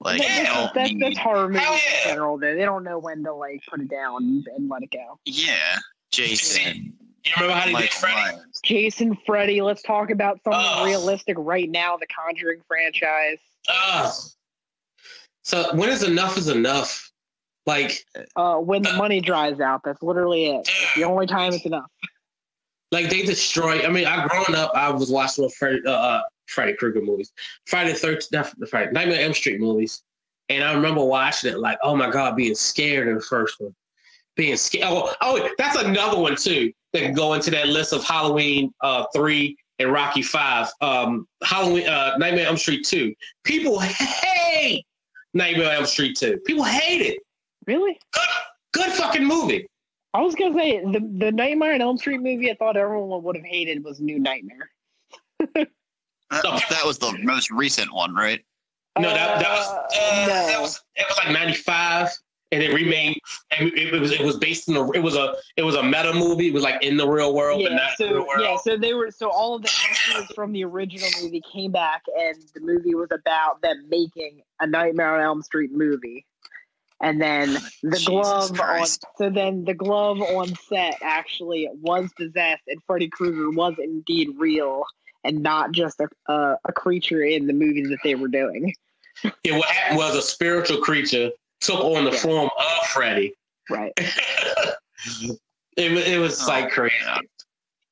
Like, 0.00 0.18
that- 0.22 0.28
you 0.38 0.44
that's, 0.44 0.54
don't 0.54 0.74
that's, 0.74 0.94
that's 1.00 1.18
horror 1.18 1.48
movies 1.48 1.62
yeah. 1.84 1.98
in 2.04 2.08
general. 2.14 2.38
Though. 2.38 2.54
They 2.56 2.64
don't 2.64 2.84
know 2.84 2.98
when 2.98 3.22
to 3.24 3.34
like 3.34 3.60
put 3.68 3.80
it 3.80 3.90
down 3.90 4.42
and 4.56 4.68
let 4.70 4.82
it 4.82 4.90
go. 4.90 5.18
yeah, 5.26 5.76
Jason, 6.10 6.94
You 7.24 7.32
remember 7.36 7.54
how 7.54 7.60
they 7.66 7.72
did 7.72 7.72
Michael 7.74 7.98
Freddy? 8.00 8.36
Myers. 8.36 8.60
Jason, 8.64 9.18
Freddy. 9.26 9.60
Let's 9.60 9.82
talk 9.82 10.10
about 10.10 10.40
something 10.42 10.60
Ugh. 10.64 10.86
realistic 10.86 11.36
right 11.38 11.68
now. 11.70 11.98
The 11.98 12.06
Conjuring 12.06 12.62
franchise. 12.66 13.38
Ugh. 13.68 14.12
So 15.50 15.66
when 15.74 15.88
is 15.88 16.04
enough 16.04 16.38
is 16.38 16.48
enough? 16.48 17.10
Like, 17.66 18.04
Uh, 18.36 18.58
when 18.58 18.82
the 18.82 18.92
money 18.92 19.20
dries 19.20 19.58
out, 19.58 19.80
that's 19.84 20.00
literally 20.00 20.46
it. 20.46 20.60
It's 20.60 20.94
the 20.94 21.02
only 21.02 21.26
time 21.26 21.52
it's 21.52 21.66
enough. 21.66 21.90
like 22.92 23.10
they 23.10 23.22
destroy. 23.22 23.84
I 23.84 23.88
mean, 23.88 24.06
I 24.06 24.28
growing 24.28 24.54
up, 24.54 24.70
I 24.76 24.90
was 24.90 25.10
watching 25.10 25.48
Freddy, 25.50 25.80
uh, 25.84 25.90
uh, 25.90 26.22
Freddy 26.46 26.74
Krueger 26.74 27.00
movies, 27.00 27.32
Friday 27.66 27.92
the 27.92 27.98
Thirteenth, 27.98 28.54
not 28.60 28.68
Friday, 28.68 28.92
Nightmare 28.92 29.18
on 29.18 29.24
Elm 29.24 29.34
Street 29.34 29.60
movies, 29.60 30.02
and 30.50 30.62
I 30.62 30.72
remember 30.72 31.04
watching 31.04 31.52
it 31.52 31.58
like, 31.58 31.78
oh 31.82 31.96
my 31.96 32.10
god, 32.10 32.36
being 32.36 32.54
scared 32.54 33.08
in 33.08 33.16
the 33.16 33.20
first 33.20 33.60
one, 33.60 33.74
being 34.36 34.56
scared. 34.56 34.86
Oh, 34.88 35.12
oh, 35.20 35.50
that's 35.58 35.76
another 35.76 36.18
one 36.20 36.36
too 36.36 36.72
that 36.92 37.00
can 37.02 37.12
go 37.12 37.34
into 37.34 37.50
that 37.50 37.66
list 37.66 37.92
of 37.92 38.04
Halloween 38.04 38.72
uh, 38.82 39.04
three 39.14 39.56
and 39.80 39.92
Rocky 39.92 40.22
five. 40.22 40.68
Um, 40.80 41.26
Halloween, 41.42 41.88
uh, 41.88 42.16
Nightmare 42.18 42.44
on 42.44 42.50
Elm 42.50 42.56
Street 42.56 42.84
two. 42.86 43.14
People 43.44 43.80
hate 43.80 44.84
Nightmare 45.34 45.68
on 45.68 45.74
Elm 45.74 45.86
Street 45.86 46.16
two. 46.16 46.38
People 46.46 46.64
hate 46.64 47.00
it. 47.02 47.18
Really? 47.66 47.98
Good, 48.12 48.22
good 48.72 48.92
fucking 48.92 49.24
movie. 49.24 49.66
I 50.14 50.20
was 50.22 50.34
gonna 50.34 50.54
say 50.54 50.80
the 50.80 51.00
the 51.18 51.30
Nightmare 51.32 51.74
on 51.74 51.80
Elm 51.80 51.98
Street 51.98 52.20
movie. 52.20 52.50
I 52.50 52.54
thought 52.54 52.76
everyone 52.76 53.22
would 53.22 53.36
have 53.36 53.44
hated 53.44 53.84
was 53.84 54.00
New 54.00 54.18
Nightmare. 54.18 54.70
That, 56.32 56.44
that 56.70 56.84
was 56.84 56.96
the 56.96 57.18
most 57.24 57.50
recent 57.50 57.92
one, 57.92 58.14
right? 58.14 58.40
No, 58.96 59.10
that, 59.10 59.40
that 59.40 59.48
was 59.48 59.66
Uh, 59.66 60.22
uh, 60.22 60.26
no. 60.28 60.46
that 60.46 60.60
was 60.60 60.80
it 60.94 61.04
was 61.08 61.18
like 61.18 61.32
ninety 61.32 61.54
five, 61.54 62.08
and 62.52 62.62
it 62.62 62.72
remade. 62.72 63.18
And 63.56 63.68
it, 63.68 63.94
it 63.94 64.00
was 64.00 64.12
it 64.12 64.20
was 64.20 64.36
based 64.36 64.68
in 64.68 64.74
the 64.74 64.84
it 64.90 65.02
was 65.02 65.16
a 65.16 65.34
it 65.56 65.62
was 65.62 65.74
a 65.74 65.82
meta 65.82 66.12
movie. 66.12 66.48
It 66.48 66.54
was 66.54 66.62
like 66.62 66.82
in 66.82 66.96
the 66.96 67.06
real 67.06 67.34
world, 67.34 67.62
but 67.62 67.72
yeah, 67.72 67.76
not 67.76 68.00
in 68.00 68.08
the 68.08 68.14
real 68.14 68.22
so 68.22 68.28
world. 68.28 68.42
yeah, 68.42 68.56
so 68.56 68.76
they 68.76 68.94
were 68.94 69.10
so 69.10 69.30
all 69.30 69.56
of 69.56 69.62
the 69.62 69.70
actors 69.88 70.34
from 70.34 70.52
the 70.52 70.64
original 70.64 71.08
movie 71.22 71.42
came 71.52 71.72
back, 71.72 72.02
and 72.18 72.36
the 72.54 72.60
movie 72.60 72.94
was 72.94 73.08
about 73.12 73.60
them 73.62 73.86
making 73.88 74.42
a 74.60 74.66
Nightmare 74.66 75.16
on 75.16 75.22
Elm 75.22 75.42
Street 75.42 75.72
movie. 75.72 76.26
And 77.02 77.20
then 77.20 77.54
the 77.82 77.96
Jesus 77.96 78.06
glove 78.06 78.60
on 78.60 78.86
so 79.16 79.30
then 79.30 79.64
the 79.64 79.72
glove 79.72 80.20
on 80.20 80.54
set 80.68 80.98
actually 81.02 81.68
was 81.80 82.10
possessed, 82.16 82.62
and 82.68 82.82
Freddy 82.86 83.08
Krueger 83.08 83.50
was 83.50 83.74
indeed 83.78 84.30
real 84.36 84.84
and 85.24 85.42
not 85.42 85.72
just 85.72 86.00
a, 86.00 86.08
a 86.30 86.56
a 86.66 86.72
creature 86.72 87.22
in 87.22 87.46
the 87.46 87.52
movie 87.52 87.86
that 87.86 87.98
they 88.04 88.14
were 88.14 88.28
doing. 88.28 88.74
Yeah, 89.44 89.58
what 89.58 89.68
happened 89.68 89.98
was 89.98 90.14
a 90.14 90.22
spiritual 90.22 90.78
creature 90.78 91.30
took 91.60 91.80
on 91.80 92.04
the 92.04 92.12
Yeah. 92.12 92.18
form 92.18 92.50
of 92.58 92.86
Freddy, 92.88 93.34
Right. 93.68 93.92
It, 95.76 95.92
it 95.92 96.18
was 96.18 96.42
Oh, 96.42 96.48
like 96.48 96.70
crazy. 96.70 96.94
yeah. 97.02 97.18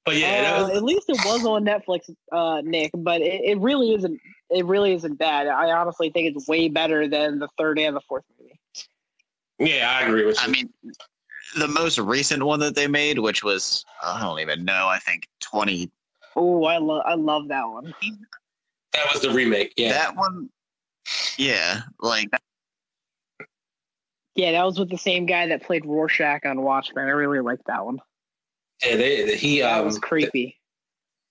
But 0.05 0.17
yeah, 0.17 0.57
Uh, 0.57 0.63
was, 0.69 0.77
at 0.77 0.83
least 0.85 1.09
it 1.09 1.19
was 1.25 1.45
on 1.47 1.65
Netflix, 1.65 2.15
uh, 2.33 2.61
Nick. 2.63 2.91
But 2.95 3.21
it, 3.23 3.41
it 3.45 3.59
really 3.61 3.95
isn't. 3.95 4.21
It 4.51 4.65
really 4.67 4.93
isn't 4.95 5.15
bad. 5.19 5.47
I 5.47 5.71
honestly 5.71 6.11
think 6.11 6.35
it's 6.35 6.47
way 6.49 6.69
better 6.69 7.07
than 7.09 7.39
the 7.39 7.49
third 7.59 7.79
and 7.79 7.95
the 7.97 8.01
fourth 8.01 8.25
movie. 8.39 8.59
yeah, 9.59 9.91
I 9.91 10.07
agree 10.07 10.25
with 10.27 10.37
you. 10.41 10.49
I 10.49 10.51
mean, 10.51 10.73
the 11.59 11.69
most 11.69 11.99
recent 11.99 12.43
one 12.43 12.61
that 12.61 12.75
they 12.75 12.87
made, 12.89 13.19
which 13.19 13.43
was 13.45 13.85
I 14.03 14.21
don't 14.21 14.41
even 14.41 14.65
know. 14.65 14.87
I 14.89 14.99
think 14.99 15.29
twenty. 15.41 15.91
Oh, 16.37 16.65
I 16.65 16.79
love 16.79 17.03
I 17.07 17.15
love 17.15 17.49
that 17.49 17.69
one. 17.69 17.95
that 18.93 19.07
was 19.13 19.23
the 19.23 19.31
remake. 19.31 19.73
Yeah, 19.77 19.93
That 19.93 20.17
one. 20.17 20.51
Yeah, 21.37 21.83
like 22.01 22.29
Yeah, 24.39 24.53
that 24.53 24.65
was 24.65 24.79
with 24.79 24.89
the 24.89 24.97
same 24.97 25.27
guy 25.27 25.49
that 25.49 25.65
played 25.65 25.85
Rorschach 25.85 26.47
on 26.47 26.63
Watchmen. 26.63 27.07
I 27.07 27.11
really 27.11 27.41
liked 27.41 27.67
that 27.67 27.85
one. 27.85 27.99
yeah, 28.87 28.95
they, 28.95 29.37
he 29.37 29.63
That 29.63 29.81
um, 29.81 29.87
was 29.87 29.99
creepy. 29.99 30.57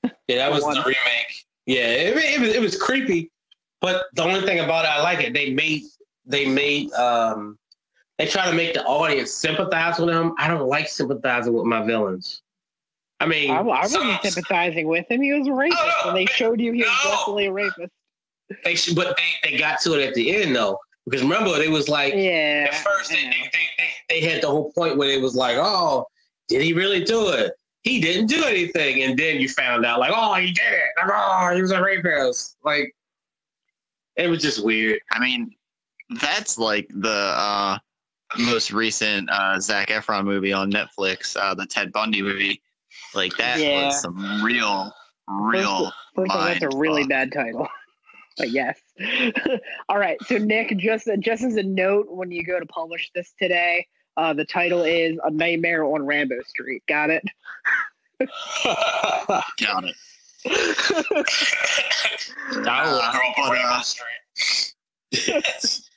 Yeah, 0.03 0.35
that 0.35 0.51
was 0.51 0.63
the 0.65 0.83
remake. 0.85 1.45
Yeah, 1.65 1.87
it, 1.87 2.17
it, 2.17 2.39
was, 2.41 2.49
it 2.49 2.61
was 2.61 2.75
creepy, 2.75 3.31
but 3.79 4.07
the 4.15 4.23
only 4.23 4.41
thing 4.41 4.59
about 4.59 4.83
it, 4.83 4.89
I 4.89 5.01
like 5.01 5.23
it. 5.23 5.33
They 5.33 5.53
made 5.53 5.83
they 6.25 6.49
made 6.49 6.91
um 6.95 7.57
they 8.17 8.25
try 8.25 8.45
to 8.49 8.53
make 8.53 8.73
the 8.73 8.83
audience 8.83 9.31
sympathize 9.31 9.99
with 9.99 10.09
him. 10.09 10.33
I 10.37 10.49
don't 10.49 10.67
like 10.67 10.89
sympathizing 10.89 11.53
with 11.53 11.65
my 11.65 11.85
villains. 11.85 12.41
I 13.21 13.25
mean, 13.25 13.51
I, 13.51 13.59
I 13.59 13.61
wasn't 13.61 14.21
sympathizing 14.21 14.85
with 14.85 15.09
him. 15.09 15.21
He 15.21 15.31
was 15.31 15.47
a 15.47 15.53
rapist, 15.53 15.81
no, 16.03 16.09
and 16.09 16.17
they 16.17 16.25
showed 16.25 16.59
you 16.59 16.73
he 16.73 16.81
was 16.81 16.91
no. 17.05 17.11
definitely 17.11 17.45
a 17.45 17.53
rapist. 17.53 17.93
they 18.65 18.75
should, 18.75 18.97
but 18.97 19.15
they, 19.15 19.51
they 19.51 19.57
got 19.57 19.79
to 19.83 19.93
it 19.93 20.05
at 20.05 20.13
the 20.13 20.35
end 20.35 20.53
though, 20.53 20.77
because 21.07 21.21
remember 21.23 21.49
it 21.61 21.69
was 21.71 21.87
like 21.87 22.13
Yeah. 22.13 22.67
at 22.69 22.75
first 22.75 23.09
they, 23.09 23.15
they, 23.23 23.49
they, 23.53 23.67
they, 23.77 24.19
they 24.21 24.27
had 24.27 24.41
the 24.43 24.47
whole 24.47 24.71
point 24.73 24.97
where 24.97 25.09
it 25.09 25.21
was 25.21 25.35
like, 25.35 25.55
oh, 25.57 26.05
did 26.49 26.61
he 26.61 26.73
really 26.73 27.03
do 27.03 27.29
it? 27.29 27.53
He 27.83 28.01
didn't 28.01 28.27
do 28.27 28.43
anything, 28.43 29.03
and 29.03 29.17
then 29.17 29.39
you 29.39 29.47
found 29.47 29.85
out 29.85 29.99
like, 29.99 30.11
oh, 30.13 30.33
he 30.35 30.47
did 30.51 30.73
it. 30.73 30.89
Like, 30.97 31.09
oh, 31.13 31.55
he 31.55 31.61
was 31.61 31.71
a 31.71 31.81
rapist. 31.81 32.57
Like, 32.63 32.93
it 34.17 34.27
was 34.29 34.41
just 34.41 34.63
weird. 34.65 34.99
I 35.11 35.19
mean, 35.19 35.51
that's 36.21 36.57
like 36.57 36.89
the 36.93 37.09
uh, 37.09 37.77
most 38.39 38.71
recent 38.73 39.29
uh, 39.29 39.59
Zac 39.59 39.87
Efron 39.87 40.25
movie 40.25 40.51
on 40.51 40.69
Netflix, 40.71 41.37
uh, 41.39 41.53
the 41.53 41.65
Ted 41.65 41.93
Bundy 41.93 42.21
movie. 42.21 42.61
Like 43.15 43.35
that 43.37 43.59
Yeah. 43.59 43.85
was 43.85 44.01
some 44.01 44.43
real, 44.43 44.91
real. 45.29 45.91
First 46.15 46.31
of 46.31 46.35
all, 46.37 46.45
that's 46.45 46.63
a 46.63 46.77
really 46.77 47.05
bad 47.05 47.31
title. 47.31 47.67
But 48.37 48.51
yes. 48.51 48.79
all 49.89 49.97
right. 49.97 50.17
So 50.25 50.37
Nick, 50.37 50.77
just 50.77 51.09
just 51.19 51.43
as 51.43 51.55
a 51.55 51.63
note, 51.63 52.07
when 52.09 52.31
you 52.31 52.43
go 52.43 52.59
to 52.59 52.65
publish 52.65 53.09
this 53.15 53.33
today, 53.39 53.87
uh, 54.15 54.33
the 54.33 54.45
title 54.45 54.83
is 54.83 55.17
"A 55.23 55.31
Nightmare 55.31 55.83
on 55.83 56.05
Rambo 56.05 56.41
Street." 56.43 56.83
Got 56.87 57.09
it? 57.09 57.23
Got 58.63 59.85
it. 59.85 59.95
I 62.65 62.83
Uh, 62.85 63.11
but, 63.49 63.57
uh, 63.57 63.81
Street. 63.81 65.43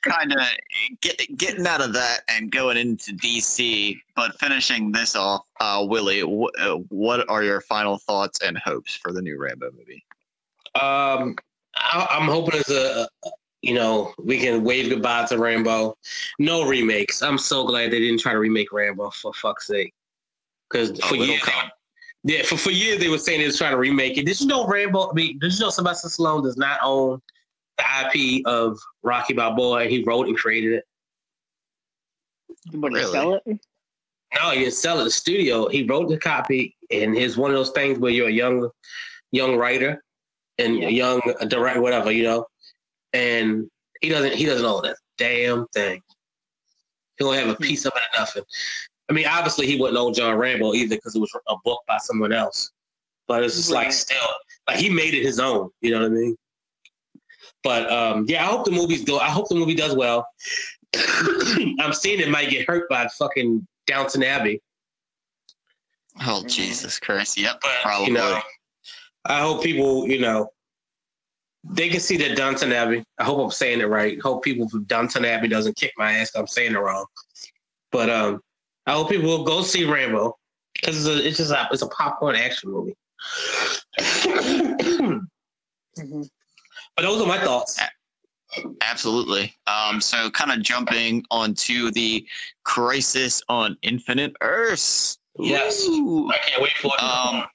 kind 0.01 0.31
of 0.33 0.39
get, 1.01 1.37
getting 1.37 1.67
out 1.67 1.81
of 1.81 1.93
that 1.93 2.21
and 2.27 2.51
going 2.51 2.77
into 2.77 3.11
DC, 3.13 3.99
but 4.15 4.37
finishing 4.39 4.91
this 4.91 5.15
off, 5.15 5.45
uh, 5.59 5.85
Willie, 5.87 6.21
wh- 6.21 6.61
uh, 6.61 6.77
what 6.89 7.27
are 7.29 7.43
your 7.43 7.61
final 7.61 7.97
thoughts 7.97 8.41
and 8.41 8.57
hopes 8.57 8.95
for 8.95 9.11
the 9.11 9.21
new 9.21 9.37
Rambo 9.39 9.71
movie? 9.71 10.03
Um, 10.75 11.35
I, 11.81 12.07
I'm 12.11 12.27
hoping 12.27 12.59
it's 12.59 12.69
a, 12.69 13.07
you 13.61 13.73
know, 13.73 14.13
we 14.17 14.39
can 14.39 14.63
wave 14.63 14.89
goodbye 14.89 15.25
to 15.25 15.37
Rambo. 15.37 15.95
No 16.39 16.67
remakes. 16.67 17.21
I'm 17.21 17.37
so 17.37 17.65
glad 17.65 17.91
they 17.91 17.99
didn't 17.99 18.19
try 18.19 18.33
to 18.33 18.39
remake 18.39 18.71
Rambo 18.71 19.09
for 19.11 19.33
fuck's 19.33 19.67
sake. 19.67 19.93
Because 20.69 20.91
Oh, 21.03 21.07
for 21.09 21.15
it'll 21.15 21.27
years, 21.27 21.41
come. 21.43 21.69
yeah, 22.23 22.43
for, 22.43 22.57
for 22.57 22.71
years 22.71 22.99
they 22.99 23.09
were 23.09 23.17
saying 23.17 23.39
they 23.41 23.45
was 23.45 23.57
trying 23.57 23.71
to 23.73 23.77
remake 23.77 24.17
it. 24.17 24.25
Did 24.25 24.39
you 24.39 24.47
know 24.47 24.65
Rambo? 24.67 25.09
I 25.11 25.13
mean, 25.13 25.39
did 25.39 25.53
you 25.53 25.59
know 25.59 25.69
Sylvester 25.69 26.07
Stallone 26.07 26.43
does 26.43 26.57
not 26.57 26.79
own 26.83 27.21
the 27.77 27.83
IP 28.05 28.45
of 28.47 28.79
Rocky 29.03 29.33
Balboa? 29.33 29.85
He 29.85 30.03
wrote 30.03 30.27
and 30.27 30.37
created 30.37 30.73
it. 30.73 30.83
Would 32.73 32.91
you 32.93 32.97
Really? 32.99 33.11
sell 33.11 33.33
it? 33.35 33.43
No, 33.47 34.51
he 34.51 34.59
didn't 34.59 34.73
sell 34.75 34.99
it. 35.01 35.03
The 35.05 35.11
studio. 35.11 35.67
He 35.67 35.83
wrote 35.83 36.07
the 36.09 36.17
copy, 36.17 36.77
and 36.89 37.17
it's 37.17 37.35
one 37.37 37.51
of 37.51 37.57
those 37.57 37.71
things 37.71 37.99
where 37.99 38.11
you're 38.11 38.29
a 38.29 38.31
young, 38.31 38.69
young 39.31 39.57
writer 39.57 40.01
and 40.61 40.77
Yeah. 40.79 40.87
young 40.89 41.21
direct 41.47 41.79
whatever 41.79 42.11
you 42.11 42.23
know, 42.23 42.45
and 43.13 43.69
he 44.01 44.09
doesn't. 44.09 44.33
He 44.33 44.45
doesn't 44.45 44.65
own 44.65 44.83
that 44.83 44.97
damn 45.17 45.67
thing. 45.69 46.01
He 47.17 47.23
don't 47.25 47.35
have 47.35 47.49
a 47.49 47.55
piece 47.55 47.85
of 47.85 47.93
it 47.95 48.01
or 48.01 48.19
nothing. 48.19 48.43
I 49.09 49.13
mean, 49.13 49.27
obviously 49.27 49.67
he 49.67 49.75
wouldn't 49.79 49.97
own 49.97 50.13
John 50.13 50.35
Rambo 50.37 50.73
either 50.73 50.95
because 50.95 51.15
it 51.15 51.19
was 51.19 51.31
a 51.49 51.55
book 51.65 51.81
by 51.87 51.97
someone 51.97 52.31
else. 52.31 52.71
But 53.27 53.43
it's 53.43 53.55
just 53.55 53.69
like 53.69 53.91
still, 53.91 54.17
like 54.67 54.77
he 54.79 54.89
made 54.89 55.13
it 55.13 55.23
his 55.23 55.39
own. 55.39 55.69
You 55.81 55.91
know 55.91 55.99
what 56.01 56.05
I 56.07 56.09
mean? 56.09 56.37
But 57.63 57.91
um, 57.91 58.25
yeah, 58.27 58.43
I 58.43 58.47
hope 58.47 58.65
the 58.65 58.71
movies 58.71 59.03
go. 59.03 59.19
I 59.19 59.29
hope 59.29 59.47
the 59.49 59.55
movie 59.55 59.75
does 59.75 59.95
well. 59.95 60.25
I'm 60.95 61.93
seeing 61.93 62.19
it 62.19 62.29
might 62.29 62.49
get 62.49 62.67
hurt 62.67 62.89
by 62.89 63.07
fucking 63.19 63.65
Downton 63.87 64.23
Abbey. 64.23 64.61
Oh, 66.21 66.41
Mhm. 66.43 66.49
Jesus 66.49 66.99
Christ. 66.99 67.37
Yep, 67.37 67.59
But 67.61 67.71
probably. 67.83 68.07
you 68.07 68.13
know, 68.13 68.41
I 69.25 69.39
hope 69.39 69.63
people, 69.63 70.07
you 70.07 70.19
know, 70.19 70.51
they 71.63 71.89
can 71.89 71.99
see 71.99 72.17
that 72.17 72.35
Downton 72.35 72.71
Abbey. 72.71 73.03
I 73.19 73.23
hope 73.23 73.39
I'm 73.39 73.51
saying 73.51 73.81
it 73.81 73.87
right. 73.87 74.19
Hope 74.21 74.43
people 74.43 74.67
from 74.67 74.83
Downton 74.85 75.25
Abbey 75.25 75.47
doesn't 75.47 75.75
kick 75.75 75.93
my 75.97 76.13
ass. 76.13 76.31
I'm 76.35 76.47
saying 76.47 76.73
it 76.73 76.79
wrong. 76.79 77.05
But 77.91 78.09
um, 78.09 78.41
I 78.87 78.93
hope 78.93 79.09
people 79.09 79.27
will 79.27 79.43
go 79.43 79.61
see 79.61 79.85
Rambo 79.85 80.37
because 80.73 81.05
it's, 81.05 81.07
a, 81.07 81.27
it's 81.27 81.37
just 81.37 81.51
a, 81.51 81.67
it's 81.71 81.83
a 81.83 81.87
popcorn 81.87 82.35
action 82.35 82.71
movie. 82.71 82.95
mm-hmm. 83.99 85.19
But 86.95 87.03
those 87.03 87.21
are 87.21 87.27
my 87.27 87.37
thoughts. 87.37 87.79
Absolutely. 88.81 89.55
Um, 89.67 90.01
so 90.01 90.29
kind 90.31 90.51
of 90.51 90.61
jumping 90.61 91.23
onto 91.31 91.91
the 91.91 92.25
Crisis 92.63 93.41
on 93.49 93.77
Infinite 93.81 94.35
Earths. 94.41 95.19
Yes. 95.37 95.85
Ooh. 95.87 96.29
I 96.29 96.37
can't 96.37 96.61
wait 96.61 96.77
for 96.77 96.91
it. 96.97 97.03
Um, 97.03 97.45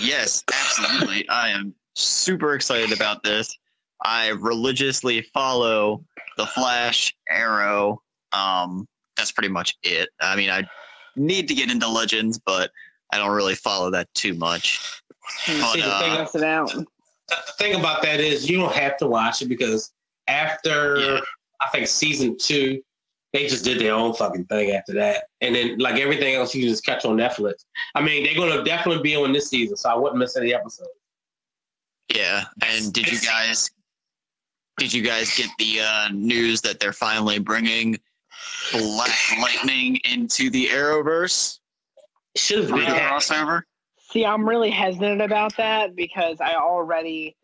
yes, 0.00 0.44
absolutely. 0.52 1.28
I 1.28 1.50
am 1.50 1.74
super 1.94 2.54
excited 2.54 2.92
about 2.92 3.22
this. 3.22 3.56
I 4.04 4.28
religiously 4.28 5.22
follow 5.32 6.04
the 6.36 6.46
Flash, 6.46 7.14
Arrow. 7.30 8.02
Um, 8.32 8.86
that's 9.16 9.32
pretty 9.32 9.48
much 9.48 9.76
it. 9.82 10.08
I 10.20 10.36
mean, 10.36 10.50
I 10.50 10.68
need 11.16 11.48
to 11.48 11.54
get 11.54 11.70
into 11.70 11.88
Legends, 11.88 12.38
but 12.44 12.70
I 13.12 13.18
don't 13.18 13.34
really 13.34 13.54
follow 13.54 13.90
that 13.90 14.12
too 14.14 14.34
much. 14.34 15.00
But, 15.46 15.72
See, 15.72 15.80
the 15.80 15.86
uh, 15.86 16.26
thing 16.26 16.44
out. 16.44 16.70
the 16.72 16.86
the 17.28 17.52
thing 17.58 17.74
about 17.74 18.02
that 18.02 18.20
is 18.20 18.50
you 18.50 18.58
don't 18.58 18.74
have 18.74 18.96
to 18.98 19.06
watch 19.06 19.40
it 19.40 19.48
because 19.48 19.92
after 20.28 20.98
Yeah. 20.98 21.20
I 21.60 21.68
think 21.68 21.86
season 21.86 22.36
two, 22.36 22.82
they 23.34 23.48
just 23.48 23.64
did 23.64 23.80
their 23.80 23.92
own 23.92 24.14
fucking 24.14 24.44
thing 24.44 24.70
after 24.70 24.94
that. 24.94 25.24
And 25.40 25.54
then 25.56 25.76
like 25.78 26.00
everything 26.00 26.36
else 26.36 26.54
you 26.54 26.68
just 26.68 26.86
catch 26.86 27.04
on 27.04 27.16
Netflix. 27.16 27.64
I 27.96 28.00
mean, 28.00 28.24
they're 28.24 28.36
gonna 28.36 28.64
definitely 28.64 29.02
be 29.02 29.16
on 29.16 29.32
this 29.32 29.50
season, 29.50 29.76
so 29.76 29.90
I 29.90 29.96
wouldn't 29.96 30.18
miss 30.18 30.36
any 30.36 30.54
episodes. 30.54 30.88
Yeah. 32.14 32.44
And 32.64 32.92
did 32.92 33.10
you 33.10 33.18
guys 33.18 33.70
did 34.78 34.92
you 34.92 35.02
guys 35.02 35.36
get 35.36 35.50
the 35.58 35.80
uh, 35.80 36.08
news 36.12 36.60
that 36.62 36.78
they're 36.78 36.92
finally 36.92 37.40
bringing 37.40 37.96
Black 38.72 39.10
Lightning 39.40 39.96
into 40.08 40.48
the 40.50 40.66
Arrowverse 40.66 41.58
Should 42.36 42.60
have 42.60 42.68
for 42.70 42.76
been 42.76 42.84
the 42.86 42.96
crossover? 42.96 43.62
See, 44.10 44.24
I'm 44.24 44.48
really 44.48 44.70
hesitant 44.70 45.22
about 45.22 45.56
that 45.56 45.96
because 45.96 46.40
I 46.40 46.54
already. 46.54 47.36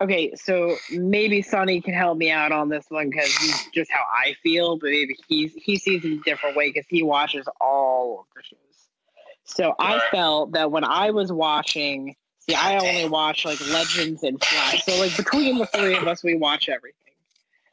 Okay, 0.00 0.34
so 0.34 0.76
maybe 0.90 1.40
Sonny 1.40 1.80
can 1.80 1.94
help 1.94 2.18
me 2.18 2.30
out 2.30 2.50
on 2.52 2.68
this 2.68 2.84
one 2.88 3.10
because 3.10 3.32
he's 3.36 3.70
just 3.72 3.90
how 3.90 4.04
I 4.12 4.34
feel, 4.42 4.76
but 4.76 4.90
maybe 4.90 5.16
he's 5.28 5.54
he 5.54 5.76
sees 5.76 6.04
it 6.04 6.12
a 6.12 6.20
different 6.24 6.56
way 6.56 6.70
because 6.70 6.86
he 6.88 7.02
watches 7.02 7.46
all 7.60 8.20
of 8.20 8.26
the 8.34 8.42
shows. 8.42 8.58
So 9.44 9.74
I 9.78 10.00
felt 10.10 10.52
that 10.52 10.70
when 10.72 10.84
I 10.84 11.10
was 11.10 11.30
watching, 11.30 12.16
see, 12.40 12.54
I 12.54 12.76
only 12.78 13.08
watch 13.08 13.44
like 13.44 13.60
Legends 13.68 14.24
and 14.24 14.42
Flash. 14.42 14.84
So 14.84 14.98
like 14.98 15.16
between 15.16 15.58
the 15.58 15.66
three 15.66 15.96
of 15.96 16.08
us, 16.08 16.24
we 16.24 16.36
watch 16.36 16.68
everything. 16.68 16.98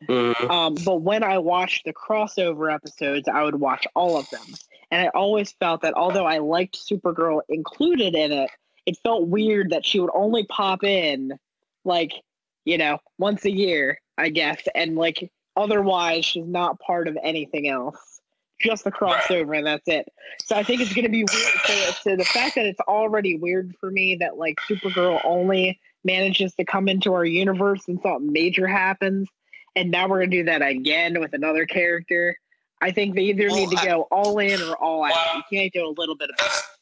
Mhm. 0.07 0.49
Um, 0.49 0.75
but 0.85 1.01
when 1.01 1.23
I 1.23 1.39
watched 1.39 1.85
the 1.85 1.93
crossover 1.93 2.73
episodes, 2.73 3.27
I 3.27 3.43
would 3.43 3.55
watch 3.55 3.87
all 3.95 4.17
of 4.17 4.29
them. 4.29 4.45
And 4.91 5.01
I 5.01 5.09
always 5.09 5.53
felt 5.53 5.81
that 5.81 5.93
although 5.95 6.25
I 6.25 6.39
liked 6.39 6.75
Supergirl 6.75 7.41
included 7.49 8.13
in 8.13 8.31
it, 8.31 8.51
it 8.85 8.97
felt 9.03 9.27
weird 9.27 9.71
that 9.71 9.85
she 9.85 9.99
would 9.99 10.11
only 10.13 10.43
pop 10.43 10.83
in 10.83 11.39
like, 11.85 12.11
you 12.65 12.77
know, 12.77 12.99
once 13.17 13.45
a 13.45 13.51
year, 13.51 13.99
I 14.17 14.29
guess. 14.29 14.61
And 14.75 14.95
like 14.95 15.31
otherwise 15.55 16.25
she's 16.25 16.45
not 16.45 16.79
part 16.79 17.07
of 17.07 17.17
anything 17.23 17.67
else. 17.67 17.97
Just 18.59 18.83
the 18.83 18.91
crossover 18.91 19.57
and 19.57 19.65
that's 19.65 19.87
it. 19.87 20.07
So 20.45 20.55
I 20.55 20.63
think 20.63 20.81
it's 20.81 20.93
gonna 20.93 21.09
be 21.09 21.23
weird. 21.23 21.53
So, 21.65 21.73
so 22.03 22.15
the 22.15 22.25
fact 22.25 22.55
that 22.55 22.65
it's 22.65 22.79
already 22.81 23.35
weird 23.35 23.75
for 23.79 23.89
me 23.89 24.15
that 24.17 24.37
like 24.37 24.57
Supergirl 24.69 25.19
only 25.23 25.79
manages 26.03 26.53
to 26.55 26.63
come 26.65 26.87
into 26.87 27.13
our 27.13 27.25
universe 27.25 27.87
and 27.87 27.99
something 28.01 28.31
major 28.31 28.67
happens 28.67 29.27
and 29.75 29.89
now 29.89 30.07
we're 30.07 30.19
gonna 30.19 30.31
do 30.31 30.43
that 30.43 30.61
again 30.61 31.19
with 31.19 31.33
another 31.33 31.65
character. 31.65 32.37
I 32.81 32.91
think 32.91 33.15
they 33.15 33.21
either 33.23 33.47
Well, 33.47 33.55
need 33.57 33.71
to 33.71 33.81
I- 33.81 33.85
go 33.85 34.01
all 34.11 34.37
in 34.39 34.61
or 34.61 34.75
all 34.75 35.03
out. 35.03 35.11
Well, 35.13 35.37
you 35.37 35.43
can't 35.59 35.73
do 35.73 35.87
a 35.87 35.93
little 35.99 36.15
bit 36.15 36.29
of 36.29 36.37
both. 36.37 36.77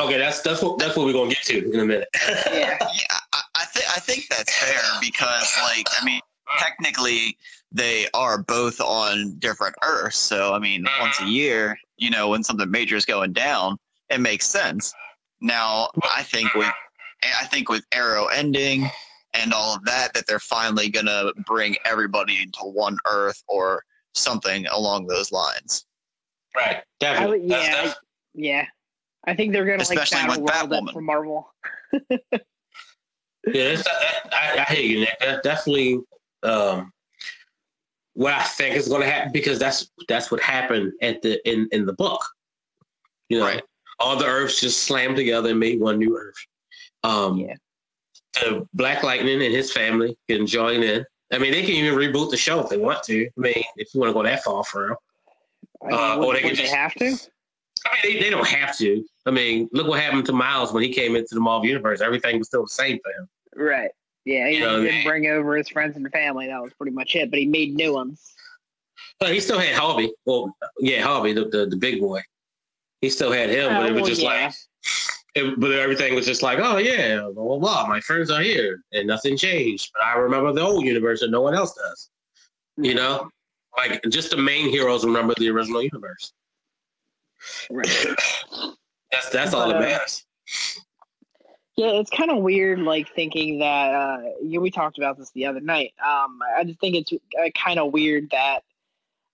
Okay, 0.00 0.18
that's 0.18 0.42
that's 0.42 0.60
what 0.62 0.78
that's 0.78 0.96
what 0.96 1.06
we're 1.06 1.12
gonna 1.12 1.30
get 1.30 1.42
to 1.44 1.72
in 1.72 1.80
a 1.80 1.84
minute. 1.84 2.08
Yeah. 2.52 2.78
Yeah, 2.80 3.33
I, 3.76 3.96
I 3.96 4.00
think 4.00 4.28
that's 4.28 4.56
fair 4.56 4.82
because, 5.00 5.52
like, 5.62 5.86
I 6.00 6.04
mean, 6.04 6.20
technically 6.58 7.36
they 7.72 8.06
are 8.14 8.42
both 8.42 8.80
on 8.80 9.36
different 9.38 9.74
Earths. 9.82 10.18
So, 10.18 10.54
I 10.54 10.58
mean, 10.58 10.84
mm-hmm. 10.84 11.00
once 11.02 11.20
a 11.20 11.26
year, 11.26 11.76
you 11.96 12.10
know, 12.10 12.28
when 12.28 12.42
something 12.42 12.70
major 12.70 12.96
is 12.96 13.04
going 13.04 13.32
down, 13.32 13.76
it 14.10 14.20
makes 14.20 14.46
sense. 14.46 14.92
Now, 15.40 15.88
I 16.10 16.22
think 16.22 16.54
with 16.54 16.70
I 17.22 17.46
think 17.46 17.68
with 17.68 17.84
Arrow 17.92 18.26
ending 18.26 18.88
and 19.34 19.52
all 19.52 19.74
of 19.74 19.84
that, 19.84 20.14
that 20.14 20.26
they're 20.26 20.38
finally 20.38 20.88
gonna 20.88 21.32
bring 21.46 21.76
everybody 21.84 22.42
into 22.42 22.60
one 22.60 22.98
Earth 23.06 23.42
or 23.48 23.82
something 24.14 24.66
along 24.66 25.06
those 25.06 25.32
lines. 25.32 25.86
right, 26.56 26.82
definitely. 27.00 27.40
would, 27.40 27.50
yeah, 27.50 27.58
that's- 27.58 27.94
I- 27.94 28.00
yeah. 28.34 28.66
I 29.26 29.34
think 29.34 29.52
they're 29.52 29.64
gonna 29.64 29.82
Especially 29.82 30.18
like 30.28 30.38
with 30.38 30.46
battle 30.46 30.68
world 30.68 30.84
Batwoman. 30.84 30.90
it 30.90 30.92
for 30.92 31.00
Marvel. 31.00 31.54
Yeah, 33.46 33.62
it's, 33.62 33.84
that, 33.84 34.32
I, 34.32 34.64
I 34.68 34.72
hear 34.74 34.82
you, 34.84 35.00
Nick. 35.00 35.16
That's 35.20 35.42
definitely 35.42 36.00
um, 36.42 36.92
what 38.14 38.32
I 38.32 38.42
think 38.42 38.76
is 38.76 38.88
going 38.88 39.02
to 39.02 39.10
happen 39.10 39.32
because 39.32 39.58
that's 39.58 39.90
that's 40.08 40.30
what 40.30 40.40
happened 40.40 40.92
at 41.02 41.20
the 41.22 41.46
in 41.50 41.68
in 41.72 41.84
the 41.86 41.92
book. 41.92 42.20
You 43.28 43.38
know, 43.38 43.46
Right. 43.46 43.62
all 43.98 44.16
the 44.16 44.26
Earths 44.26 44.60
just 44.60 44.82
slammed 44.84 45.16
together 45.16 45.50
and 45.50 45.58
made 45.60 45.80
one 45.80 45.98
new 45.98 46.16
Earth. 46.16 46.36
Um, 47.02 47.38
Yeah. 47.38 47.54
the 48.34 48.66
Black 48.74 49.02
Lightning 49.02 49.42
and 49.42 49.54
his 49.54 49.72
family 49.72 50.16
can 50.28 50.46
join 50.46 50.82
in. 50.82 51.04
I 51.32 51.38
mean, 51.38 51.52
they 51.52 51.62
can 51.62 51.70
even 51.72 51.98
reboot 51.98 52.30
the 52.30 52.36
show 52.36 52.60
if 52.60 52.68
they 52.68 52.76
want 52.76 53.02
to. 53.04 53.26
I 53.26 53.30
mean, 53.40 53.64
if 53.76 53.92
you 53.94 54.00
want 54.00 54.10
to 54.10 54.14
go 54.14 54.22
that 54.22 54.44
far 54.44 54.62
for 54.64 54.86
real. 54.88 54.96
I 55.82 55.86
mean, 55.88 55.98
Uh, 55.98 56.18
would, 56.18 56.26
or 56.26 56.34
they 56.34 56.42
would 56.48 56.52
they 56.52 56.62
just- 56.62 56.74
have 56.74 56.94
to? 56.94 57.16
I 57.86 58.06
mean, 58.06 58.14
they, 58.16 58.22
they 58.22 58.30
don't 58.30 58.46
have 58.46 58.76
to. 58.78 59.04
I 59.26 59.30
mean, 59.30 59.68
look 59.72 59.86
what 59.86 60.00
happened 60.00 60.26
to 60.26 60.32
Miles 60.32 60.72
when 60.72 60.82
he 60.82 60.92
came 60.92 61.16
into 61.16 61.34
the 61.34 61.40
Marvel 61.40 61.66
universe. 61.66 62.00
Everything 62.00 62.38
was 62.38 62.48
still 62.48 62.62
the 62.62 62.68
same 62.68 62.98
for 63.02 63.10
him. 63.10 63.28
Right. 63.54 63.90
Yeah, 64.24 64.48
he 64.48 64.56
You 64.56 64.60
know, 64.60 64.82
didn't 64.82 65.04
bring 65.04 65.26
over 65.26 65.56
his 65.56 65.68
friends 65.68 65.96
and 65.96 66.10
family. 66.10 66.46
That 66.46 66.62
was 66.62 66.72
pretty 66.74 66.92
much 66.92 67.14
it. 67.14 67.30
But 67.30 67.38
he 67.38 67.46
made 67.46 67.74
new 67.74 67.94
ones. 67.94 68.34
But 69.20 69.32
he 69.32 69.40
still 69.40 69.58
had 69.58 69.74
Harvey. 69.74 70.12
Well, 70.24 70.56
yeah, 70.78 71.02
Harvey, 71.02 71.32
the, 71.32 71.44
the, 71.46 71.66
the 71.66 71.76
big 71.76 72.00
boy. 72.00 72.22
He 73.00 73.10
still 73.10 73.30
had 73.30 73.50
him, 73.50 73.70
but 73.72 73.82
Uh, 73.82 73.86
it 73.86 73.92
was 73.92 74.00
well, 74.00 74.08
just 74.08 74.22
yeah. 74.22 74.44
like, 74.46 74.54
it, 75.34 75.60
but 75.60 75.72
everything 75.72 76.14
was 76.14 76.24
just 76.26 76.42
like, 76.42 76.58
oh 76.62 76.78
yeah, 76.78 77.20
blah 77.20 77.44
blah 77.44 77.58
blah. 77.58 77.86
My 77.86 78.00
friends 78.00 78.30
are 78.30 78.40
here, 78.40 78.82
and 78.92 79.06
nothing 79.06 79.36
changed. 79.36 79.90
But 79.92 80.04
I 80.06 80.16
remember 80.16 80.52
the 80.52 80.62
old 80.62 80.84
universe, 80.84 81.22
and 81.22 81.30
no 81.30 81.42
one 81.42 81.54
else 81.54 81.74
does. 81.74 82.10
You 82.76 82.94
know, 82.94 83.28
like 83.76 84.00
just 84.08 84.30
the 84.30 84.36
main 84.36 84.70
heroes 84.70 85.04
remember 85.04 85.34
the 85.36 85.50
original 85.50 85.82
universe. 85.82 86.32
Right. 87.70 87.88
That's 89.12 89.30
that's 89.30 89.54
all 89.54 89.66
But, 89.66 89.74
that 89.74 89.76
uh, 89.76 89.80
matters. 89.80 90.24
Yeah, 91.76 91.92
it's 91.92 92.10
kind 92.10 92.32
of 92.32 92.42
weird, 92.42 92.80
like 92.80 93.12
thinking 93.14 93.60
that. 93.60 93.94
Uh, 93.94 94.18
you, 94.42 94.60
we 94.60 94.72
talked 94.72 94.98
about 94.98 95.18
this 95.18 95.30
the 95.30 95.46
other 95.46 95.60
night. 95.60 95.92
Um, 96.04 96.40
I 96.56 96.64
just 96.64 96.80
think 96.80 96.96
it's 96.96 97.12
uh, 97.12 97.50
kind 97.56 97.78
of 97.78 97.92
weird 97.92 98.30
that 98.30 98.64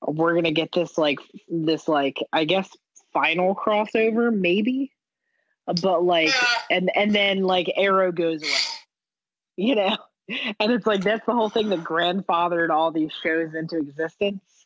we're 0.07 0.35
gonna 0.35 0.53
get 0.53 0.73
this 0.73 0.97
like 0.97 1.19
this 1.49 1.89
like 1.89 2.19
I 2.33 2.45
guess 2.45 2.69
final 3.13 3.55
crossover 3.55 4.35
maybe, 4.35 4.93
but 5.83 6.03
like 6.03 6.33
and 6.71 6.91
and 6.95 7.15
then 7.15 7.43
like 7.43 7.71
Arrow 7.77 8.13
goes 8.13 8.43
away, 8.43 8.51
you 9.57 9.75
know, 9.75 9.97
and 10.61 10.73
it's 10.73 10.87
like 10.87 11.03
that's 11.03 11.27
the 11.27 11.35
whole 11.35 11.51
thing 11.51 11.69
that 11.71 11.81
grandfathered 11.81 12.71
all 12.71 12.91
these 12.91 13.13
shows 13.23 13.55
into 13.55 13.77
existence. 13.77 14.60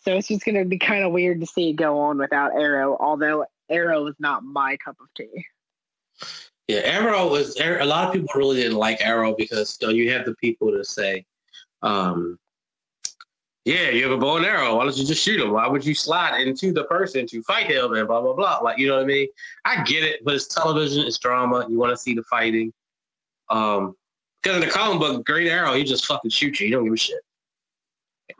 So 0.00 0.16
it's 0.16 0.28
just 0.28 0.44
gonna 0.44 0.64
be 0.64 0.78
kind 0.78 1.04
of 1.04 1.12
weird 1.12 1.40
to 1.40 1.46
see 1.46 1.70
it 1.70 1.74
go 1.74 1.98
on 1.98 2.18
without 2.18 2.52
Arrow, 2.54 2.96
although 2.98 3.44
Arrow 3.68 4.06
is 4.06 4.14
not 4.18 4.42
my 4.42 4.76
cup 4.78 4.96
of 5.00 5.08
tea. 5.16 5.46
Yeah, 6.68 6.80
Arrow 6.84 7.28
was 7.28 7.58
a 7.60 7.84
lot 7.84 8.06
of 8.06 8.12
people 8.12 8.28
really 8.34 8.56
didn't 8.62 8.78
like 8.78 9.00
Arrow 9.00 9.34
because 9.36 9.76
know, 9.82 9.88
you 9.88 10.10
have 10.12 10.24
the 10.24 10.34
people 10.36 10.70
that 10.72 10.86
say, 10.86 11.26
um, 11.82 12.38
"Yeah, 13.64 13.90
you 13.90 14.02
have 14.04 14.12
a 14.12 14.18
bow 14.18 14.36
and 14.36 14.46
arrow. 14.46 14.76
Why 14.76 14.84
don't 14.84 14.96
you 14.96 15.04
just 15.04 15.22
shoot 15.22 15.40
him? 15.40 15.50
Why 15.50 15.66
would 15.66 15.84
you 15.84 15.94
slide 15.94 16.40
into 16.40 16.72
the 16.72 16.84
person 16.84 17.26
to 17.26 17.42
fight 17.42 17.66
him?" 17.66 17.92
And 17.94 18.06
blah 18.06 18.20
blah 18.20 18.34
blah. 18.34 18.58
Like 18.58 18.78
you 18.78 18.88
know 18.88 18.96
what 18.96 19.02
I 19.02 19.06
mean? 19.06 19.28
I 19.64 19.82
get 19.82 20.04
it, 20.04 20.24
but 20.24 20.34
it's 20.34 20.46
television, 20.46 21.04
it's 21.06 21.18
drama. 21.18 21.66
You 21.68 21.78
want 21.78 21.90
to 21.90 21.96
see 21.96 22.14
the 22.14 22.22
fighting. 22.22 22.72
Um, 23.48 23.96
because 24.42 24.62
in 24.62 24.66
the 24.66 24.72
comic 24.72 25.00
book, 25.00 25.26
Green 25.26 25.48
Arrow, 25.48 25.74
he 25.74 25.84
just 25.84 26.06
fucking 26.06 26.30
shoots 26.30 26.60
you. 26.60 26.66
He 26.66 26.72
don't 26.72 26.84
give 26.84 26.94
a 26.94 26.96
shit, 26.96 27.20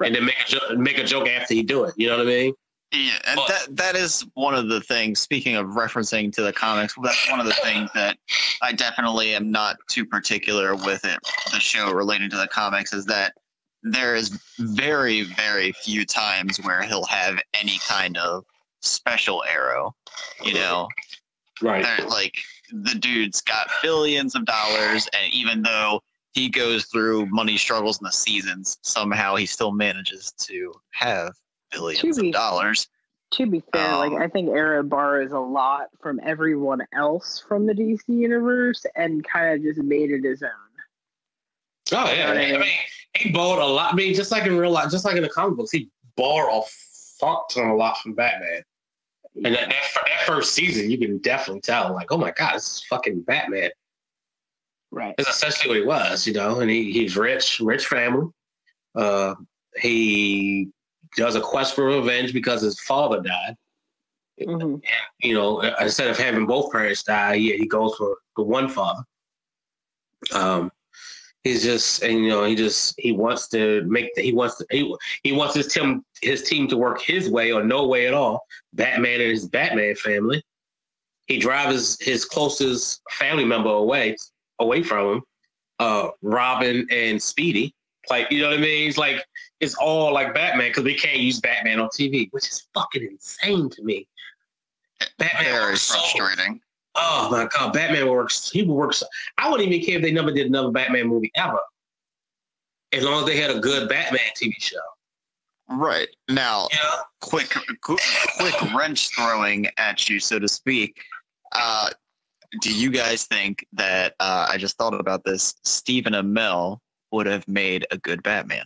and 0.00 0.14
then 0.14 0.24
make 0.24 0.36
a 0.46 0.48
jo- 0.50 0.76
make 0.76 0.98
a 0.98 1.04
joke 1.04 1.28
after 1.28 1.54
you 1.54 1.62
do 1.62 1.84
it. 1.84 1.94
You 1.96 2.08
know 2.08 2.18
what 2.18 2.26
I 2.26 2.30
mean? 2.30 2.54
Yeah, 2.92 3.18
and 3.24 3.36
But- 3.36 3.48
that 3.48 3.76
that 3.76 3.96
is 3.96 4.26
one 4.34 4.54
of 4.54 4.68
the 4.68 4.80
things. 4.80 5.20
Speaking 5.20 5.56
of 5.56 5.66
referencing 5.68 6.32
to 6.34 6.42
the 6.42 6.52
comics, 6.52 6.94
that's 7.02 7.30
one 7.30 7.38
of 7.40 7.46
the 7.46 7.54
things 7.54 7.88
that 7.94 8.16
I 8.62 8.72
definitely 8.72 9.34
am 9.34 9.50
not 9.50 9.76
too 9.88 10.04
particular 10.04 10.74
with 10.74 11.04
it. 11.04 11.18
The 11.52 11.60
show 11.60 11.92
relating 11.92 12.30
to 12.30 12.36
the 12.36 12.48
comics 12.48 12.92
is 12.92 13.04
that 13.06 13.34
there 13.82 14.14
is 14.16 14.28
very 14.58 15.22
very 15.22 15.72
few 15.72 16.04
times 16.04 16.58
where 16.58 16.82
he'll 16.82 17.04
have 17.06 17.38
any 17.54 17.78
kind 17.86 18.16
of 18.18 18.44
special 18.82 19.44
arrow. 19.44 19.94
You 20.44 20.54
know, 20.54 20.88
Right. 21.62 21.84
They're, 21.84 22.06
like 22.08 22.34
the 22.72 22.94
dude's 22.94 23.40
got 23.40 23.68
billions 23.82 24.34
of 24.34 24.44
dollars, 24.46 25.08
and 25.12 25.32
even 25.32 25.62
though 25.62 26.02
he 26.32 26.48
goes 26.48 26.86
through 26.86 27.26
money 27.26 27.56
struggles 27.56 28.00
in 28.00 28.04
the 28.04 28.12
seasons, 28.12 28.78
somehow 28.82 29.34
he 29.36 29.46
still 29.46 29.72
manages 29.72 30.32
to 30.38 30.72
have 30.92 31.32
billions 31.72 32.18
be- 32.18 32.28
of 32.28 32.32
dollars. 32.32 32.88
To 33.32 33.46
be 33.46 33.62
fair, 33.72 33.96
like 33.96 34.10
Um, 34.10 34.18
I 34.20 34.26
think 34.26 34.48
Arrow 34.48 34.82
borrows 34.82 35.30
a 35.30 35.38
lot 35.38 35.86
from 36.00 36.18
everyone 36.24 36.84
else 36.92 37.38
from 37.46 37.64
the 37.64 37.72
DC 37.72 38.02
universe 38.08 38.84
and 38.96 39.24
kind 39.24 39.54
of 39.54 39.62
just 39.62 39.80
made 39.80 40.10
it 40.10 40.24
his 40.24 40.42
own. 40.42 40.50
Oh 41.92 42.12
yeah, 42.12 42.32
You 42.32 42.54
I 42.54 42.56
I 42.56 42.60
mean, 42.60 42.70
he 43.16 43.30
borrowed 43.30 43.62
a 43.62 43.66
lot. 43.66 43.92
I 43.92 43.96
mean, 43.96 44.14
just 44.14 44.32
like 44.32 44.46
in 44.46 44.56
real 44.56 44.72
life, 44.72 44.90
just 44.90 45.04
like 45.04 45.16
in 45.16 45.22
the 45.22 45.28
comic 45.28 45.56
books, 45.56 45.70
he 45.70 45.90
borrowed 46.16 46.64
a 46.64 46.66
fuck 47.20 47.48
ton 47.50 47.68
a 47.68 47.76
lot 47.76 47.98
from 47.98 48.14
Batman. 48.14 48.62
And 49.36 49.54
that, 49.54 49.68
that, 49.68 49.82
that 49.94 50.26
first 50.26 50.54
season, 50.54 50.90
you 50.90 50.98
can 50.98 51.18
definitely 51.18 51.60
tell, 51.60 51.92
like, 51.94 52.10
oh 52.10 52.18
my 52.18 52.32
god, 52.32 52.56
this 52.56 52.66
is 52.66 52.84
fucking 52.90 53.22
Batman. 53.22 53.70
Right. 54.90 55.14
That's 55.16 55.28
essentially 55.28 55.68
what 55.68 55.78
he 55.78 55.86
was, 55.86 56.26
you 56.26 56.32
know. 56.32 56.60
And 56.60 56.70
he, 56.70 56.92
he's 56.92 57.16
rich, 57.16 57.60
rich 57.60 57.86
family. 57.86 58.28
Uh, 58.94 59.34
he 59.76 60.68
does 61.16 61.36
a 61.36 61.40
quest 61.40 61.74
for 61.74 61.84
revenge 61.84 62.32
because 62.32 62.62
his 62.62 62.80
father 62.80 63.20
died. 63.20 63.56
hmm 64.42 64.76
You 65.20 65.34
know, 65.34 65.60
instead 65.80 66.08
of 66.08 66.18
having 66.18 66.46
both 66.46 66.72
parents 66.72 67.02
die, 67.02 67.34
yeah, 67.34 67.54
he 67.54 67.66
goes 67.66 67.94
for 67.96 68.16
the 68.36 68.42
one 68.42 68.68
father. 68.68 69.02
Um, 70.32 70.70
he's 71.44 71.62
just, 71.62 72.02
and 72.02 72.24
you 72.24 72.28
know, 72.28 72.44
he 72.44 72.54
just 72.54 72.94
he 72.98 73.12
wants 73.12 73.48
to 73.48 73.82
make 73.86 74.14
the, 74.14 74.22
he 74.22 74.32
wants 74.32 74.56
to 74.56 74.66
he, 74.70 74.94
he 75.22 75.32
wants 75.32 75.54
his 75.54 75.72
team 75.72 76.04
his 76.20 76.42
team 76.42 76.68
to 76.68 76.76
work 76.76 77.00
his 77.00 77.30
way 77.30 77.52
or 77.52 77.62
no 77.62 77.86
way 77.86 78.06
at 78.06 78.14
all. 78.14 78.44
Batman 78.72 79.20
and 79.20 79.30
his 79.30 79.48
Batman 79.48 79.94
family. 79.94 80.42
He 81.26 81.38
drives 81.38 81.96
his 82.00 82.24
closest 82.24 83.02
family 83.12 83.44
member 83.44 83.70
away 83.70 84.16
away 84.60 84.82
from 84.82 85.14
him. 85.14 85.22
Uh, 85.78 86.08
Robin 86.22 86.86
and 86.90 87.20
Speedy. 87.22 87.74
Like 88.08 88.30
you 88.30 88.40
know 88.42 88.50
what 88.50 88.58
I 88.58 88.62
mean? 88.62 88.88
It's 88.88 88.98
like 88.98 89.24
it's 89.60 89.74
all 89.74 90.12
like 90.12 90.34
Batman 90.34 90.68
because 90.68 90.84
we 90.84 90.94
can't 90.94 91.18
use 91.18 91.40
Batman 91.40 91.80
on 91.80 91.88
TV, 91.88 92.28
which 92.30 92.48
is 92.48 92.66
fucking 92.74 93.02
insane 93.10 93.68
to 93.70 93.82
me. 93.82 94.06
Batman 95.18 95.44
Very 95.44 95.76
so- 95.76 95.94
frustrating. 95.94 96.60
Oh 96.96 97.28
my 97.30 97.46
god, 97.46 97.72
Batman 97.72 98.08
works. 98.08 98.50
He 98.50 98.62
works. 98.62 99.02
I 99.38 99.48
wouldn't 99.48 99.68
even 99.70 99.84
care 99.86 99.96
if 99.96 100.02
they 100.02 100.10
never 100.12 100.32
did 100.32 100.46
another 100.46 100.70
Batman 100.70 101.06
movie 101.06 101.30
ever, 101.36 101.58
as 102.92 103.04
long 103.04 103.20
as 103.20 103.26
they 103.26 103.36
had 103.38 103.50
a 103.50 103.60
good 103.60 103.88
Batman 103.88 104.20
TV 104.36 104.52
show. 104.58 104.76
Right 105.68 106.08
now, 106.28 106.66
Yeah. 106.72 106.96
quick, 107.20 107.54
quick, 107.80 108.00
quick 108.38 108.74
wrench 108.74 109.08
throwing 109.14 109.68
at 109.76 110.08
you, 110.08 110.18
so 110.18 110.40
to 110.40 110.48
speak. 110.48 111.00
Uh, 111.52 111.90
do 112.60 112.72
you 112.74 112.90
guys 112.90 113.24
think 113.24 113.66
that 113.72 114.14
uh, 114.20 114.46
I 114.50 114.56
just 114.58 114.76
thought 114.76 114.98
about 114.98 115.24
this? 115.24 115.54
Stephen 115.64 116.12
Amell 116.14 116.78
would 117.12 117.26
have 117.26 117.46
made 117.46 117.86
a 117.90 117.98
good 117.98 118.22
Batman 118.22 118.64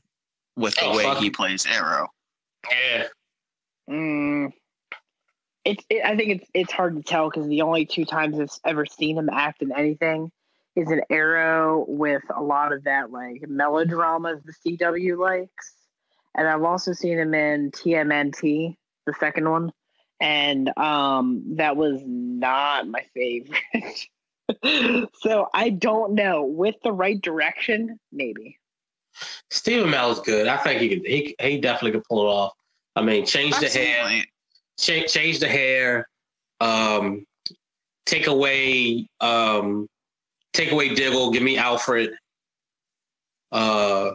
with 0.57 0.75
the 0.77 0.85
Oh, 0.87 0.97
way 0.97 1.05
fuck. 1.05 1.19
he 1.19 1.31
plays 1.31 1.67
Arrow. 1.67 2.09
Yeah. 2.71 3.07
Mm. 3.91 4.53
It's. 5.65 5.85
It, 5.91 6.05
I 6.05 6.17
think 6.17 6.31
it's. 6.41 6.51
It's 6.55 6.73
hard 6.73 6.97
to 6.97 7.03
tell 7.03 7.31
because 7.31 7.47
the 7.49 7.63
only 7.63 7.85
two 7.87 8.05
times 8.05 8.39
I've 8.39 8.51
ever 8.65 8.87
seen 8.87 9.19
him 9.19 9.29
act 9.31 9.63
in 9.63 9.73
anything 9.73 10.31
is 10.77 10.91
an 10.91 11.03
Arrow 11.11 11.85
with 11.89 12.23
a 12.35 12.43
lot 12.43 12.73
of 12.73 12.85
that 12.85 13.11
like 13.13 13.49
melodrama 13.49 14.41
the 14.45 14.77
CW 14.77 15.19
likes, 15.19 15.73
and 16.35 16.49
I've 16.49 16.63
also 16.65 16.93
seen 16.93 17.19
him 17.19 17.35
in 17.35 17.71
TMNT, 17.71 18.77
the 19.07 19.15
second 19.21 19.49
one, 19.51 19.73
and 20.25 20.77
um, 20.79 21.43
that 21.57 21.77
was 21.77 22.03
not 22.07 22.89
my 22.89 23.05
favorite. 23.13 24.09
so 25.21 25.49
I 25.53 25.69
don't 25.69 26.15
know. 26.15 26.45
With 26.45 26.77
the 26.83 26.93
right 26.93 27.21
direction, 27.21 28.01
maybe. 28.11 28.59
Stephen 29.51 29.91
Amell 29.91 30.13
is 30.13 30.21
good. 30.21 30.49
I 30.49 30.57
think 30.57 30.81
he 30.81 30.89
could. 30.89 31.07
He 31.07 31.37
he 31.39 31.61
definitely 31.61 31.93
could 31.93 32.05
pull 32.09 32.23
it 32.23 32.31
off. 32.31 32.53
I 32.97 33.03
mean, 33.03 33.27
change 33.27 33.59
the 33.59 33.69
hair, 33.69 34.01
Absolutely. 34.01 34.25
change 34.81 35.13
change 35.13 35.39
the 35.41 35.49
hair, 35.49 36.09
um, 36.61 37.27
take 38.07 38.27
away 38.27 39.07
um, 39.21 39.87
take 40.55 40.73
away 40.73 40.95
Diggle, 40.95 41.33
give 41.33 41.43
me 41.43 41.59
Alfred. 41.59 42.15
Uh, 43.53 44.13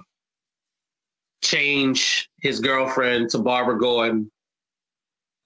change 1.43 2.29
his 2.41 2.59
girlfriend 2.59 3.29
to 3.29 3.37
Barbara 3.37 3.77
Gordon. 3.77 4.31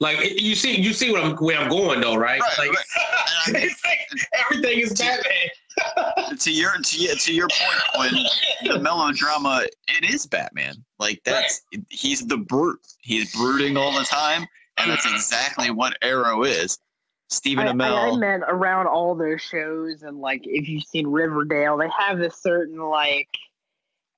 Like 0.04 0.20
it- 0.20 0.42
you 0.42 0.54
see, 0.54 0.80
you 0.80 0.92
see 0.94 1.12
what 1.12 1.24
I'm 1.24 1.36
where 1.38 1.58
I'm 1.58 1.70
going 1.70 2.02
though, 2.02 2.16
right? 2.16 2.42
Right, 2.42 2.68
like, 2.70 2.70
And 3.48 3.58
I 3.58 3.62
it's 3.62 3.82
like 3.86 4.00
everything 4.46 4.80
is 4.82 4.94
Batman. 5.00 6.38
to 6.40 6.52
your 6.52 6.72
to 6.78 6.98
your, 6.98 7.16
to 7.16 7.34
your 7.34 7.48
point, 7.50 8.12
when 8.14 8.74
the 8.74 8.80
melodrama, 8.80 9.64
it 9.88 10.04
is 10.14 10.28
Batman. 10.28 10.76
Like 11.00 11.22
that's 11.24 11.62
he's 11.90 12.26
the 12.28 12.38
brute. 12.38 12.80
He's 13.02 13.34
brooding 13.34 13.78
all 13.78 13.92
the 13.98 14.04
time, 14.06 14.46
and 14.78 14.92
that's 14.92 15.06
exactly 15.10 15.72
what 15.72 15.98
Arrow 16.02 16.44
is. 16.44 16.78
Stephen 17.30 17.66
I, 17.66 17.70
I, 17.70 17.72
I 17.72 18.10
Amell. 18.10 18.20
meant 18.20 18.44
around 18.48 18.88
all 18.88 19.16
those 19.16 19.42
shows 19.42 20.04
and 20.04 20.20
like 20.20 20.42
if 20.44 20.68
you've 20.68 20.84
seen 20.84 21.08
Riverdale, 21.08 21.78
they 21.78 21.90
have 21.98 22.20
this 22.20 22.42
certain 22.42 22.78
like 22.78 23.30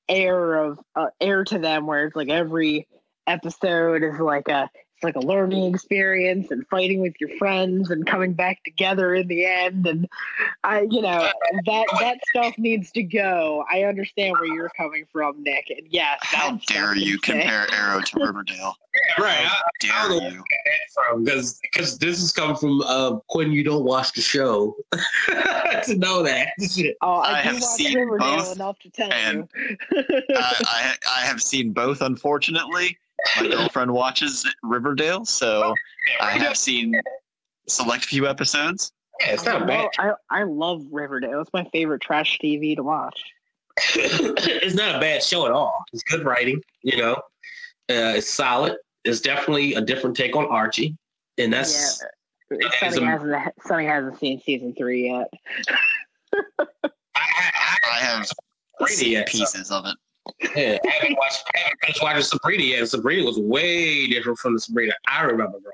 air 0.09 0.55
of 0.63 0.79
uh, 0.95 1.07
air 1.21 1.43
to 1.45 1.59
them 1.59 1.85
where 1.87 2.05
it's 2.07 2.15
like 2.15 2.29
every 2.29 2.87
episode 3.27 4.03
is 4.03 4.19
like 4.19 4.47
a 4.49 4.69
it's 4.95 5.03
like 5.03 5.15
a 5.15 5.27
learning 5.27 5.73
experience 5.73 6.51
and 6.51 6.65
fighting 6.67 7.01
with 7.01 7.13
your 7.19 7.29
friends 7.37 7.91
and 7.91 8.07
coming 8.07 8.33
back 8.33 8.63
together 8.63 9.13
in 9.13 9.27
the 9.27 9.45
end 9.45 9.85
and 9.87 10.07
I 10.63 10.87
you 10.89 11.01
know 11.01 11.29
that 11.65 11.85
that 11.99 12.17
stuff 12.29 12.57
needs 12.57 12.91
to 12.91 13.03
go. 13.03 13.65
I 13.71 13.83
understand 13.83 14.33
where 14.39 14.53
you're 14.53 14.71
coming 14.75 15.05
from, 15.11 15.43
Nick. 15.43 15.69
And 15.69 15.87
yes, 15.89 16.19
How 16.21 16.59
dare 16.67 16.95
you 16.95 17.19
can 17.19 17.39
compare 17.39 17.67
Arrow 17.73 18.01
to 18.01 18.19
Riverdale? 18.19 18.75
right. 19.19 19.45
How 19.45 19.61
I 19.63 19.69
dare 19.79 20.19
don't 20.19 20.33
you? 20.33 20.43
from 20.93 21.23
because 21.23 21.59
because 21.61 21.97
this 21.97 22.21
is 22.21 22.31
coming 22.31 22.55
from 22.55 22.81
uh 22.81 23.17
Quinn. 23.27 23.51
You 23.51 23.63
don't 23.63 23.83
watch 23.83 24.13
the 24.13 24.21
show 24.21 24.75
to 25.27 25.95
know 25.97 26.23
that. 26.23 26.49
Oh, 27.01 27.17
I, 27.17 27.39
I 27.39 27.43
do 27.43 27.49
have 27.49 27.55
watch 27.55 27.63
seen 27.63 27.97
Riverdale 27.97 28.37
both, 28.37 28.55
enough 28.55 28.79
to 28.79 28.89
tell 28.89 29.11
and 29.11 29.47
you. 29.55 29.77
I, 30.35 30.63
I 30.65 30.95
I 31.11 31.25
have 31.25 31.41
seen 31.41 31.73
both. 31.73 32.01
Unfortunately, 32.01 32.97
my 33.37 33.47
girlfriend 33.47 33.91
watches 33.91 34.45
Riverdale, 34.63 35.25
so 35.25 35.73
I 36.21 36.31
have 36.31 36.57
seen 36.57 36.99
select 37.67 38.05
few 38.05 38.27
episodes. 38.27 38.91
Yeah, 39.21 39.33
it's 39.33 39.45
not 39.45 39.63
I 39.63 39.65
bad. 39.65 39.89
I, 39.97 40.11
I 40.29 40.43
love 40.43 40.83
Riverdale. 40.91 41.41
It's 41.41 41.53
my 41.53 41.63
favorite 41.65 42.01
trash 42.01 42.37
TV 42.39 42.75
to 42.75 42.83
watch. 42.83 43.21
it's 43.95 44.75
not 44.75 44.95
a 44.95 44.99
bad 44.99 45.23
show 45.23 45.45
at 45.45 45.51
all. 45.51 45.85
It's 45.93 46.03
good 46.03 46.25
writing. 46.25 46.61
You 46.81 46.97
know, 46.97 47.13
uh, 47.13 48.15
it's 48.17 48.29
solid. 48.29 48.75
It's 49.03 49.21
definitely 49.21 49.75
a 49.75 49.81
different 49.81 50.15
take 50.15 50.35
on 50.35 50.45
Archie, 50.45 50.97
and 51.37 51.53
that's 51.53 52.01
yeah, 52.51 52.69
has 52.79 52.95
Sonny 52.95 53.05
a- 53.05 53.09
hasn't 53.09 53.53
Sonny 53.65 53.85
hasn't 53.85 54.19
seen 54.19 54.41
season 54.41 54.73
three 54.75 55.09
yet. 55.09 55.27
I, 56.59 56.65
I, 57.15 57.77
I 57.83 57.97
have 57.99 58.29
Brady 58.79 58.93
seen 58.93 59.11
yet, 59.13 59.29
so- 59.29 59.37
pieces 59.37 59.71
of 59.71 59.85
it. 59.85 59.95
Yeah, 60.55 60.77
I 60.85 60.89
haven't 60.89 61.17
watched. 61.17 61.43
I 61.55 61.59
haven't 61.59 61.79
finished 61.81 62.01
watching 62.01 62.21
Sabrina 62.23 62.63
yet. 62.63 62.79
and 62.79 62.89
Sabrina 62.89 63.25
was 63.25 63.37
way 63.39 64.07
different 64.07 64.37
from 64.39 64.53
the 64.53 64.59
Sabrina 64.59 64.93
I 65.07 65.23
remember 65.23 65.59
growing 65.59 65.73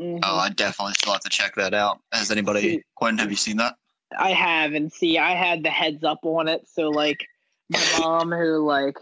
Mhm. 0.00 0.20
Oh, 0.22 0.36
I 0.36 0.50
definitely 0.50 0.94
still 0.94 1.12
have 1.12 1.22
to 1.22 1.28
check 1.28 1.54
that 1.56 1.74
out. 1.74 1.98
Has 2.12 2.30
anybody, 2.30 2.84
Quinn, 2.94 3.18
have 3.18 3.30
you 3.30 3.36
seen 3.36 3.56
that? 3.56 3.74
I 4.16 4.30
have, 4.30 4.72
and 4.72 4.92
see, 4.92 5.18
I 5.18 5.32
had 5.32 5.62
the 5.62 5.70
heads 5.70 6.04
up 6.04 6.20
on 6.22 6.48
it. 6.48 6.66
So 6.68 6.88
like, 6.88 7.26
my 7.68 7.98
mom 7.98 8.30
who 8.30 8.64
like 8.64 8.96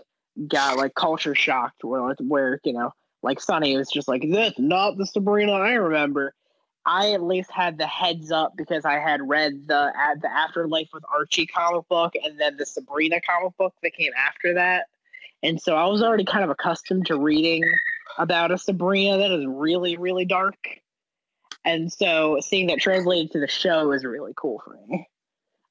got 0.48 0.76
like 0.78 0.94
culture 0.94 1.34
shocked, 1.34 1.84
where 1.84 2.14
where 2.20 2.60
you 2.64 2.72
know, 2.72 2.92
like 3.22 3.40
Sonny 3.40 3.76
was 3.76 3.90
just 3.90 4.08
like, 4.08 4.24
"That's 4.28 4.58
not 4.58 4.96
the 4.96 5.06
Sabrina 5.06 5.52
I 5.52 5.74
remember." 5.74 6.34
I 6.86 7.12
at 7.12 7.22
least 7.22 7.50
had 7.50 7.78
the 7.78 7.86
heads 7.86 8.30
up 8.30 8.56
because 8.56 8.84
I 8.84 9.00
had 9.00 9.28
read 9.28 9.66
the 9.66 9.92
the 10.22 10.30
Afterlife 10.30 10.88
with 10.94 11.02
Archie 11.12 11.46
comic 11.46 11.88
book 11.88 12.14
and 12.22 12.38
then 12.40 12.56
the 12.56 12.64
Sabrina 12.64 13.20
comic 13.20 13.56
book 13.56 13.74
that 13.82 13.92
came 13.92 14.12
after 14.16 14.54
that. 14.54 14.86
And 15.42 15.60
so 15.60 15.74
I 15.74 15.86
was 15.86 16.00
already 16.00 16.24
kind 16.24 16.44
of 16.44 16.50
accustomed 16.50 17.06
to 17.06 17.18
reading 17.18 17.64
about 18.18 18.52
a 18.52 18.58
Sabrina 18.58 19.18
that 19.18 19.32
is 19.32 19.44
really, 19.46 19.96
really 19.96 20.24
dark. 20.24 20.80
And 21.64 21.92
so 21.92 22.38
seeing 22.40 22.68
that 22.68 22.78
translated 22.78 23.32
to 23.32 23.40
the 23.40 23.48
show 23.48 23.90
is 23.90 24.04
really 24.04 24.32
cool 24.36 24.62
for 24.64 24.78
me. 24.86 25.08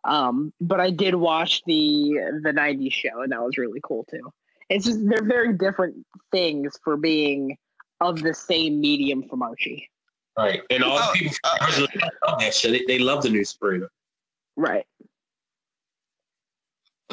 Um, 0.04 0.54
but 0.60 0.82
I 0.82 0.92
did 0.92 1.16
watch 1.16 1.64
the 1.66 2.12
the 2.44 2.52
90s 2.52 2.92
show 2.92 3.22
and 3.22 3.32
that 3.32 3.42
was 3.42 3.58
really 3.58 3.80
cool 3.82 4.04
too. 4.12 4.32
It's 4.70 4.86
just 4.86 5.00
they're 5.08 5.24
very 5.24 5.54
different 5.54 6.06
things 6.32 6.78
for 6.84 6.98
being 6.98 7.58
of 8.02 8.22
the 8.22 8.34
same 8.34 8.82
medium 8.82 9.24
from 9.30 9.42
Archie. 9.42 9.90
Up. 10.38 10.44
Right, 10.44 10.62
and 10.70 10.84
all 10.84 10.98
Oh, 11.00 11.12
the 11.14 11.20
people 11.20 11.38
uh, 11.44 11.58
originally 11.66 11.94
love 12.28 12.40
that 12.40 12.54
shit. 12.54 12.72
They, 12.88 12.98
they 12.98 13.04
love 13.04 13.24
the 13.24 13.30
new 13.30 13.44
Sabrina. 13.44 13.88
Right. 14.56 14.86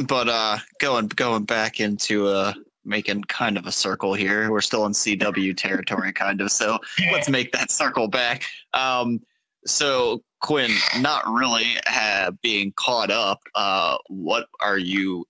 But 0.06 0.28
uh, 0.28 0.58
going 0.80 1.08
going 1.08 1.44
back 1.44 1.80
into 1.80 2.26
uh, 2.28 2.52
making 2.84 3.22
kind 3.24 3.56
of 3.56 3.66
a 3.66 3.72
circle 3.72 4.14
here. 4.14 4.50
We're 4.50 4.60
still 4.60 4.86
in 4.86 4.92
CW 4.92 5.56
territory, 5.56 6.12
kind 6.12 6.40
of. 6.40 6.50
So 6.50 6.78
let's 7.12 7.28
make 7.28 7.52
that 7.52 7.70
circle 7.70 8.08
back. 8.08 8.44
Um, 8.74 9.20
so 9.66 10.22
Quinn, 10.40 10.72
not 11.00 11.24
really 11.26 11.76
uh, 11.86 12.32
being 12.42 12.72
caught 12.76 13.10
up. 13.10 13.40
Uh, 13.54 13.96
what 14.08 14.46
are 14.60 14.78
you 14.78 15.24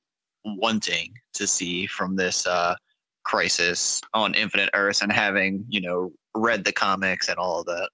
wanting 0.45 1.12
to 1.34 1.47
see 1.47 1.86
from 1.86 2.16
this 2.16 2.47
uh, 2.47 2.74
crisis 3.24 4.01
on 4.14 4.34
Infinite 4.34 4.70
Earths 4.74 5.03
and 5.03 5.12
having 5.12 5.64
you 5.68 5.80
know 5.80 6.12
read 6.35 6.64
the 6.64 6.72
comics 6.72 7.28
and 7.28 7.39
all 7.39 7.61
of 7.61 7.66
that? 7.66 7.91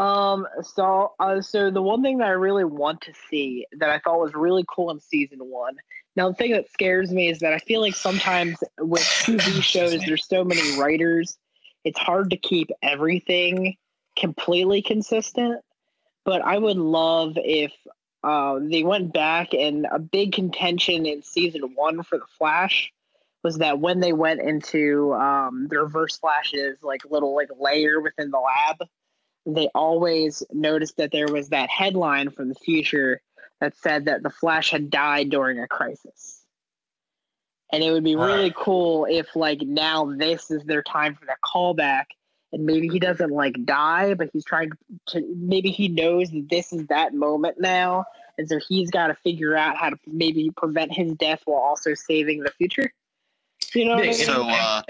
Um. 0.00 0.46
So, 0.62 1.12
uh, 1.18 1.40
so 1.40 1.70
the 1.70 1.82
one 1.82 2.02
thing 2.02 2.18
that 2.18 2.28
I 2.28 2.32
really 2.32 2.64
want 2.64 3.00
to 3.02 3.12
see 3.28 3.66
that 3.72 3.90
I 3.90 3.98
thought 3.98 4.20
was 4.20 4.34
really 4.34 4.64
cool 4.68 4.90
in 4.90 5.00
season 5.00 5.38
one. 5.40 5.76
Now, 6.16 6.28
the 6.28 6.34
thing 6.34 6.52
that 6.52 6.70
scares 6.70 7.12
me 7.12 7.28
is 7.28 7.40
that 7.40 7.52
I 7.52 7.58
feel 7.58 7.80
like 7.80 7.94
sometimes 7.94 8.58
with 8.78 9.02
TV 9.02 9.62
shows, 9.62 10.00
there's 10.04 10.26
so 10.26 10.44
many 10.44 10.78
writers, 10.78 11.38
it's 11.84 11.98
hard 11.98 12.30
to 12.30 12.36
keep 12.36 12.70
everything 12.82 13.76
completely 14.16 14.82
consistent. 14.82 15.60
But 16.24 16.42
I 16.42 16.58
would 16.58 16.76
love 16.76 17.32
if 17.36 17.72
uh, 18.22 18.58
they 18.60 18.82
went 18.82 19.12
back 19.12 19.54
and 19.54 19.86
a 19.90 19.98
big 19.98 20.32
contention 20.32 21.06
in 21.06 21.22
season 21.22 21.62
one 21.74 22.02
for 22.02 22.18
the 22.18 22.26
Flash 22.38 22.92
was 23.42 23.58
that 23.58 23.78
when 23.78 24.00
they 24.00 24.12
went 24.12 24.40
into 24.40 25.12
um, 25.14 25.66
the 25.70 25.80
Reverse 25.80 26.18
Flash's 26.18 26.82
like 26.82 27.02
little 27.08 27.34
like 27.34 27.48
layer 27.58 28.00
within 28.00 28.30
the 28.30 28.38
lab 28.38 28.88
they 29.46 29.68
always 29.74 30.42
noticed 30.52 30.96
that 30.98 31.12
there 31.12 31.28
was 31.28 31.48
that 31.48 31.70
headline 31.70 32.30
from 32.30 32.48
the 32.48 32.54
future 32.54 33.20
that 33.60 33.76
said 33.76 34.06
that 34.06 34.22
the 34.22 34.30
Flash 34.30 34.70
had 34.70 34.90
died 34.90 35.30
during 35.30 35.58
a 35.58 35.66
crisis. 35.66 36.44
And 37.72 37.82
it 37.82 37.92
would 37.92 38.04
be 38.04 38.16
really 38.16 38.44
Right. 38.44 38.54
cool 38.54 39.06
if, 39.08 39.36
like, 39.36 39.60
now 39.62 40.12
this 40.16 40.50
is 40.50 40.64
their 40.64 40.82
time 40.82 41.14
for 41.14 41.26
that 41.26 41.38
callback, 41.44 42.06
and 42.52 42.66
maybe 42.66 42.88
he 42.88 42.98
doesn't 42.98 43.30
like 43.30 43.64
die, 43.64 44.14
but 44.14 44.30
he's 44.32 44.44
trying 44.44 44.72
to. 45.06 45.34
Maybe 45.36 45.70
he 45.70 45.86
knows 45.86 46.30
that 46.30 46.48
this 46.50 46.72
is 46.72 46.86
that 46.88 47.14
moment 47.14 47.60
now, 47.60 48.06
and 48.38 48.48
so 48.48 48.58
he's 48.68 48.90
got 48.90 49.06
to 49.06 49.14
figure 49.14 49.56
out 49.56 49.76
how 49.76 49.90
to 49.90 49.96
maybe 50.06 50.50
prevent 50.56 50.92
his 50.92 51.12
death 51.14 51.42
while 51.44 51.60
also 51.60 51.94
saving 51.94 52.42
the 52.42 52.50
future. 52.50 52.92
You 53.74 53.84
know 53.86 53.94
what 53.96 54.04
I 54.04 54.06
mean? 54.08 54.14
So 54.14 54.48
uh, 54.48 54.82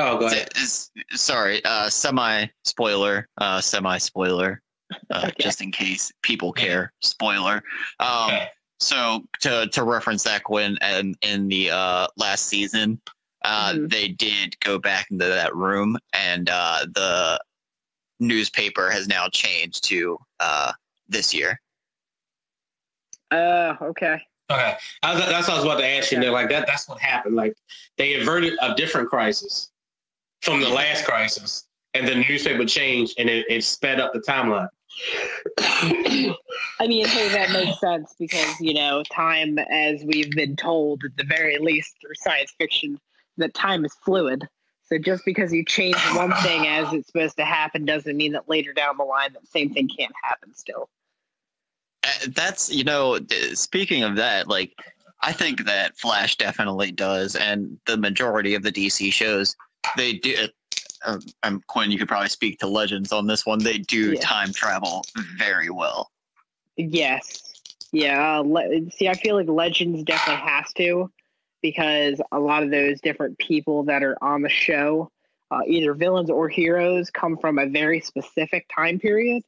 Oh, 0.00 0.16
go 0.18 0.26
ahead. 0.26 0.48
is, 0.56 0.90
sorry, 1.10 1.64
uh, 1.64 1.88
semi 1.90 2.46
spoiler, 2.64 3.28
uh, 3.38 3.60
semi 3.60 3.98
spoiler, 3.98 4.62
uh, 5.10 5.24
Okay. 5.28 5.34
just 5.40 5.60
in 5.60 5.72
case 5.72 6.12
people 6.22 6.52
care. 6.52 6.92
Spoiler. 7.02 7.62
Um, 7.98 8.26
Okay. 8.30 8.48
So 8.80 9.24
to 9.40 9.66
to 9.72 9.82
reference 9.82 10.22
that 10.22 10.44
Quinn 10.44 10.78
and 10.80 11.16
in 11.22 11.48
the 11.48 11.70
uh, 11.72 12.06
last 12.16 12.46
season, 12.46 13.00
uh, 13.44 13.72
Mhm. 13.72 13.90
they 13.90 14.06
did 14.08 14.58
go 14.60 14.78
back 14.78 15.10
into 15.10 15.24
that 15.24 15.52
room, 15.56 15.98
and 16.12 16.48
uh, 16.48 16.86
the 16.94 17.40
newspaper 18.20 18.88
has 18.88 19.08
now 19.08 19.28
changed 19.28 19.82
to 19.88 20.16
uh, 20.38 20.72
this 21.08 21.34
year. 21.34 21.60
Uh, 23.32 23.74
okay. 23.82 24.22
Okay, 24.50 24.74
I 25.02 25.14
was, 25.14 25.24
that's 25.26 25.46
what 25.46 25.54
I 25.54 25.56
was 25.56 25.64
about 25.64 25.78
to 25.78 25.86
ask 25.86 26.10
you. 26.10 26.18
Okay. 26.18 26.30
Like 26.30 26.48
that, 26.48 26.66
that's 26.66 26.88
what 26.88 26.98
happened. 26.98 27.36
Like 27.36 27.54
they 27.98 28.14
averted 28.14 28.54
a 28.62 28.74
different 28.74 29.10
crisis 29.10 29.70
from 30.40 30.60
the 30.60 30.68
last 30.68 31.04
crisis, 31.04 31.66
and 31.94 32.08
the 32.08 32.14
newspaper 32.14 32.64
changed, 32.64 33.14
and 33.18 33.28
it, 33.28 33.44
it 33.50 33.62
sped 33.62 34.00
up 34.00 34.12
the 34.14 34.20
timeline. 34.20 34.68
I 35.58 36.86
mean, 36.86 37.06
hey, 37.06 37.28
that 37.28 37.50
makes 37.50 37.78
sense 37.78 38.14
because 38.18 38.58
you 38.58 38.72
know, 38.72 39.02
time, 39.12 39.58
as 39.58 40.02
we've 40.04 40.30
been 40.30 40.56
told, 40.56 41.04
at 41.04 41.16
the 41.16 41.24
very 41.24 41.58
least 41.58 41.96
through 42.00 42.14
science 42.14 42.52
fiction, 42.58 42.98
that 43.36 43.52
time 43.52 43.84
is 43.84 43.92
fluid. 44.02 44.48
So 44.88 44.96
just 44.96 45.26
because 45.26 45.52
you 45.52 45.64
change 45.64 45.96
one 46.14 46.32
thing 46.36 46.66
as 46.66 46.90
it's 46.94 47.08
supposed 47.08 47.36
to 47.36 47.44
happen 47.44 47.84
doesn't 47.84 48.16
mean 48.16 48.32
that 48.32 48.48
later 48.48 48.72
down 48.72 48.96
the 48.96 49.04
line 49.04 49.34
that 49.34 49.46
same 49.46 49.74
thing 49.74 49.88
can't 49.88 50.14
happen 50.24 50.54
still. 50.54 50.88
Uh, 52.04 52.08
That's 52.34 52.72
you 52.72 52.84
know, 52.84 53.18
speaking 53.54 54.02
of 54.02 54.16
that, 54.16 54.48
like 54.48 54.72
I 55.22 55.32
think 55.32 55.64
that 55.64 55.96
Flash 55.96 56.36
definitely 56.36 56.92
does, 56.92 57.34
and 57.36 57.78
the 57.86 57.96
majority 57.96 58.54
of 58.54 58.62
the 58.62 58.72
DC 58.72 59.12
shows 59.12 59.56
they 59.96 60.14
do. 60.14 60.48
um, 61.06 61.20
um, 61.44 61.62
Quinn, 61.68 61.90
you 61.92 61.98
could 61.98 62.08
probably 62.08 62.28
speak 62.28 62.58
to 62.58 62.66
Legends 62.66 63.12
on 63.12 63.26
this 63.26 63.46
one. 63.46 63.60
They 63.60 63.78
do 63.78 64.12
Yeah. 64.12 64.20
time 64.20 64.52
travel 64.52 65.04
very 65.36 65.70
well. 65.70 66.10
Yes. 66.76 67.52
Yeah. 67.92 68.38
Uh, 68.38 68.42
le- 68.42 68.90
see, 68.90 69.08
I 69.08 69.14
feel 69.14 69.36
like 69.36 69.48
Legends 69.48 70.02
definitely 70.02 70.44
has 70.44 70.72
to 70.74 71.10
because 71.62 72.20
a 72.32 72.38
lot 72.38 72.62
of 72.62 72.70
those 72.70 73.00
different 73.00 73.38
people 73.38 73.84
that 73.84 74.02
are 74.02 74.16
on 74.22 74.42
the 74.42 74.48
show, 74.48 75.10
uh, 75.50 75.60
either 75.66 75.94
villains 75.94 76.30
or 76.30 76.48
heroes, 76.48 77.10
come 77.10 77.36
from 77.38 77.58
a 77.58 77.66
very 77.66 78.00
specific 78.00 78.66
time 78.74 78.98
period. 78.98 79.42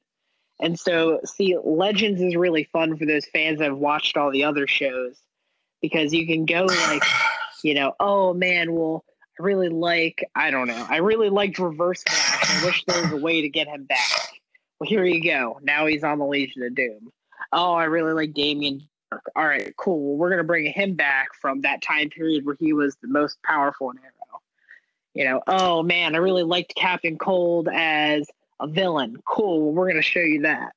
And 0.61 0.79
so, 0.79 1.21
see, 1.25 1.57
Legends 1.63 2.21
is 2.21 2.37
really 2.37 2.65
fun 2.65 2.97
for 2.97 3.07
those 3.07 3.25
fans 3.27 3.59
that 3.59 3.69
have 3.69 3.79
watched 3.79 4.17
all 4.17 4.31
the 4.31 4.45
other 4.45 4.67
shows 4.67 5.17
because 5.81 6.13
you 6.13 6.27
can 6.27 6.45
go 6.45 6.65
like, 6.65 7.03
you 7.65 7.75
know, 7.75 7.95
oh 7.99 8.35
man, 8.35 8.73
well, 8.73 9.05
I 9.39 9.43
really 9.43 9.71
like, 9.71 10.29
I 10.35 10.51
don't 10.51 10.69
know, 10.69 10.87
I 10.89 10.99
really 10.99 11.31
liked 11.31 11.59
Reverse 11.59 12.03
Flash. 12.03 12.63
I 12.63 12.67
wish 12.67 12.85
there 12.85 13.03
was 13.03 13.13
a 13.13 13.17
way 13.17 13.41
to 13.41 13.49
get 13.49 13.69
him 13.69 13.85
back. 13.85 14.41
Well, 14.79 14.89
here 14.89 15.05
you 15.05 15.23
go. 15.23 15.59
Now 15.63 15.87
he's 15.87 16.05
on 16.05 16.19
the 16.19 16.27
Legion 16.27 16.63
of 16.63 16.75
Doom. 16.75 17.11
Oh, 17.53 17.73
I 17.75 17.85
really 17.85 18.13
like 18.13 18.35
Damien. 18.35 18.89
Darhk. 19.13 19.21
All 19.37 19.47
right, 19.47 19.75
cool. 19.77 20.01
Well, 20.01 20.17
we're 20.17 20.31
gonna 20.31 20.45
bring 20.45 20.67
him 20.67 20.95
back 20.95 21.29
from 21.41 21.63
that 21.63 21.83
time 21.83 22.11
period 22.11 22.45
where 22.45 22.57
he 22.59 22.73
was 22.73 22.97
the 22.97 23.09
most 23.09 23.43
powerful 23.43 23.91
in 23.91 23.99
Arrow. 23.99 24.41
You 25.15 25.25
know, 25.25 25.43
oh 25.47 25.83
man, 25.83 26.15
I 26.15 26.19
really 26.19 26.45
liked 26.45 26.75
Captain 26.77 27.19
Cold 27.19 27.69
as 27.73 28.29
a 28.61 28.67
villain. 28.67 29.17
Cool. 29.27 29.73
We're 29.73 29.89
gonna 29.89 30.03
show 30.03 30.21
you 30.21 30.43
that. 30.43 30.73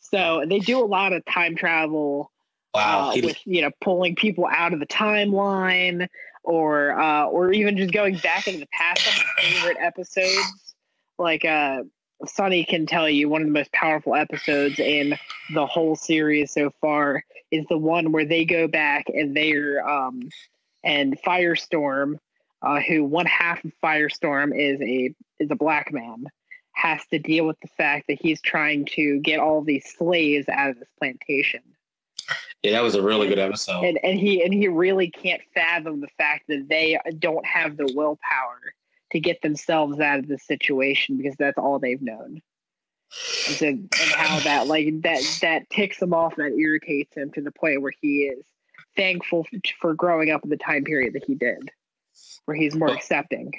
So 0.00 0.44
they 0.48 0.58
do 0.58 0.82
a 0.82 0.86
lot 0.86 1.12
of 1.12 1.24
time 1.24 1.56
travel 1.56 2.30
Wow. 2.74 3.10
uh, 3.10 3.16
with 3.22 3.36
you 3.46 3.62
know 3.62 3.70
pulling 3.80 4.14
people 4.14 4.46
out 4.46 4.72
of 4.72 4.78
the 4.80 4.86
timeline 4.86 6.06
or 6.44 6.98
uh, 6.98 7.24
or 7.24 7.52
even 7.52 7.76
just 7.76 7.92
going 7.92 8.16
back 8.18 8.46
into 8.46 8.60
the 8.60 8.68
past. 8.72 9.00
Some 9.02 9.20
of 9.20 9.26
my 9.36 9.42
favorite 9.42 9.76
episodes, 9.80 10.74
like 11.18 11.44
uh, 11.44 11.82
Sonny 12.26 12.64
can 12.64 12.86
tell 12.86 13.08
you, 13.08 13.28
one 13.28 13.42
of 13.42 13.48
the 13.48 13.52
most 13.52 13.72
powerful 13.72 14.14
episodes 14.14 14.78
in 14.78 15.16
the 15.52 15.66
whole 15.66 15.96
series 15.96 16.52
so 16.52 16.70
far 16.80 17.24
is 17.50 17.66
the 17.68 17.78
one 17.78 18.12
where 18.12 18.24
they 18.24 18.44
go 18.44 18.68
back 18.68 19.06
and 19.08 19.36
they're 19.36 19.86
um, 19.88 20.28
and 20.84 21.18
Firestorm, 21.26 22.18
uh, 22.62 22.80
who 22.80 23.04
one 23.04 23.26
half 23.26 23.64
of 23.64 23.72
Firestorm 23.82 24.56
is 24.56 24.80
a 24.80 25.12
is 25.42 25.50
a 25.50 25.56
black 25.56 25.92
man, 25.92 26.26
has 26.72 27.04
to 27.06 27.18
deal 27.18 27.46
with 27.46 27.58
the 27.60 27.68
fact 27.68 28.06
that 28.08 28.18
he's 28.20 28.40
trying 28.40 28.84
to 28.84 29.20
get 29.20 29.40
all 29.40 29.62
these 29.62 29.84
slaves 29.96 30.48
out 30.48 30.70
of 30.70 30.78
this 30.78 30.88
plantation 30.98 31.62
yeah, 32.62 32.72
that 32.72 32.82
was 32.82 32.94
a 32.94 33.02
really 33.02 33.28
good 33.28 33.38
episode. 33.38 33.84
and 33.84 33.98
and 34.02 34.18
he 34.18 34.42
and 34.42 34.52
he 34.52 34.68
really 34.68 35.10
can't 35.10 35.40
fathom 35.54 36.00
the 36.00 36.08
fact 36.18 36.44
that 36.48 36.68
they 36.68 36.98
don't 37.18 37.44
have 37.46 37.76
the 37.76 37.90
willpower 37.94 38.60
to 39.12 39.20
get 39.20 39.40
themselves 39.42 39.98
out 39.98 40.18
of 40.18 40.28
the 40.28 40.38
situation 40.38 41.16
because 41.16 41.36
that's 41.36 41.58
all 41.58 41.78
they've 41.78 42.02
known. 42.02 42.42
And, 43.48 43.56
so, 43.56 43.66
and 43.66 43.94
how 44.14 44.38
that 44.40 44.66
like 44.66 45.02
that 45.02 45.22
that 45.40 45.70
ticks 45.70 46.00
him 46.02 46.12
off, 46.12 46.36
that 46.36 46.52
irritates 46.52 47.16
him 47.16 47.30
to 47.32 47.40
the 47.40 47.50
point 47.50 47.82
where 47.82 47.94
he 48.00 48.24
is 48.24 48.44
thankful 48.94 49.46
for 49.80 49.94
growing 49.94 50.30
up 50.30 50.44
in 50.44 50.50
the 50.50 50.56
time 50.56 50.84
period 50.84 51.14
that 51.14 51.24
he 51.24 51.34
did, 51.34 51.70
where 52.44 52.56
he's 52.56 52.74
more 52.74 52.92
accepting. 52.92 53.52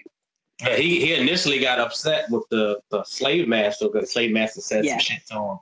Yeah, 0.61 0.75
he, 0.75 0.99
he 1.05 1.13
initially 1.15 1.59
got 1.59 1.79
upset 1.79 2.25
with 2.29 2.43
the, 2.49 2.79
the 2.91 3.03
slave 3.03 3.47
master 3.47 3.87
because 3.87 4.01
the 4.01 4.11
slave 4.11 4.31
master 4.31 4.61
said 4.61 4.85
Yeah. 4.85 4.91
some 4.93 4.99
shit 4.99 5.25
to 5.27 5.33
him. 5.35 5.57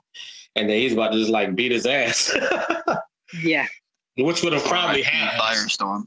And 0.56 0.68
then 0.68 0.78
he's 0.78 0.92
about 0.92 1.12
to 1.12 1.18
just 1.18 1.30
like 1.30 1.54
beat 1.54 1.72
his 1.72 1.86
ass. 1.86 2.34
Yeah, 3.42 3.66
Which 4.16 4.42
would 4.42 4.52
have 4.52 4.64
probably 4.64 5.04
R.I.P. 5.04 5.16
happened. 5.16 5.40
Firestorm. 5.70 6.02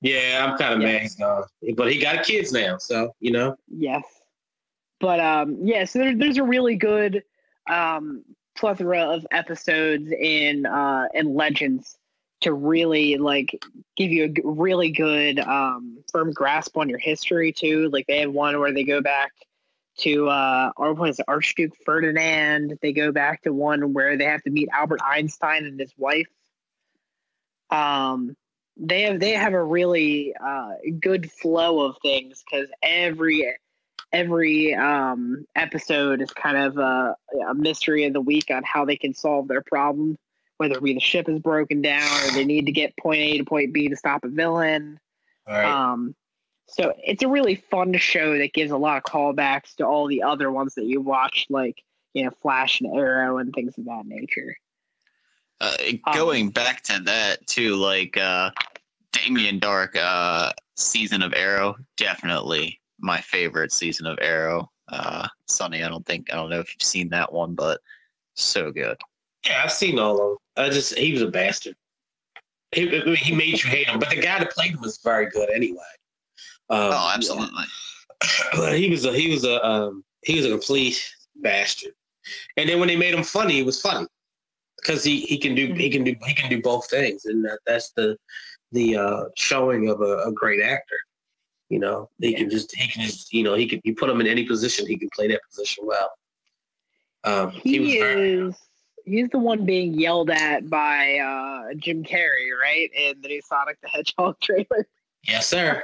Yeah, 0.00 0.44
I'm 0.44 0.58
kind 0.58 0.74
of 0.74 0.80
Yeah. 0.80 0.92
mad 0.92 1.02
he's 1.02 1.14
gone. 1.14 1.44
But 1.76 1.92
he 1.92 2.00
got 2.00 2.24
kids 2.24 2.52
now, 2.52 2.78
so 2.78 3.14
you 3.20 3.30
know. 3.30 3.54
yes, 3.68 4.02
but 4.98 5.20
um, 5.20 5.56
yeah. 5.62 5.84
So 5.84 6.00
there, 6.00 6.16
there's 6.16 6.38
a 6.38 6.42
really 6.42 6.74
good 6.74 7.22
um 7.70 8.24
plethora 8.56 9.02
of 9.02 9.24
episodes 9.30 10.10
in 10.10 10.66
uh 10.66 11.06
in 11.14 11.32
Legends 11.34 11.97
to 12.40 12.52
really 12.52 13.16
like 13.16 13.50
give 13.96 14.10
you 14.10 14.24
a 14.24 14.48
really 14.48 14.90
good 14.90 15.38
um 15.40 15.98
firm 16.12 16.32
grasp 16.32 16.76
on 16.76 16.88
your 16.88 16.98
history 16.98 17.52
too. 17.52 17.88
Like 17.90 18.06
they 18.06 18.20
have 18.20 18.32
one 18.32 18.58
where 18.58 18.72
they 18.72 18.84
go 18.84 19.00
back 19.00 19.32
to 19.98 20.28
uh 20.28 20.70
what 20.76 21.10
is 21.10 21.18
it, 21.18 21.24
Archduke 21.28 21.74
Ferdinand. 21.84 22.78
They 22.80 22.92
go 22.92 23.12
back 23.12 23.42
to 23.42 23.52
one 23.52 23.92
where 23.92 24.16
they 24.16 24.24
have 24.24 24.42
to 24.44 24.50
meet 24.50 24.68
Albert 24.72 25.00
Einstein 25.04 25.64
and 25.64 25.80
his 25.80 25.92
wife. 25.96 26.28
Um 27.70 28.36
they 28.76 29.02
have 29.02 29.18
they 29.18 29.32
have 29.32 29.54
a 29.54 29.62
really 29.62 30.34
uh 30.34 30.74
good 31.00 31.30
flow 31.32 31.80
of 31.80 31.96
things 32.02 32.44
because 32.48 32.68
every 32.82 33.52
every 34.12 34.74
um 34.74 35.44
episode 35.56 36.20
is 36.22 36.30
kind 36.30 36.56
of 36.56 36.78
a, 36.78 37.16
a 37.48 37.54
mystery 37.54 38.04
of 38.04 38.12
the 38.12 38.20
week 38.20 38.50
on 38.50 38.62
how 38.64 38.84
they 38.84 38.96
can 38.96 39.12
solve 39.12 39.48
their 39.48 39.62
problem 39.62 40.16
whether 40.58 40.74
it 40.74 40.82
be 40.82 40.92
the 40.92 41.00
ship 41.00 41.28
is 41.28 41.38
broken 41.38 41.80
down 41.80 42.08
or 42.24 42.32
they 42.32 42.44
need 42.44 42.66
to 42.66 42.72
get 42.72 42.96
point 42.96 43.20
A 43.20 43.38
to 43.38 43.44
point 43.44 43.72
B 43.72 43.88
to 43.88 43.96
stop 43.96 44.24
a 44.24 44.28
villain. 44.28 45.00
Right. 45.48 45.64
Um, 45.64 46.14
so 46.66 46.92
it's 47.02 47.22
a 47.22 47.28
really 47.28 47.54
fun 47.54 47.96
show 47.96 48.36
that 48.36 48.52
gives 48.52 48.70
a 48.70 48.76
lot 48.76 48.98
of 48.98 49.04
callbacks 49.04 49.74
to 49.76 49.86
all 49.86 50.06
the 50.06 50.22
other 50.22 50.52
ones 50.52 50.74
that 50.74 50.84
you 50.84 51.00
watched, 51.00 51.50
like 51.50 51.82
you 52.12 52.24
know 52.24 52.30
Flash 52.42 52.80
and 52.80 52.94
Arrow 52.94 53.38
and 53.38 53.52
things 53.54 53.78
of 53.78 53.86
that 53.86 54.04
nature. 54.04 54.54
Uh, 55.60 55.76
Um, 56.04 56.14
going 56.14 56.50
back 56.50 56.82
to 56.84 57.00
that 57.04 57.46
too, 57.46 57.76
like 57.76 58.16
uh, 58.16 58.50
Damien 59.12 59.58
Darhk 59.58 59.96
uh, 59.96 60.52
season 60.76 61.22
of 61.22 61.32
Arrow, 61.34 61.76
definitely 61.96 62.80
my 63.00 63.20
favorite 63.20 63.72
season 63.72 64.06
of 64.06 64.18
Arrow. 64.20 64.70
Uh, 64.88 65.26
Sonny, 65.46 65.82
I 65.82 65.88
don't 65.88 66.04
think 66.04 66.32
I 66.32 66.36
don't 66.36 66.50
know 66.50 66.60
if 66.60 66.72
you've 66.74 66.86
seen 66.86 67.08
that 67.10 67.32
one, 67.32 67.54
but 67.54 67.80
so 68.34 68.70
good. 68.70 68.98
Yeah, 69.48 69.62
I've 69.64 69.72
seen 69.72 69.98
all 69.98 70.12
of 70.12 70.18
them. 70.18 70.36
I 70.56 70.70
just 70.70 70.96
he 70.96 71.12
was 71.12 71.22
a 71.22 71.28
bastard. 71.28 71.74
He, 72.72 73.00
I 73.00 73.04
mean, 73.04 73.16
he 73.16 73.34
made 73.34 73.62
you 73.62 73.70
hate 73.70 73.88
him, 73.88 73.98
but 73.98 74.10
the 74.10 74.16
guy 74.16 74.38
that 74.38 74.50
played 74.50 74.72
him 74.72 74.80
was 74.80 74.98
very 75.02 75.30
good 75.30 75.50
anyway. 75.50 75.78
Um, 76.70 76.90
Oh, 76.92 77.12
absolutely. 77.14 77.64
but 78.52 78.76
he 78.76 78.90
was 78.90 79.04
a 79.04 79.12
he 79.12 79.30
was 79.30 79.44
a 79.44 79.64
um, 79.66 80.04
he 80.22 80.36
was 80.36 80.44
a 80.44 80.50
complete 80.50 81.14
bastard. 81.36 81.92
And 82.56 82.68
then 82.68 82.78
when 82.78 82.88
they 82.88 82.96
made 82.96 83.14
him 83.14 83.24
funny, 83.24 83.58
it 83.58 83.64
was 83.66 83.80
funny 83.80 84.06
because 84.76 85.02
he, 85.02 85.20
he 85.20 85.38
can 85.38 85.54
do 85.54 85.72
he 85.72 85.88
can 85.88 86.04
do 86.04 86.14
he 86.26 86.34
can 86.34 86.50
do 86.50 86.60
both 86.60 86.88
things, 86.90 87.24
and 87.24 87.44
that, 87.44 87.58
that's 87.66 87.92
the 87.92 88.16
the 88.72 88.96
uh, 88.96 89.24
showing 89.36 89.88
of 89.88 90.00
a, 90.02 90.24
a 90.24 90.32
great 90.32 90.60
actor. 90.62 90.96
You 91.70 91.78
know, 91.78 92.10
he 92.18 92.34
can 92.34 92.50
just 92.50 92.74
he 92.74 92.88
can 92.88 93.02
just 93.02 93.32
you 93.32 93.42
know 93.44 93.54
he 93.54 93.66
can 93.66 93.80
you 93.84 93.94
put 93.94 94.10
him 94.10 94.20
in 94.20 94.26
any 94.26 94.44
position, 94.44 94.86
he 94.86 94.98
can 94.98 95.08
play 95.14 95.28
that 95.28 95.40
position 95.48 95.86
well. 95.86 96.10
Um, 97.24 97.50
He, 97.50 97.80
was 97.80 97.92
very- 97.94 98.32
is 98.32 98.56
he's 99.08 99.28
the 99.30 99.38
one 99.38 99.64
being 99.64 99.94
yelled 99.94 100.30
at 100.30 100.68
by 100.70 101.18
uh, 101.18 101.74
Jim 101.78 102.04
Carrey, 102.04 102.50
right? 102.60 102.90
In 102.94 103.20
the 103.20 103.28
new 103.28 103.42
Sonic 103.42 103.78
the 103.82 103.88
Hedgehog 103.88 104.38
trailer. 104.42 104.86
yes, 105.26 105.46
sir. 105.48 105.82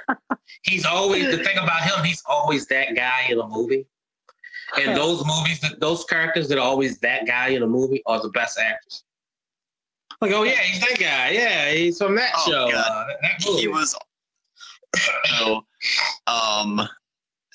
he's 0.63 0.85
always 0.85 1.25
the 1.37 1.43
thing 1.43 1.59
about 1.59 1.83
him. 1.83 2.05
He's 2.05 2.23
always 2.27 2.67
that 2.67 2.95
guy 2.95 3.27
in 3.29 3.39
a 3.41 3.47
movie. 3.49 3.87
And 4.79 4.97
those 4.97 5.25
movies, 5.27 5.61
that 5.61 5.81
those 5.81 6.05
characters 6.05 6.49
that 6.49 6.59
are 6.59 6.65
always 6.65 6.99
that 7.01 7.27
guy 7.27 7.49
in 7.49 7.63
a 7.63 7.67
movie 7.67 8.03
are 8.07 8.21
the 8.23 8.31
best 8.31 8.59
actors. 8.59 9.05
Like, 10.21 10.33
oh 10.33 10.43
yeah, 10.45 10.61
he's 10.63 10.81
that 10.81 10.99
guy. 10.99 11.31
Yeah, 11.31 11.71
he's 11.73 11.99
from 11.99 12.15
that 12.17 12.31
Oh, 12.39 12.51
show. 12.51 12.71
God. 12.71 12.87
Uh, 12.87 13.07
that- 13.23 13.41
that 13.41 13.43
he 13.59 13.69
was 13.69 13.95
so 15.41 15.67
um 16.29 16.81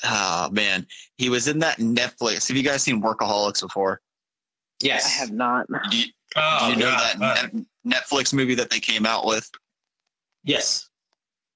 oh 0.03 0.49
man 0.51 0.86
he 1.17 1.30
was 1.30 1.47
in 1.47 1.57
that 1.59 1.78
netflix 1.78 2.49
have 2.49 2.57
you 2.57 2.63
guys 2.63 2.84
seen 2.84 3.01
workaholics 3.01 3.61
before 3.61 4.01
I 4.84 4.99
have 5.19 5.32
not. 5.32 5.67
do 5.89 5.97
you, 5.97 6.05
Oh, 6.36 6.59
do 6.67 6.73
you 6.73 6.80
know 6.86 6.91
God, 6.91 7.19
that 7.19 7.45
uh, 7.55 7.59
netflix 7.88 8.34
movie 8.34 8.53
that 8.55 8.69
they 8.69 8.80
came 8.80 9.05
out 9.05 9.25
with 9.25 9.49
yes. 10.43 10.88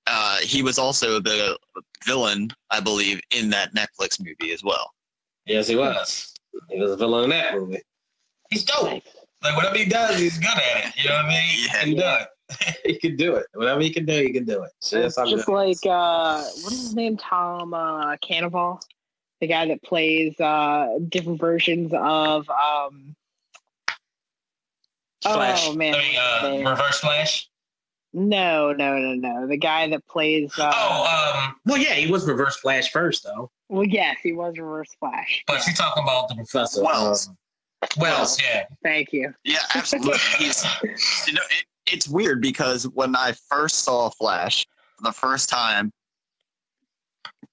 uh 0.07 0.37
he 0.39 0.63
was 0.63 0.79
also 0.79 1.19
the 1.19 1.55
villain 2.05 2.49
i 2.71 2.79
believe 2.79 3.21
in 3.35 3.51
that 3.51 3.73
netflix 3.75 4.19
movie 4.19 4.51
as 4.51 4.63
well 4.63 4.91
Yes, 5.45 5.67
he 5.67 5.75
was. 5.75 6.33
He 6.69 6.79
was 6.79 6.91
a 6.91 6.95
villain 6.97 7.25
in 7.25 7.29
that 7.31 7.53
movie. 7.55 7.81
He's 8.49 8.63
dope. 8.63 9.03
Like 9.43 9.55
whatever 9.57 9.75
he 9.77 9.83
does, 9.85 10.17
he's 10.17 10.37
good 10.37 10.47
at 10.47 10.85
it. 10.85 10.95
You 11.03 11.09
know 11.09 11.15
what 11.17 11.25
I 11.25 11.29
mean? 11.29 11.43
He 11.43 11.67
can 11.67 11.89
do 11.95 12.03
it. 12.05 12.77
he 12.85 12.97
can 12.97 13.15
do 13.17 13.35
it. 13.35 13.45
Whatever 13.53 13.81
he 13.81 13.89
can 13.89 14.05
do, 14.05 14.13
he 14.21 14.31
can 14.31 14.45
do 14.45 14.63
it. 14.63 14.71
So 14.79 15.01
It's 15.01 15.15
just 15.17 15.45
good 15.45 15.65
he 15.65 15.71
is. 15.71 15.83
like 15.83 15.91
uh, 15.93 16.41
what 16.61 16.71
is 16.71 16.79
his 16.83 16.95
name? 16.95 17.17
Tom 17.17 17.73
uh, 17.73 18.15
Cannavale, 18.17 18.81
the 19.43 19.47
guy 19.47 19.67
that 19.67 19.83
plays 19.83 20.39
uh, 20.39 20.99
different 21.09 21.37
versions 21.37 21.91
of. 21.93 22.49
Um, 22.49 23.13
Flash. 25.21 25.67
Oh 25.67 25.75
man, 25.75 25.95
I 25.95 25.97
mean, 25.97 26.15
uh, 26.15 26.21
what's 26.21 26.43
his 26.43 26.51
name? 26.53 26.67
Reverse 26.67 26.99
Flash. 26.99 27.49
no, 28.13 28.71
no, 28.71 28.97
no, 28.97 29.13
no. 29.15 29.47
The 29.47 29.57
guy 29.57 29.89
that 29.89 30.07
plays. 30.07 30.51
Uh, 30.57 30.71
oh, 30.73 31.43
um, 31.45 31.55
well, 31.65 31.77
yeah, 31.77 31.93
he 31.93 32.09
was 32.09 32.25
Reverse 32.25 32.55
Flash 32.57 32.89
first, 32.91 33.23
though. 33.25 33.51
well, 33.67 33.85
yes, 33.85 34.17
he 34.23 34.31
was 34.31 34.57
Reverse 34.57 34.93
Flash. 34.97 35.43
But 35.45 35.61
she's 35.61 35.77
talking 35.77 36.03
about 36.03 36.29
the 36.29 36.35
professor. 36.35 36.81
Wells. 36.81 37.27
um, 37.27 37.37
Wells, 37.97 38.41
yeah. 38.41 38.63
Thank 38.81 39.11
you. 39.11 39.33
yeah 39.43 39.59
absolutely 39.75 40.17
he's 40.37 40.63
you 41.27 41.33
know 41.33 41.41
it, 41.49 41.65
it's 41.91 42.07
weird 42.07 42.41
because 42.41 42.87
when 42.87 43.13
i 43.13 43.33
first 43.49 43.79
saw 43.79 44.09
flash 44.09 44.65
for 44.95 45.03
the 45.03 45.11
first 45.11 45.49
time 45.49 45.91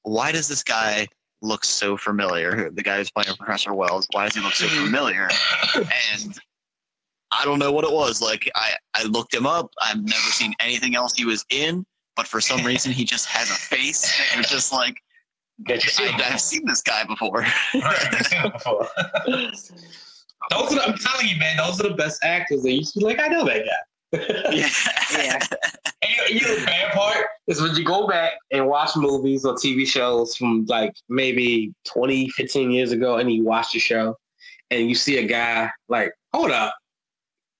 why 0.03 0.31
does 0.31 0.47
this 0.47 0.63
guy 0.63 1.09
looks 1.43 1.69
so 1.69 1.97
familiar? 1.97 2.71
The 2.71 2.83
guy 2.83 2.99
who's 2.99 3.11
playing 3.11 3.37
Professor 3.37 3.75
Wells, 3.75 4.07
why 4.13 4.25
does 4.25 4.35
he 4.35 4.41
look 4.41 4.55
so 4.55 4.67
mm-hmm. 4.67 4.85
familiar? 4.87 5.29
And 5.75 6.39
I 7.33 7.45
don't 7.45 7.59
know 7.59 7.73
what 7.73 7.85
it 7.85 7.93
was. 7.93 8.21
Like 8.21 8.51
I, 8.55 8.73
I 8.95 9.05
looked 9.05 9.33
him 9.33 9.47
up. 9.47 9.71
I've 9.83 10.03
never 10.03 10.31
seen 10.31 10.55
anything 10.61 10.95
else 10.95 11.15
he 11.15 11.25
was 11.25 11.45
in, 11.51 11.85
but 12.17 12.27
for 12.27 12.41
some 12.41 12.65
reason 12.67 12.93
he 12.93 13.05
just 13.05 13.27
has 13.27 13.51
a 13.51 13.55
face. 13.55 14.21
And 14.33 14.41
it's 14.41 14.51
just 14.51 14.73
like 14.73 14.97
Get 15.65 15.85
you 15.85 16.07
I, 16.07 16.33
I've 16.33 16.41
seen 16.41 16.65
this 16.67 16.81
guy 16.81 17.05
before. 17.05 17.41
Right, 17.41 18.13
you've 18.13 18.27
seen 18.27 18.45
it 18.45 18.53
before. 18.53 18.89
those 19.27 20.73
are 20.73 20.75
the, 20.75 20.83
I'm 20.87 20.97
telling 20.97 21.29
you, 21.29 21.37
man, 21.39 21.59
those 21.59 21.81
are 21.81 21.89
the 21.89 21.95
best 21.95 22.25
actors. 22.25 22.63
They 22.63 22.71
used 22.71 22.95
to 22.95 23.01
be 23.01 23.05
like, 23.05 23.21
I 23.21 23.29
know 23.29 23.45
that 23.45 23.67
guy. 23.67 23.73
Yeah. 24.13 24.69
Yeah. 25.13 25.39
And 26.03 26.41
you, 26.41 26.41
know 26.47 26.57
the 26.57 26.65
bad 26.65 26.93
part 26.95 27.27
is 27.47 27.61
when 27.61 27.77
you 27.77 27.85
go 27.85 28.09
back 28.09 28.33
and 28.51 28.67
watch 28.67 28.97
movies 28.97 29.45
or 29.45 29.55
TV 29.55 29.87
shows 29.87 30.35
from 30.35 30.65
like 30.65 30.95
maybe 31.11 31.75
20, 31.85 32.31
15 32.31 32.71
years 32.71 32.93
ago, 32.93 33.19
and 33.19 33.31
you 33.31 33.45
watch 33.45 33.75
the 33.75 33.79
show 33.79 34.17
and 34.71 34.89
you 34.89 34.95
see 34.95 35.19
a 35.19 35.27
guy 35.27 35.71
like, 35.89 36.15
hold 36.33 36.53
up, 36.53 36.75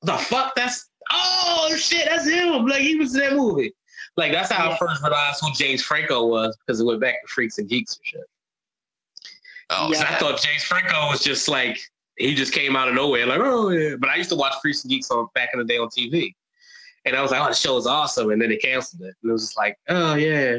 the 0.03 0.17
fuck? 0.17 0.55
That's 0.55 0.89
oh 1.11 1.75
shit, 1.77 2.07
that's 2.09 2.29
him. 2.29 2.67
Like 2.67 2.81
he 2.81 2.97
was 2.97 3.15
in 3.15 3.21
that 3.21 3.33
movie. 3.35 3.75
Like 4.17 4.33
that's 4.33 4.51
how 4.51 4.71
I 4.71 4.77
first 4.79 5.03
realized 5.03 5.41
who 5.41 5.53
James 5.53 5.83
Franco 5.83 6.27
was 6.27 6.57
because 6.57 6.81
it 6.81 6.85
went 6.85 7.01
back 7.01 7.21
to 7.23 7.29
Freaks 7.29 7.59
and 7.59 7.69
Geeks 7.69 7.97
and 7.97 8.07
shit. 8.07 8.25
Oh, 9.71 9.91
Yeah. 9.93 10.07
I 10.09 10.15
thought 10.17 10.41
James 10.41 10.63
Franco 10.63 11.09
was 11.09 11.23
just 11.23 11.49
like 11.49 11.79
he 12.17 12.35
just 12.35 12.53
came 12.53 12.77
out 12.77 12.89
of 12.89 12.95
nowhere, 12.95 13.27
like 13.27 13.41
oh 13.41 13.69
yeah. 13.71 13.97
But 13.99 14.11
I 14.11 14.17
used 14.17 14.31
to 14.31 14.37
watch 14.37 14.55
Freaks 14.63 14.83
and 14.85 14.91
Geeks 14.91 15.11
on 15.11 15.29
back 15.35 15.51
in 15.53 15.59
the 15.59 15.65
day 15.65 15.79
on 15.79 15.89
TV, 15.89 16.35
and 17.05 17.17
I 17.17 17.23
was 17.23 17.31
like, 17.31 17.41
oh, 17.41 17.49
the 17.49 17.55
show 17.55 17.77
is 17.77 17.87
awesome, 17.87 18.31
and 18.31 18.41
then 18.41 18.51
they 18.51 18.57
canceled 18.57 19.03
it, 19.03 19.15
and 19.23 19.31
it 19.31 19.33
was 19.33 19.43
just 19.47 19.57
like, 19.59 19.77
oh 19.89 20.15
yeah. 20.15 20.59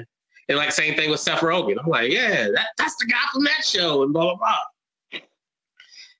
And 0.50 0.58
like 0.58 0.72
same 0.72 0.96
thing 0.96 1.10
with 1.10 1.20
Seth 1.20 1.40
Rogen. 1.40 1.78
I'm 1.82 1.90
like, 1.90 2.12
yeah, 2.12 2.48
that, 2.54 2.68
that's 2.78 2.96
the 2.98 3.06
guy 3.06 3.18
from 3.34 3.44
that 3.46 3.64
show, 3.64 4.04
and 4.04 4.12
blah 4.12 4.36
blah 4.36 4.38
blah. 4.38 5.20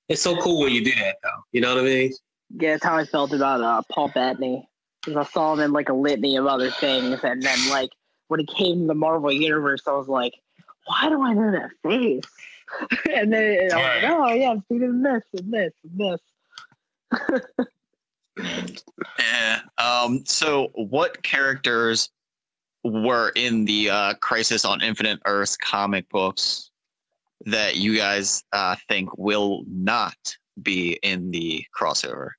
It's 0.08 0.22
so 0.22 0.36
cool 0.36 0.60
when 0.60 0.72
you 0.72 0.84
do 0.84 0.94
that, 0.96 1.16
though. 1.22 1.28
You 1.52 1.60
know 1.62 1.74
what 1.74 1.82
I 1.84 1.86
mean? 1.86 2.12
Yeah, 2.58 2.72
that's 2.72 2.84
how 2.84 2.96
I 2.96 3.04
felt 3.04 3.32
about 3.32 3.60
uh, 3.62 3.82
Paul 3.90 4.08
Bettany. 4.08 4.68
Because 5.04 5.26
I 5.26 5.30
saw 5.32 5.54
him 5.54 5.60
in 5.60 5.72
like 5.72 5.88
a 5.88 5.94
litany 5.94 6.36
of 6.36 6.46
other 6.46 6.70
things, 6.70 7.20
and 7.24 7.42
then 7.42 7.68
like 7.70 7.90
when 8.28 8.40
he 8.40 8.46
came 8.46 8.80
to 8.82 8.86
the 8.86 8.94
Marvel 8.94 9.32
universe, 9.32 9.82
I 9.86 9.92
was 9.92 10.08
like, 10.08 10.34
why 10.86 11.08
do 11.08 11.20
I 11.22 11.34
know 11.34 11.50
that 11.52 11.70
face? 11.82 12.24
and 13.12 13.32
then 13.32 13.58
I 13.60 13.64
was 13.64 13.72
Right. 13.74 14.02
like, 14.02 14.12
oh 14.12 14.32
yeah, 14.32 14.50
I've 14.50 14.62
seen 14.68 14.82
it 14.82 15.02
this 15.02 15.42
and 15.42 15.52
this 15.52 15.72
and 15.84 16.18
this. 17.28 17.66
Yeah. 18.38 19.60
Um, 19.78 20.24
so, 20.26 20.70
what 20.74 21.22
characters 21.22 22.10
were 22.84 23.30
in 23.36 23.64
the 23.64 23.90
uh, 23.90 24.14
Crisis 24.14 24.64
on 24.64 24.80
Infinite 24.82 25.20
Earth 25.26 25.56
comic 25.60 26.08
books 26.08 26.70
that 27.46 27.76
you 27.76 27.96
guys 27.96 28.42
uh, 28.52 28.76
think 28.88 29.16
will 29.18 29.64
not 29.68 30.16
be 30.62 30.98
in 31.02 31.30
the 31.30 31.64
crossover 31.78 32.30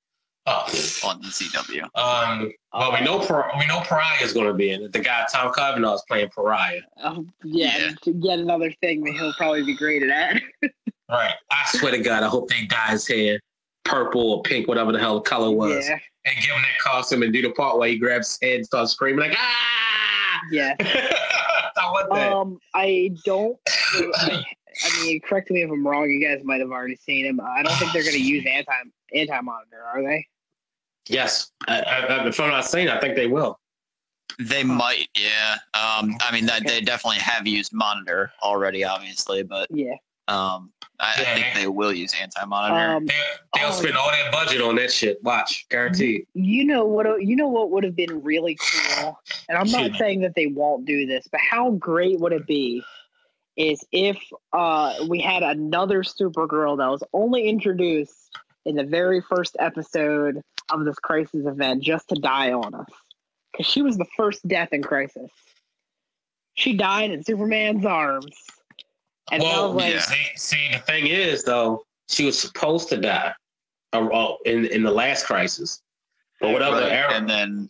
Oh, 0.45 0.65
on 1.05 1.21
the 1.21 1.27
CW? 1.27 1.83
um, 1.95 2.51
well, 2.73 2.91
we 2.91 3.01
know 3.01 3.19
Par- 3.19 3.51
we 3.57 3.65
know 3.65 3.79
Pariah 3.81 4.21
is 4.21 4.33
going 4.33 4.47
to 4.47 4.53
be 4.53 4.71
in 4.71 4.83
it. 4.83 4.91
The 4.91 4.99
guy 4.99 5.25
Tom 5.31 5.53
Cavanagh 5.53 5.93
is 5.93 6.03
playing 6.07 6.29
Pariah. 6.35 6.81
Oh, 7.01 7.25
yeah, 7.43 7.91
yet 8.05 8.39
another 8.39 8.71
thing 8.81 9.03
that 9.05 9.13
he'll 9.13 9.33
probably 9.33 9.63
be 9.63 9.75
great 9.75 10.03
at. 10.03 10.41
Right. 11.09 11.35
I 11.51 11.65
swear 11.77 11.91
to 11.91 11.99
God, 11.99 12.23
I 12.23 12.27
hope 12.27 12.49
they 12.49 12.65
dye 12.65 12.87
his 12.91 13.05
hair 13.07 13.39
purple 13.85 14.33
or 14.33 14.41
pink, 14.43 14.67
whatever 14.67 14.91
the 14.91 14.99
hell 14.99 15.15
the 15.15 15.21
color 15.21 15.51
was, 15.51 15.87
yeah, 15.87 15.99
and 16.25 16.35
give 16.35 16.51
him 16.51 16.61
that 16.61 16.79
costume 16.83 17.23
and 17.23 17.33
do 17.33 17.41
the 17.41 17.51
part 17.51 17.77
where 17.77 17.89
he 17.89 17.97
grabs 17.97 18.29
his 18.29 18.39
head 18.41 18.55
and 18.57 18.65
starts 18.65 18.91
screaming 18.91 19.29
like 19.29 19.37
ah. 19.37 20.39
yeah. 20.51 20.75
I 21.75 22.05
that. 22.11 22.33
Um, 22.33 22.59
I 22.73 23.15
don't. 23.25 23.57
I, 23.67 24.43
I 24.85 25.03
mean, 25.03 25.21
correct 25.21 25.49
me 25.51 25.61
if 25.61 25.71
I'm 25.71 25.85
wrong. 25.85 26.09
You 26.09 26.25
guys 26.25 26.43
might 26.43 26.59
have 26.59 26.71
already 26.71 26.95
seen 26.95 27.25
him. 27.25 27.39
I 27.41 27.63
don't 27.63 27.75
think 27.75 27.93
they're 27.93 28.03
going 28.03 28.15
to 28.15 28.21
use 28.21 28.45
anti 28.45 28.71
anti 29.13 29.41
monitor, 29.41 29.83
are 29.83 30.01
they? 30.01 30.27
yes, 31.09 31.51
I, 31.67 31.81
I, 31.81 32.27
if 32.27 32.39
I'm 32.39 32.49
not 32.49 32.65
saying, 32.65 32.89
I 32.89 32.99
think 32.99 33.15
they 33.15 33.27
will. 33.27 33.59
They 34.39 34.63
might, 34.63 35.07
yeah. 35.17 35.55
Um, 35.73 36.15
I 36.21 36.31
mean, 36.31 36.45
that, 36.47 36.65
they 36.65 36.81
definitely 36.81 37.19
have 37.19 37.45
used 37.45 37.71
Monitor 37.73 38.31
already, 38.41 38.83
obviously, 38.83 39.43
but 39.43 39.67
Yeah. 39.69 39.95
um, 40.27 40.71
I, 40.99 41.11
I 41.17 41.23
think 41.35 41.47
they 41.55 41.67
will 41.67 41.91
use 41.91 42.13
Anti 42.19 42.45
Monitor. 42.45 42.95
Um, 42.95 43.05
They, 43.05 43.13
they'll 43.55 43.69
Oh. 43.69 43.71
spend 43.71 43.97
all 43.97 44.09
that 44.11 44.31
budget 44.31 44.61
on 44.61 44.75
that 44.75 44.91
shit. 44.91 45.21
Watch, 45.23 45.67
guaranteed. 45.69 46.27
you 46.33 46.63
know 46.65 46.85
what? 46.85 47.23
You 47.23 47.35
know 47.35 47.47
what 47.47 47.71
would 47.71 47.83
have 47.83 47.95
been 47.95 48.21
really 48.21 48.57
cool, 48.61 49.19
and 49.49 49.57
I'm 49.57 49.69
not 49.71 49.97
saying 49.97 50.21
that 50.21 50.35
they 50.35 50.47
won't 50.47 50.85
do 50.85 51.05
this, 51.05 51.27
but 51.31 51.41
how 51.41 51.71
great 51.71 52.19
would 52.19 52.31
it 52.33 52.45
be? 52.47 52.83
Is 53.55 53.83
if 53.91 54.17
uh, 54.51 54.95
we 55.07 55.19
had 55.19 55.43
another 55.43 56.01
Supergirl 56.03 56.77
that 56.77 56.87
was 56.89 57.03
only 57.13 57.47
introduced 57.47 58.29
in 58.65 58.75
the 58.75 58.83
very 58.83 59.21
first 59.21 59.55
episode 59.59 60.41
of 60.71 60.85
this 60.85 60.95
Crisis 60.95 61.45
event 61.45 61.83
just 61.83 62.09
to 62.09 62.15
die 62.15 62.51
on 62.53 62.73
us, 62.73 62.87
because 63.51 63.67
she 63.67 63.81
was 63.81 63.97
the 63.97 64.07
first 64.17 64.47
death 64.47 64.69
in 64.71 64.81
Crisis. 64.81 65.29
She 66.55 66.75
died 66.77 67.11
in 67.11 67.23
Superman's 67.23 67.85
arms, 67.85 68.35
and 69.31 69.41
I 69.41 69.45
well, 69.45 69.73
was 69.73 69.83
like, 69.83 69.93
yeah. 69.93 69.99
see, 70.01 70.25
see, 70.35 70.69
the 70.71 70.79
thing 70.79 71.07
is, 71.07 71.43
though, 71.43 71.85
she 72.09 72.25
was 72.25 72.39
supposed 72.39 72.89
to 72.89 72.97
die 72.97 73.33
uh, 73.93 74.05
uh, 74.05 74.35
in 74.45 74.65
in 74.67 74.83
the 74.83 74.91
last 74.91 75.25
crisis, 75.25 75.81
but 76.41 76.51
whatever 76.51 76.77
Right, 76.77 76.91
arrow, 76.91 77.13
And 77.13 77.29
then, 77.29 77.69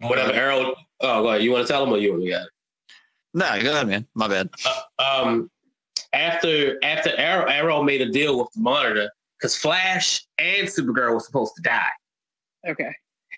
whatever 0.00 0.32
arrow. 0.32 0.74
Oh, 1.00 1.22
go 1.22 1.28
ahead. 1.28 1.42
You 1.42 1.52
want 1.52 1.66
to 1.66 1.72
tell 1.72 1.84
them 1.84 1.94
or 1.94 1.98
you? 1.98 2.12
want 2.12 2.24
Yeah. 2.24 2.44
no, 3.34 3.62
go 3.62 3.72
ahead, 3.72 3.88
man. 3.88 4.06
My 4.14 4.28
bad. 4.28 4.50
uh, 4.98 5.22
um, 5.24 5.50
after 6.12 6.78
after 6.84 7.10
Arrow, 7.18 7.46
Arrow 7.46 7.82
made 7.82 8.00
a 8.00 8.10
deal 8.10 8.38
with 8.38 8.48
the 8.54 8.60
Monitor 8.60 9.10
because 9.38 9.56
Flash 9.56 10.26
and 10.38 10.66
Supergirl 10.68 11.14
were 11.14 11.20
supposed 11.20 11.54
to 11.56 11.62
die, 11.62 11.90
okay, 12.66 12.92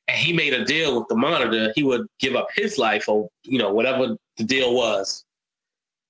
and 0.09 0.17
he 0.17 0.33
made 0.33 0.55
a 0.55 0.65
deal 0.65 0.99
with 0.99 1.07
the 1.09 1.15
Monitor. 1.15 1.73
He 1.77 1.83
would 1.83 2.07
give 2.19 2.35
up 2.35 2.49
his 2.55 2.79
life, 2.79 3.09
or 3.09 3.29
you 3.45 3.59
know 3.59 3.73
whatever 3.73 4.17
the 4.39 4.45
deal 4.45 4.75
was. 4.75 5.25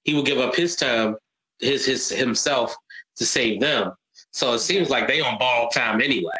He 0.04 0.14
would 0.14 0.24
give 0.26 0.38
up 0.38 0.54
his 0.54 0.76
time, 0.76 1.16
his 1.62 1.86
his 1.86 2.08
himself 2.08 2.76
to 3.16 3.24
save 3.24 3.60
them. 3.60 3.92
So 4.32 4.52
it 4.54 4.58
seems 4.58 4.90
like 4.90 5.06
they 5.06 5.20
on 5.20 5.38
borrowed 5.38 5.72
time 5.72 6.00
anyway. 6.00 6.30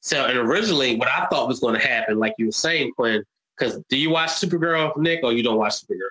So 0.00 0.26
and 0.26 0.38
originally, 0.38 0.96
what 0.96 1.08
I 1.08 1.26
thought 1.26 1.46
was 1.46 1.60
going 1.60 1.78
to 1.78 1.86
happen, 1.86 2.18
like 2.18 2.34
you 2.38 2.46
were 2.46 2.52
saying, 2.52 2.92
Quinn, 2.96 3.22
because 3.56 3.80
do 3.88 3.96
you 3.96 4.10
watch 4.10 4.30
Supergirl, 4.30 4.96
Nick, 4.96 5.20
or 5.22 5.32
you 5.32 5.42
don't 5.42 5.58
watch 5.58 5.84
Supergirl? 5.84 6.08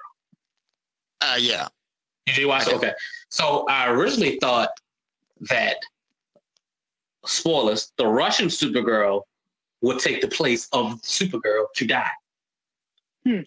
Uh, 1.21 1.37
yeah. 1.39 1.67
You 2.27 2.33
did 2.33 2.45
watch 2.45 2.67
I 2.67 2.71
it? 2.71 2.73
did. 2.73 2.75
Okay. 2.89 2.93
So 3.29 3.65
I 3.67 3.89
originally 3.89 4.37
thought 4.39 4.69
that 5.49 5.77
spoilers, 7.25 7.91
the 7.97 8.05
Russian 8.05 8.47
Supergirl 8.47 9.23
would 9.81 9.99
take 9.99 10.21
the 10.21 10.27
place 10.27 10.67
of 10.71 11.01
Supergirl 11.01 11.65
to 11.75 11.87
die. 11.87 12.11
Hmm. 13.25 13.41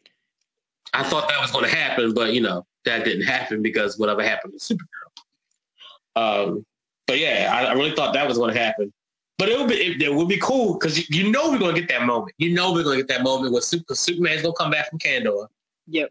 I 0.94 1.04
thought 1.04 1.28
that 1.28 1.40
was 1.40 1.50
going 1.52 1.64
to 1.64 1.74
happen, 1.74 2.12
but 2.12 2.34
you 2.34 2.40
know 2.40 2.66
that 2.84 3.04
didn't 3.04 3.24
happen 3.24 3.62
because 3.62 3.98
whatever 3.98 4.22
happened 4.22 4.54
to 4.58 4.74
Supergirl. 4.74 6.46
Um, 6.46 6.66
but 7.06 7.18
yeah, 7.18 7.50
I, 7.52 7.66
I 7.66 7.72
really 7.72 7.94
thought 7.94 8.14
that 8.14 8.26
was 8.26 8.38
going 8.38 8.54
to 8.54 8.60
happen. 8.60 8.92
But 9.38 9.48
it 9.48 9.58
would 9.58 9.68
be 9.68 9.74
it, 9.74 10.02
it 10.02 10.14
would 10.14 10.28
be 10.28 10.38
cool 10.38 10.74
because 10.74 10.98
you, 10.98 11.24
you 11.24 11.30
know 11.30 11.50
we're 11.50 11.58
going 11.58 11.74
to 11.74 11.80
get 11.80 11.90
that 11.90 12.06
moment. 12.06 12.32
You 12.38 12.54
know 12.54 12.72
we're 12.72 12.84
going 12.84 12.98
to 12.98 13.04
get 13.04 13.16
that 13.16 13.24
moment 13.24 13.52
where 13.52 13.62
Super, 13.62 13.94
Superman's 13.94 14.42
going 14.42 14.54
to 14.54 14.58
come 14.58 14.70
back 14.70 14.90
from 14.90 14.98
Kandor 14.98 15.48
yep, 15.88 16.10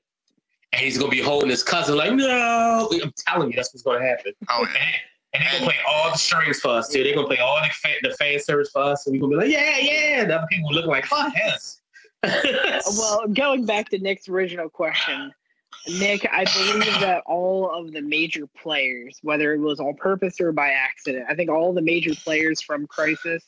and 0.74 0.82
he's 0.82 0.98
going 0.98 1.12
to 1.12 1.16
be 1.16 1.24
holding 1.24 1.50
his 1.50 1.64
cousin 1.64 1.96
like, 1.96 2.14
no. 2.14 2.90
I'm 2.92 3.14
telling 3.18 3.52
you, 3.52 3.56
that's 3.56 3.74
what's 3.74 3.84
going 3.84 4.02
to 4.02 4.08
happen. 4.08 4.34
Oh, 4.50 4.66
And, 4.66 4.96
and 5.34 5.44
they're 5.44 5.52
gonna 5.60 5.66
play 5.66 5.78
all 5.88 6.12
the 6.12 6.18
strings 6.18 6.60
for 6.60 6.70
us 6.70 6.90
too. 6.90 7.04
They're 7.04 7.16
gonna 7.16 7.28
play 7.28 7.38
all 7.38 7.58
the 7.62 7.70
fan, 7.70 7.96
the 8.04 8.12
fan 8.12 8.40
service 8.40 8.70
for 8.72 8.82
us, 8.84 9.08
and 9.08 9.16
we're 9.16 9.22
gonna 9.22 9.42
be 9.42 9.48
like, 9.48 9.52
yeah, 9.52 9.78
yeah. 9.78 10.22
And 10.24 10.32
other 10.32 10.48
people 10.50 10.74
look 10.74 10.88
like, 10.88 11.06
fuck 11.06 11.34
yes. 11.36 11.82
well, 12.24 13.28
going 13.28 13.66
back 13.66 13.90
to 13.90 14.00
Nick's 14.00 14.28
original 14.28 14.70
question, 14.70 15.32
Nick, 15.88 16.28
I 16.32 16.46
believe 16.46 17.00
that 17.02 17.24
all 17.26 17.72
of 17.72 17.92
the 17.92 18.02
major 18.02 18.48
players, 18.48 19.20
whether 19.24 19.54
it 19.54 19.60
was 19.60 19.80
on 19.80 19.96
purpose 19.96 20.40
or 20.40 20.52
by 20.52 20.70
accident, 20.70 21.26
I 21.30 21.36
think 21.36 21.50
all 21.50 21.74
the 21.74 21.82
major 21.82 22.14
players 22.14 22.62
from 22.62 22.86
Crisis 22.88 23.44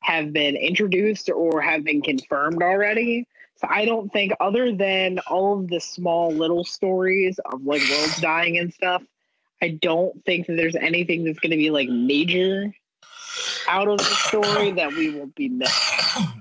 have 0.00 0.32
been 0.32 0.56
introduced 0.56 1.30
or 1.30 1.60
have 1.60 1.84
been 1.84 2.02
confirmed 2.02 2.62
already. 2.62 3.26
So 3.56 3.68
I 3.70 3.84
don't 3.84 4.12
think, 4.12 4.32
other 4.40 4.72
than 4.72 5.18
all 5.20 5.60
of 5.60 5.68
the 5.68 5.80
small 5.80 6.32
little 6.32 6.64
stories 6.64 7.38
of 7.44 7.64
like 7.64 7.82
worlds 7.88 8.20
dying 8.20 8.58
and 8.58 8.72
stuff, 8.72 9.02
I 9.60 9.70
don't 9.70 10.24
think 10.24 10.46
that 10.46 10.56
there's 10.56 10.76
anything 10.76 11.24
that's 11.24 11.40
going 11.40 11.50
to 11.50 11.56
be 11.56 11.70
like 11.70 11.88
major 11.88 12.72
out 13.68 13.88
of 13.88 13.98
the 13.98 14.04
story 14.04 14.72
that 14.72 14.92
we 14.92 15.10
will 15.10 15.26
be 15.26 15.48
missing. 15.48 16.37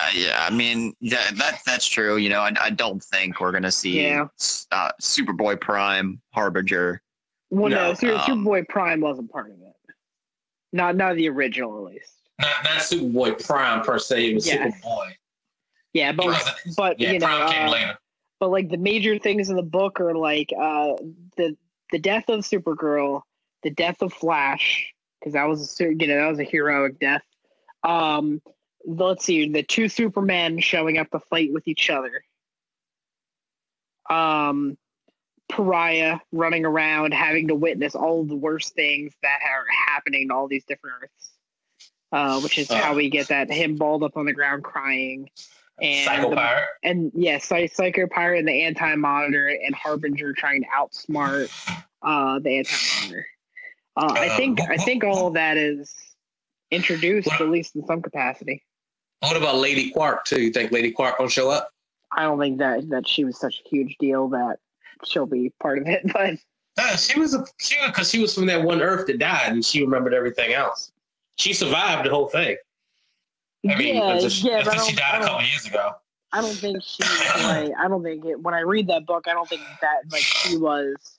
Uh, 0.00 0.10
yeah, 0.14 0.46
I 0.48 0.50
mean, 0.54 0.94
yeah, 1.00 1.30
that 1.34 1.60
that's 1.66 1.86
true. 1.86 2.16
You 2.16 2.30
know, 2.30 2.40
I, 2.40 2.52
I 2.60 2.70
don't 2.70 3.02
think 3.02 3.40
we're 3.40 3.52
gonna 3.52 3.72
see 3.72 4.02
Yeah. 4.02 4.26
uh, 4.72 4.92
Superboy 5.02 5.60
Prime 5.60 6.20
Harbinger. 6.32 7.02
Well, 7.50 7.68
no, 7.70 7.88
No, 7.88 7.94
Super, 7.94 8.14
um, 8.14 8.20
Superboy 8.20 8.68
Prime 8.68 9.00
wasn't 9.00 9.30
part 9.30 9.50
of 9.50 9.60
it. 9.60 9.74
Not 10.72 10.96
not 10.96 11.16
the 11.16 11.28
original, 11.28 11.76
at 11.86 11.92
least. 11.92 12.12
not 12.40 12.64
not 12.64 12.78
Superboy 12.78 13.44
Prime 13.44 13.82
per 13.82 13.98
se, 13.98 14.30
it 14.30 14.34
was 14.34 14.46
Yes. 14.46 14.80
Superboy. 14.80 15.12
Yeah, 15.92 16.12
but 16.12 16.22
He 16.22 16.28
wasn't- 16.28 16.76
but 16.76 17.00
yeah, 17.00 17.12
you 17.12 17.18
know, 17.18 17.48
came 17.50 17.68
uh, 17.68 17.72
later. 17.72 17.98
but 18.38 18.50
like 18.50 18.68
the 18.70 18.78
major 18.78 19.18
things 19.18 19.50
in 19.50 19.56
the 19.56 19.62
book 19.62 20.00
are 20.00 20.14
like 20.14 20.50
uh 20.58 20.94
the 21.36 21.56
the 21.92 21.98
death 21.98 22.28
of 22.28 22.40
Supergirl, 22.40 23.22
the 23.64 23.70
death 23.70 24.00
of 24.00 24.12
Flash, 24.12 24.94
because 25.18 25.32
that 25.34 25.44
was 25.48 25.78
a 25.80 25.84
you 25.84 26.06
know 26.06 26.16
that 26.16 26.28
was 26.30 26.38
a 26.38 26.44
heroic 26.44 26.98
death. 27.00 27.22
Um, 27.82 28.40
let's 28.84 29.24
see, 29.24 29.48
the 29.48 29.62
two 29.62 29.88
Supermen 29.88 30.60
showing 30.60 30.98
up 30.98 31.10
to 31.10 31.20
fight 31.20 31.52
with 31.52 31.66
each 31.68 31.90
other. 31.90 32.22
Um, 34.08 34.76
Pariah 35.48 36.18
running 36.32 36.64
around, 36.64 37.12
having 37.12 37.48
to 37.48 37.54
witness 37.54 37.94
all 37.94 38.24
the 38.24 38.36
worst 38.36 38.74
things 38.74 39.12
that 39.22 39.40
are 39.44 39.64
happening 39.88 40.28
to 40.28 40.34
all 40.34 40.48
these 40.48 40.64
different 40.64 40.96
Earths. 41.02 41.30
Uh, 42.12 42.40
which 42.40 42.58
is 42.58 42.68
how 42.68 42.90
Uh. 42.90 42.96
we 42.96 43.08
get 43.08 43.28
that 43.28 43.48
him 43.50 43.76
balled 43.76 44.02
up 44.02 44.16
on 44.16 44.26
the 44.26 44.32
ground 44.32 44.64
crying, 44.64 45.30
and 45.80 46.04
Psycho 46.06 46.30
the- 46.34 46.62
and 46.82 47.12
yes, 47.14 47.44
Psy- 47.44 47.66
Psycho 47.68 48.08
Pirate 48.08 48.40
and 48.40 48.48
the 48.48 48.64
Anti 48.64 48.96
Monitor 48.96 49.46
and 49.46 49.72
Harbinger 49.76 50.32
trying 50.32 50.62
to 50.62 50.68
outsmart 50.76 51.48
uh, 52.02 52.40
the 52.40 52.58
Anti 52.58 52.74
Monitor. 53.00 53.26
Uh, 53.96 54.12
I 54.16 54.28
Uh, 54.28 54.36
think 54.36 54.60
I 54.60 54.76
think 54.76 55.04
all 55.04 55.28
of 55.28 55.34
that 55.34 55.56
is 55.56 55.94
introduced 56.72 57.28
at 57.30 57.48
least 57.48 57.76
in 57.76 57.86
some 57.86 58.02
capacity. 58.02 58.64
What 59.20 59.36
about 59.36 59.56
Lady 59.56 59.90
Quark 59.90 60.24
too? 60.24 60.40
You 60.40 60.50
think 60.50 60.72
Lady 60.72 60.90
Quark 60.90 61.18
gonna 61.18 61.30
show 61.30 61.50
up? 61.50 61.70
I 62.12 62.22
don't 62.22 62.38
think 62.38 62.58
that 62.58 62.88
that 62.90 63.06
she 63.06 63.24
was 63.24 63.38
such 63.38 63.62
a 63.64 63.68
huge 63.68 63.96
deal 63.98 64.28
that 64.28 64.58
she'll 65.04 65.26
be 65.26 65.52
part 65.60 65.78
of 65.78 65.86
it, 65.86 66.02
but 66.12 66.34
Uh, 66.78 66.96
she 66.96 67.18
was 67.18 67.34
a 67.34 67.44
she 67.58 67.76
because 67.86 68.10
she 68.10 68.18
was 68.18 68.34
from 68.34 68.46
that 68.46 68.62
one 68.62 68.80
Earth 68.80 69.06
that 69.06 69.18
died, 69.18 69.52
and 69.52 69.64
she 69.64 69.82
remembered 69.82 70.14
everything 70.14 70.52
else. 70.52 70.92
She 71.36 71.52
survived 71.52 72.06
the 72.06 72.10
whole 72.10 72.28
thing. 72.28 72.56
I 73.68 73.76
mean, 73.76 73.96
yeah, 73.96 74.18
just- 74.18 74.42
yeah, 74.42 74.62
but 74.64 74.78
I 74.78 74.86
she 74.86 74.96
don't, 74.96 75.04
I, 75.04 75.12
died 75.12 75.22
a 75.22 75.26
couple 75.26 75.46
years 75.46 75.66
ago. 75.66 75.92
I 76.32 76.40
don't 76.40 76.54
think 76.54 76.82
she 76.84 77.02
like 77.42 77.72
I 77.78 77.88
don't 77.88 78.02
think 78.02 78.24
it 78.24 78.40
when 78.40 78.54
I 78.54 78.60
read 78.60 78.86
that 78.88 79.04
book, 79.06 79.26
I 79.28 79.34
don't 79.34 79.48
think 79.48 79.62
that 79.82 80.02
like 80.10 80.22
she 80.22 80.56
was 80.56 81.18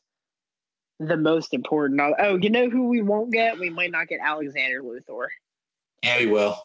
the 0.99 1.17
most 1.17 1.53
important. 1.53 1.99
Oh, 2.19 2.37
you 2.37 2.49
know 2.49 2.69
who 2.69 2.87
we 2.87 3.01
won't 3.01 3.31
get? 3.31 3.59
We 3.59 3.69
might 3.69 3.91
not 3.91 4.07
get 4.07 4.19
Alexander 4.23 4.81
Luthor. 4.81 5.27
Yeah, 6.03 6.19
we 6.19 6.27
will. 6.27 6.57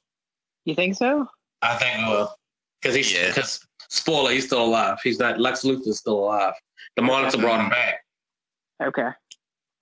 You 0.66 0.74
think 0.74 0.96
so? 0.96 1.26
I 1.62 1.76
think 1.76 1.96
we 1.98 2.04
will. 2.12 2.34
Because 2.82 2.94
he's 2.94 3.12
Yeah. 3.12 3.28
because 3.28 3.66
spoiler, 3.88 4.30
he's 4.32 4.44
still 4.46 4.62
alive. 4.64 4.98
He's 5.02 5.18
not 5.18 5.40
Lex 5.40 5.62
Luthor's 5.64 5.98
still 5.98 6.18
alive. 6.18 6.52
The 6.96 7.02
Monitor 7.02 7.38
brought 7.38 7.60
him 7.60 7.70
back 7.70 8.04
Okay. 8.82 9.08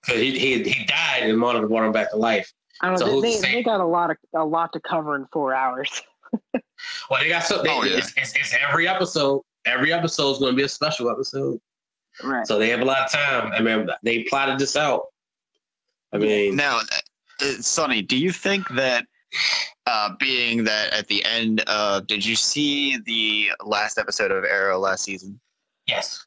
because 0.01 0.21
he, 0.21 0.37
he 0.39 0.63
he 0.63 0.85
died, 0.85 1.23
and 1.23 1.31
the 1.31 1.37
Monitor 1.37 1.67
brought 1.67 1.83
him 1.85 1.91
back 1.91 2.11
to 2.11 2.17
life. 2.17 2.51
I 2.81 2.87
don't 2.89 2.97
So 2.97 3.05
know. 3.07 3.21
They, 3.21 3.35
to 3.35 3.41
they, 3.41 3.63
got 3.63 3.81
a 3.81 3.85
lot 3.85 4.11
of 4.11 4.17
a 4.33 4.45
lot 4.45 4.71
to 4.73 4.79
cover 4.79 5.15
in 5.17 5.25
four 5.33 5.53
hours. 5.53 6.01
Well, 7.09 7.21
they 7.21 7.29
got 7.29 7.43
something. 7.43 7.71
Oh, 7.73 7.83
yeah. 7.83 7.97
it's, 7.97 8.13
it's, 8.17 8.35
it's 8.35 8.53
every 8.67 8.85
episode. 8.87 9.41
Every 9.65 9.93
episode 9.93 10.31
is 10.33 10.39
going 10.39 10.51
to 10.51 10.55
be 10.57 10.63
a 10.63 10.67
special 10.69 11.09
episode, 11.09 11.59
Right. 12.21 12.45
so 12.45 12.59
they 12.59 12.67
have 12.69 12.81
a 12.81 12.85
lot 12.85 13.05
of 13.05 13.11
time. 13.11 13.51
I 13.53 13.61
mean, 13.61 13.87
they 14.03 14.23
plotted 14.23 14.59
this 14.59 14.75
out. 14.75 15.05
I 16.13 16.17
mean, 16.17 16.55
Now, 16.57 16.81
uh, 17.41 17.45
Sonny, 17.61 18.01
do 18.01 18.17
you 18.17 18.31
think 18.31 18.67
that 18.75 19.05
uh, 19.87 20.09
being 20.19 20.63
that 20.63 20.93
at 20.93 21.07
the 21.07 21.23
end 21.25 21.61
of, 21.61 22.07
did 22.07 22.25
you 22.25 22.35
see 22.35 22.97
the 22.97 23.51
last 23.63 23.97
episode 23.97 24.31
of 24.31 24.43
Arrow 24.43 24.79
last 24.79 25.03
season? 25.03 25.39
yes. 25.87 26.25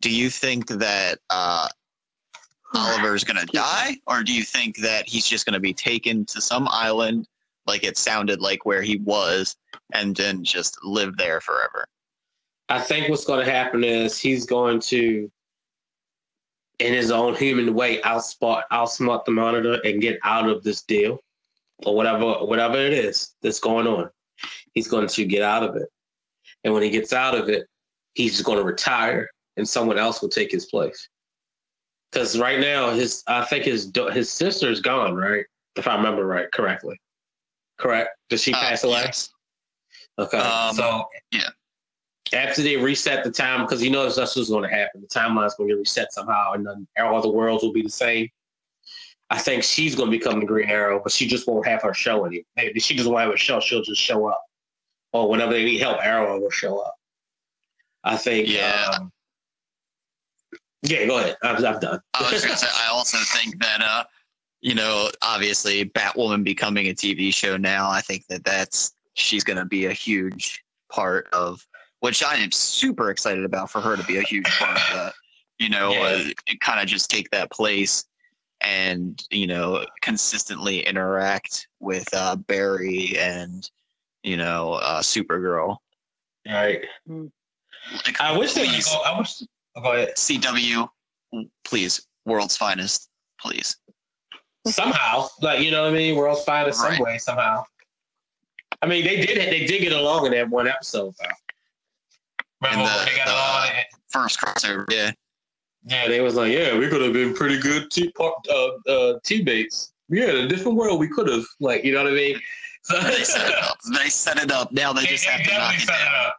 Do 0.00 0.10
you 0.10 0.30
think 0.30 0.68
that 0.68 1.18
uh, 1.28 1.68
Oliver's 2.74 3.24
gonna 3.24 3.46
die, 3.46 3.96
or 4.06 4.22
do 4.22 4.32
you 4.32 4.44
think 4.44 4.76
that 4.76 5.08
he's 5.08 5.26
just 5.26 5.44
gonna 5.44 5.58
be 5.58 5.72
taken 5.72 6.24
to 6.26 6.40
some 6.40 6.68
island, 6.70 7.26
like 7.66 7.82
it 7.82 7.96
sounded 7.96 8.40
like 8.40 8.64
where 8.64 8.82
he 8.82 8.98
was, 8.98 9.56
and 9.92 10.14
then 10.14 10.44
just 10.44 10.78
live 10.84 11.16
there 11.16 11.40
forever? 11.40 11.84
I 12.68 12.80
think 12.80 13.08
what's 13.08 13.24
going 13.24 13.44
to 13.44 13.50
happen 13.50 13.82
is 13.82 14.18
he's 14.18 14.44
going 14.44 14.80
to, 14.80 15.30
in 16.78 16.92
his 16.92 17.10
own 17.10 17.34
human 17.34 17.74
way, 17.74 18.00
outsmart 18.02 18.62
outsmart 18.70 19.24
the 19.24 19.30
monitor 19.30 19.80
and 19.84 20.02
get 20.02 20.18
out 20.22 20.48
of 20.48 20.62
this 20.62 20.82
deal, 20.82 21.18
or 21.84 21.94
whatever 21.94 22.44
whatever 22.44 22.76
it 22.76 22.92
is 22.92 23.34
that's 23.42 23.60
going 23.60 23.86
on. 23.86 24.10
He's 24.74 24.88
going 24.88 25.08
to 25.08 25.24
get 25.24 25.42
out 25.42 25.62
of 25.62 25.76
it, 25.76 25.88
and 26.64 26.72
when 26.72 26.82
he 26.82 26.90
gets 26.90 27.12
out 27.12 27.34
of 27.34 27.48
it, 27.48 27.66
he's 28.14 28.32
just 28.32 28.44
going 28.44 28.58
to 28.58 28.64
retire, 28.64 29.28
and 29.56 29.68
someone 29.68 29.98
else 29.98 30.22
will 30.22 30.28
take 30.28 30.50
his 30.50 30.66
place. 30.66 31.08
Because 32.12 32.38
right 32.38 32.60
now, 32.60 32.90
his 32.90 33.22
I 33.26 33.44
think 33.44 33.64
his 33.64 33.92
his 34.12 34.30
sister's 34.30 34.80
gone, 34.80 35.14
right? 35.14 35.44
If 35.76 35.86
I 35.86 35.96
remember 35.96 36.26
right 36.26 36.50
correctly. 36.52 37.00
Correct? 37.78 38.10
Did 38.28 38.40
she 38.40 38.52
Uh, 38.52 38.58
pass 38.60 38.82
away? 38.82 39.02
yes. 39.04 39.30
Okay. 40.18 40.38
Um, 40.38 40.74
so 40.74 41.04
yeah. 41.30 41.48
After 42.32 42.62
they 42.62 42.76
reset 42.76 43.24
the 43.24 43.30
time, 43.30 43.64
because 43.64 43.82
you 43.82 43.90
know 43.90 44.08
that's 44.08 44.36
what's 44.36 44.50
going 44.50 44.68
to 44.68 44.74
happen. 44.74 45.00
The 45.00 45.06
timeline's 45.06 45.54
going 45.54 45.68
to 45.68 45.74
get 45.74 45.78
reset 45.78 46.12
somehow, 46.12 46.52
and 46.52 46.66
then 46.66 46.86
all 46.98 47.22
the 47.22 47.30
worlds 47.30 47.62
will 47.62 47.72
be 47.72 47.82
the 47.82 47.88
same. 47.88 48.28
I 49.30 49.38
think 49.38 49.62
she's 49.62 49.94
going 49.94 50.10
to 50.10 50.16
become 50.18 50.40
the 50.40 50.46
Green 50.46 50.70
Arrow, 50.70 51.00
but 51.02 51.12
she 51.12 51.26
just 51.26 51.46
won't 51.46 51.66
have 51.66 51.82
her 51.82 51.92
show 51.92 52.24
anymore. 52.24 52.44
Maybe 52.56 52.80
she 52.80 52.96
just 52.96 53.08
won't 53.08 53.20
have 53.22 53.32
a 53.32 53.36
show. 53.36 53.60
She'll 53.60 53.82
just 53.82 54.00
show 54.00 54.26
up, 54.26 54.42
or 55.12 55.28
whenever 55.28 55.52
they 55.52 55.64
need 55.64 55.80
help, 55.80 55.98
Arrow 56.02 56.40
will 56.40 56.50
show 56.50 56.78
up. 56.78 56.94
I 58.04 58.16
think. 58.16 58.48
Yeah. 58.48 58.94
Um, 58.98 59.12
yeah. 60.82 61.06
Go 61.06 61.18
ahead. 61.18 61.36
I'm, 61.42 61.56
I'm 61.64 61.78
done. 61.80 62.00
I 62.14 62.32
was 62.32 62.42
gonna 62.44 62.56
say, 62.56 62.68
I 62.72 62.88
also 62.90 63.18
think 63.36 63.60
that, 63.60 63.82
uh, 63.82 64.04
you 64.60 64.74
know, 64.74 65.10
obviously 65.20 65.84
Batwoman 65.90 66.42
becoming 66.42 66.86
a 66.86 66.94
TV 66.94 67.32
show 67.34 67.56
now, 67.56 67.90
I 67.90 68.00
think 68.00 68.26
that 68.28 68.44
that's 68.44 68.94
she's 69.14 69.44
gonna 69.44 69.66
be 69.66 69.86
a 69.86 69.92
huge 69.92 70.64
part 70.90 71.28
of, 71.34 71.66
which 72.00 72.22
I 72.22 72.36
am 72.36 72.50
super 72.52 73.10
excited 73.10 73.44
about 73.44 73.70
for 73.70 73.80
her 73.80 73.96
to 73.96 74.04
be 74.04 74.16
a 74.18 74.22
huge 74.22 74.46
part 74.58 74.76
of 74.76 74.96
that. 74.96 75.12
You 75.58 75.68
know, 75.68 75.90
Yeah. 75.92 76.30
uh, 76.48 76.54
kind 76.60 76.80
of 76.80 76.86
just 76.86 77.10
take 77.10 77.28
that 77.30 77.50
place 77.50 78.04
and 78.60 79.22
you 79.30 79.46
know 79.46 79.84
consistently 80.00 80.80
interact 80.86 81.68
with 81.80 82.08
uh, 82.12 82.36
Barry 82.36 83.16
and 83.18 83.68
you 84.22 84.36
know 84.36 84.74
uh, 84.74 85.00
Supergirl. 85.00 85.76
Right. 86.46 86.80
Like, 87.06 88.20
I 88.20 88.36
wish 88.36 88.54
they 88.54 88.62
would 88.62 88.70
please, 88.70 88.86
go. 88.88 89.00
I 89.02 89.18
wish. 89.18 89.42
oh, 89.76 89.80
Go 89.82 89.92
ahead. 89.92 90.14
CW, 90.16 90.88
please, 91.64 92.06
world's 92.26 92.56
finest, 92.56 93.08
please. 93.40 93.76
somehow, 94.66 95.28
like 95.40 95.60
you 95.60 95.70
know 95.70 95.82
what 95.84 95.92
I 95.94 95.96
mean. 95.96 96.16
World's 96.16 96.44
finest 96.44 96.80
some 96.80 96.90
Right. 96.90 97.00
way 97.00 97.18
somehow. 97.18 97.64
I 98.82 98.86
mean, 98.86 99.04
they 99.04 99.20
did 99.24 99.36
they 99.52 99.66
did 99.66 99.80
get 99.80 99.92
along 99.92 100.26
in 100.26 100.32
that 100.32 100.48
one 100.50 100.66
episode 100.68 101.14
though. 101.20 101.26
Remember 102.62 102.84
In 102.90 102.98
the- 102.98 103.04
they 103.10 103.16
got 103.16 103.26
the- 103.26 103.32
along? 103.32 103.84
First 104.10 104.40
crossover, 104.40 104.84
yeah. 104.90 105.12
Yeah, 105.88 106.06
they 106.08 106.20
was 106.20 106.34
like, 106.34 106.52
yeah, 106.52 106.76
we 106.76 106.88
could 106.88 107.00
have 107.00 107.14
been 107.14 107.32
pretty 107.34 107.58
good 107.58 107.90
te- 107.90 108.12
uh, 108.20 108.90
uh, 108.90 109.18
teammates. 109.24 109.92
Yeah, 110.10 110.30
in 110.30 110.36
a 110.44 110.48
different 110.48 110.76
world, 110.76 111.00
we 111.00 111.08
could 111.08 111.28
have, 111.28 111.44
like, 111.60 111.84
you 111.84 111.92
know 111.92 112.02
what 112.04 112.12
I 112.12 112.16
mean? 112.16 112.40
So, 112.82 113.00
They 113.02 113.24
set 113.24 113.48
it 113.48 113.54
up. 113.62 113.78
They 113.94 114.08
set 114.08 114.38
it 114.38 114.50
up. 114.50 114.70
Now 114.72 114.92
they 114.92 115.02
They, 115.02 115.08
just 115.08 115.24
they 115.24 115.32
have 115.32 115.46
to 115.46 115.54
knock 115.54 115.74
it 115.76 115.88
down. 115.88 116.32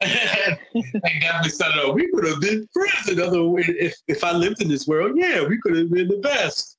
they 1.02 1.18
definitely 1.20 1.50
set 1.50 1.70
it 1.70 1.84
up. 1.84 1.94
We 1.94 2.10
could 2.12 2.24
have 2.26 2.40
been 2.40 2.68
friends. 2.72 3.08
In 3.08 3.20
other 3.20 3.44
words, 3.44 3.68
if 3.68 3.94
if 4.08 4.24
I 4.24 4.32
lived 4.32 4.60
in 4.60 4.68
this 4.68 4.86
world, 4.86 5.12
yeah, 5.14 5.46
we 5.46 5.58
could 5.58 5.76
have 5.76 5.90
been 5.90 6.08
the 6.08 6.18
best. 6.18 6.76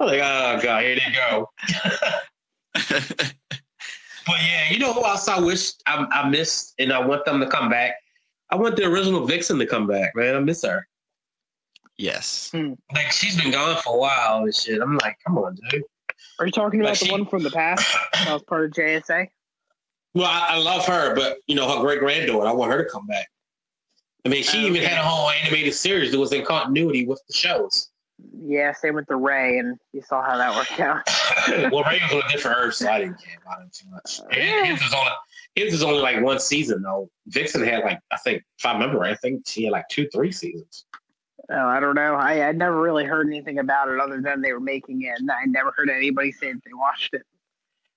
I'm 0.00 0.08
like, 0.08 0.20
oh 0.20 0.58
god, 0.60 0.82
here 0.82 0.96
they 0.96 1.12
go. 1.14 1.50
But 4.28 4.36
yeah, 4.42 4.70
you 4.70 4.78
know 4.78 4.92
who 4.92 5.02
else 5.06 5.26
I 5.26 5.40
wish 5.40 5.72
I, 5.86 6.06
I 6.12 6.28
missed 6.28 6.74
and 6.78 6.92
I 6.92 6.98
want 6.98 7.24
them 7.24 7.40
to 7.40 7.46
come 7.46 7.70
back? 7.70 7.94
I 8.50 8.56
want 8.56 8.76
the 8.76 8.84
original 8.84 9.24
Vixen 9.24 9.58
to 9.58 9.64
come 9.66 9.86
back, 9.86 10.14
man. 10.14 10.36
I 10.36 10.40
miss 10.40 10.62
her. 10.64 10.86
Yes. 11.98 12.50
Hmm. 12.52 12.74
Like 12.94 13.12
she's 13.12 13.40
been 13.40 13.50
gone 13.52 13.80
for 13.82 13.94
a 13.96 13.98
while 13.98 14.42
and 14.44 14.54
shit. 14.54 14.80
I'm 14.80 14.96
like, 14.98 15.18
come 15.26 15.38
on, 15.38 15.56
dude. 15.70 15.82
Are 16.38 16.46
you 16.46 16.52
talking 16.52 16.80
about 16.80 16.90
Like 16.90 16.98
the 17.00 17.06
she- 17.06 17.12
one 17.12 17.26
from 17.26 17.42
the 17.42 17.50
past 17.50 17.86
that 18.12 18.32
was 18.32 18.42
part 18.44 18.64
of 18.64 18.70
JSA? 18.72 19.28
Well, 20.14 20.26
I, 20.26 20.48
I 20.52 20.58
love 20.58 20.86
her, 20.86 21.14
but 21.14 21.38
you 21.46 21.54
know, 21.54 21.68
her 21.68 21.80
great 21.82 22.00
granddaughter, 22.00 22.46
I 22.48 22.52
want 22.52 22.72
her 22.72 22.82
to 22.82 22.90
come 22.90 23.06
back. 23.06 23.26
I 24.24 24.30
mean, 24.30 24.42
she 24.42 24.58
oh, 24.58 24.66
even 24.66 24.78
Okay. 24.78 24.86
had 24.86 24.98
a 24.98 25.06
whole 25.06 25.30
animated 25.30 25.74
series 25.74 26.10
that 26.12 26.18
was 26.18 26.32
in 26.32 26.44
continuity 26.44 27.06
with 27.06 27.20
the 27.28 27.34
shows. 27.34 27.90
Yeah, 28.42 28.72
same 28.72 28.94
with 28.96 29.06
the 29.06 29.14
Ray, 29.14 29.58
and 29.58 29.78
you 29.92 30.02
saw 30.02 30.22
how 30.22 30.36
that 30.38 30.54
worked 30.56 30.80
out. 30.80 31.02
well, 31.72 31.84
Ray 31.84 32.00
was 32.02 32.12
on 32.12 32.22
a 32.28 32.32
different 32.32 32.56
Earth, 32.58 32.74
so 32.74 32.90
I 32.90 32.98
didn't 32.98 33.22
care 33.22 33.36
about 33.46 33.62
him 33.62 33.70
too 33.72 33.88
much. 33.90 34.20
Yeah. 34.36 34.64
His 34.64 34.82
was 34.82 34.92
only 34.92 35.10
his 35.54 35.72
was 35.72 35.82
only 35.84 36.00
like 36.00 36.20
one 36.20 36.40
season 36.40 36.82
though. 36.82 37.08
Vixen 37.28 37.64
had 37.64 37.84
like 37.84 38.00
I 38.10 38.16
think 38.16 38.42
if 38.58 38.66
I 38.66 38.72
remember 38.72 38.98
right, 38.98 39.12
I 39.12 39.16
think 39.16 39.46
she 39.46 39.64
had 39.64 39.72
like 39.72 39.84
two, 39.88 40.08
three 40.12 40.32
seasons. 40.32 40.84
Oh, 41.50 41.66
I 41.66 41.80
don't 41.80 41.94
know. 41.94 42.14
I 42.14 42.48
I 42.48 42.52
never 42.52 42.80
really 42.80 43.04
heard 43.04 43.26
anything 43.26 43.58
about 43.58 43.88
it 43.88 43.98
other 43.98 44.20
than 44.20 44.42
they 44.42 44.52
were 44.52 44.60
making 44.60 45.02
it, 45.02 45.18
and 45.18 45.30
I 45.30 45.44
never 45.46 45.72
heard 45.76 45.88
anybody 45.88 46.30
say 46.32 46.52
that 46.52 46.62
they 46.64 46.74
watched 46.74 47.14
it. 47.14 47.22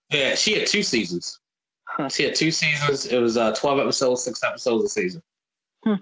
Yeah, 0.10 0.36
she 0.36 0.58
had 0.58 0.68
two 0.68 0.84
seasons. 0.84 1.40
Huh. 1.86 2.08
She 2.10 2.24
had 2.24 2.36
two 2.36 2.52
seasons. 2.52 3.06
It 3.08 3.20
was 3.20 3.36
uh, 3.38 3.54
twelve 3.54 3.80
episodes, 3.80 4.24
six 4.24 4.42
episodes 4.44 4.86
a 4.86 4.90
season, 4.90 5.22
Hmm. 5.84 5.96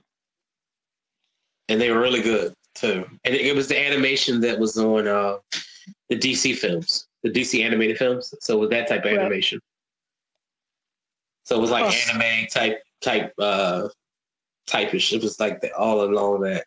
and 1.69 1.81
they 1.81 1.89
were 1.89 1.99
really 1.99 2.21
good 2.21 2.53
too. 2.75 3.03
And 3.23 3.33
it, 3.33 3.41
it 3.47 3.55
was 3.55 3.67
the 3.67 3.79
animation 3.79 4.41
that 4.41 4.59
was 4.59 4.77
on 4.77 5.07
uh, 5.07 5.37
the 6.09 6.17
DC 6.17 6.55
films, 6.57 7.07
the 7.23 7.31
DC 7.31 7.63
animated 7.63 7.97
films. 7.97 8.33
So 8.41 8.57
it 8.57 8.59
was 8.59 8.69
that 8.69 8.87
type 8.87 9.05
of 9.05 9.11
Right. 9.11 9.19
animation. 9.19 9.59
So 11.45 11.55
it 11.57 11.61
was 11.61 11.71
like 11.71 11.85
Huh. 11.85 12.13
anime 12.13 12.47
type 12.47 12.83
type 13.01 13.33
uh 13.39 13.89
typish. 14.67 15.13
It 15.13 15.23
was 15.23 15.39
like 15.39 15.61
the, 15.61 15.75
all 15.75 16.03
along 16.03 16.41
that. 16.41 16.65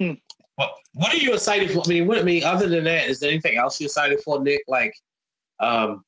Hmm. 0.00 0.12
What 0.56 0.72
What 0.94 1.12
are 1.14 1.16
you 1.18 1.34
excited 1.34 1.70
for? 1.70 1.82
I 1.84 1.88
mean, 1.88 2.06
what 2.06 2.18
I 2.18 2.22
mean, 2.22 2.44
other 2.44 2.68
than 2.68 2.84
that, 2.84 3.08
is 3.08 3.20
there 3.20 3.30
anything 3.30 3.56
else 3.56 3.80
you're 3.80 3.86
excited 3.86 4.20
for, 4.20 4.40
Nick? 4.42 4.62
Like, 4.68 4.94
um, 5.60 6.04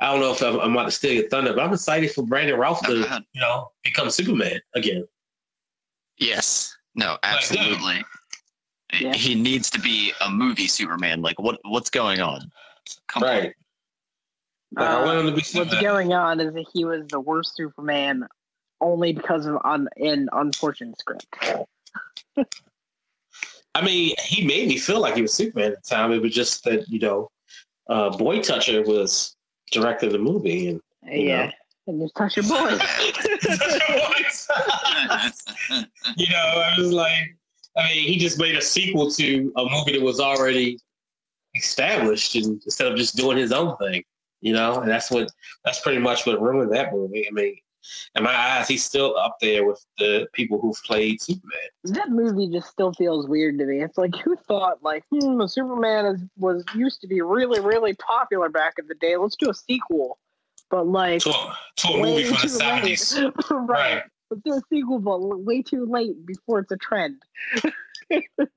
I 0.00 0.10
don't 0.10 0.20
know 0.20 0.32
if 0.32 0.42
I'm, 0.42 0.58
I'm 0.60 0.72
about 0.72 0.84
to 0.86 0.90
steal 0.90 1.12
your 1.12 1.28
thunder, 1.28 1.52
but 1.52 1.62
I'm 1.62 1.72
excited 1.72 2.10
for 2.12 2.22
Brandon 2.24 2.58
Routh 2.58 2.80
Oh, 2.86 2.94
to, 2.94 3.04
ahead. 3.04 3.22
you 3.32 3.40
know, 3.40 3.70
become 3.84 4.10
Superman 4.10 4.60
again. 4.74 5.06
Yes. 6.18 6.76
No, 6.94 7.12
Like, 7.12 7.18
absolutely. 7.22 8.04
Yeah. 8.98 9.12
He 9.14 9.34
needs 9.34 9.70
to 9.70 9.80
be 9.80 10.12
a 10.20 10.28
movie 10.30 10.66
Superman. 10.66 11.22
Like 11.22 11.38
what 11.38 11.60
what's 11.64 11.90
going 11.90 12.20
on? 12.20 12.50
Come 13.06 13.22
on. 13.22 13.28
Right. 13.28 13.54
Like, 14.76 14.88
I 14.88 14.94
Uh, 15.00 15.04
want 15.04 15.18
him 15.20 15.26
to 15.26 15.32
be 15.32 15.58
What's 15.58 15.80
going 15.80 16.12
on 16.12 16.40
is 16.40 16.52
that 16.54 16.66
he 16.72 16.84
was 16.84 17.06
the 17.08 17.20
worst 17.20 17.54
Superman 17.56 18.26
only 18.80 19.12
because 19.12 19.46
of 19.46 19.58
un, 19.64 19.88
an 19.96 20.28
unfortunate 20.32 20.98
script. 20.98 21.26
I 23.74 23.84
mean, 23.84 24.14
he 24.24 24.44
made 24.44 24.68
me 24.68 24.78
feel 24.78 25.00
like 25.00 25.14
he 25.14 25.22
was 25.22 25.32
Superman 25.32 25.72
at 25.72 25.82
the 25.82 25.88
time. 25.88 26.12
It 26.12 26.22
was 26.22 26.34
just 26.34 26.64
that, 26.64 26.88
you 26.88 26.98
know, 26.98 27.30
uh, 27.88 28.10
Boy 28.16 28.40
Toucher 28.40 28.82
was 28.82 29.36
directing 29.70 30.10
the 30.10 30.18
movie. 30.18 30.68
And 30.68 30.80
Yeah. 31.06 31.52
And 31.86 32.00
just 32.00 32.14
touch 32.14 32.36
your 32.36 32.46
boy. 32.46 32.56
you 36.16 36.30
know, 36.30 36.36
I 36.36 36.74
was 36.78 36.92
like, 36.92 37.36
I 37.76 37.88
mean, 37.88 38.08
he 38.08 38.18
just 38.18 38.38
made 38.38 38.56
a 38.56 38.62
sequel 38.62 39.10
to 39.12 39.52
a 39.56 39.64
movie 39.64 39.92
that 39.92 40.02
was 40.02 40.20
already 40.20 40.78
established, 41.54 42.34
and 42.34 42.60
instead 42.64 42.90
of 42.90 42.96
just 42.96 43.16
doing 43.16 43.38
his 43.38 43.52
own 43.52 43.76
thing, 43.78 44.04
you 44.40 44.52
know, 44.52 44.80
and 44.80 44.90
that's 44.90 45.10
what 45.10 45.30
that's 45.64 45.80
pretty 45.80 45.98
much 45.98 46.26
what 46.26 46.40
ruined 46.40 46.72
that 46.72 46.92
movie. 46.92 47.26
I 47.26 47.30
mean, 47.32 47.56
in 48.16 48.22
my 48.24 48.34
eyes, 48.34 48.68
he's 48.68 48.84
still 48.84 49.16
up 49.16 49.36
there 49.40 49.64
with 49.64 49.84
the 49.98 50.28
people 50.32 50.60
who've 50.60 50.80
played 50.84 51.20
Superman. 51.20 51.58
that 51.84 52.10
movie 52.10 52.48
just 52.48 52.70
still 52.70 52.92
feels 52.92 53.26
weird 53.28 53.58
to 53.58 53.64
me. 53.66 53.82
It's 53.82 53.98
like 53.98 54.14
who 54.16 54.36
thought 54.36 54.82
like, 54.82 55.04
hmm, 55.10 55.44
Superman 55.46 56.06
is, 56.06 56.20
was 56.36 56.64
used 56.74 57.00
to 57.02 57.06
be 57.06 57.20
really, 57.20 57.60
really 57.60 57.94
popular 57.94 58.48
back 58.48 58.74
in 58.78 58.86
the 58.86 58.94
day. 58.96 59.16
Let's 59.16 59.36
do 59.36 59.50
a 59.50 59.54
sequel. 59.54 60.18
But 60.70 60.86
like 60.86 61.22
To 61.22 61.30
a, 61.30 61.58
to 61.78 61.88
a 61.88 62.02
movie 62.02 62.24
from 62.24 62.36
the 62.42 62.48
seventies, 62.48 63.18
right. 63.50 63.68
right? 63.68 64.02
Let's 64.30 64.42
do 64.44 64.52
a 64.52 64.60
sequel, 64.72 65.00
but 65.00 65.18
way 65.20 65.62
too 65.62 65.84
late 65.86 66.24
before 66.24 66.60
it's 66.60 66.70
a 66.70 66.76
trend. 66.76 67.22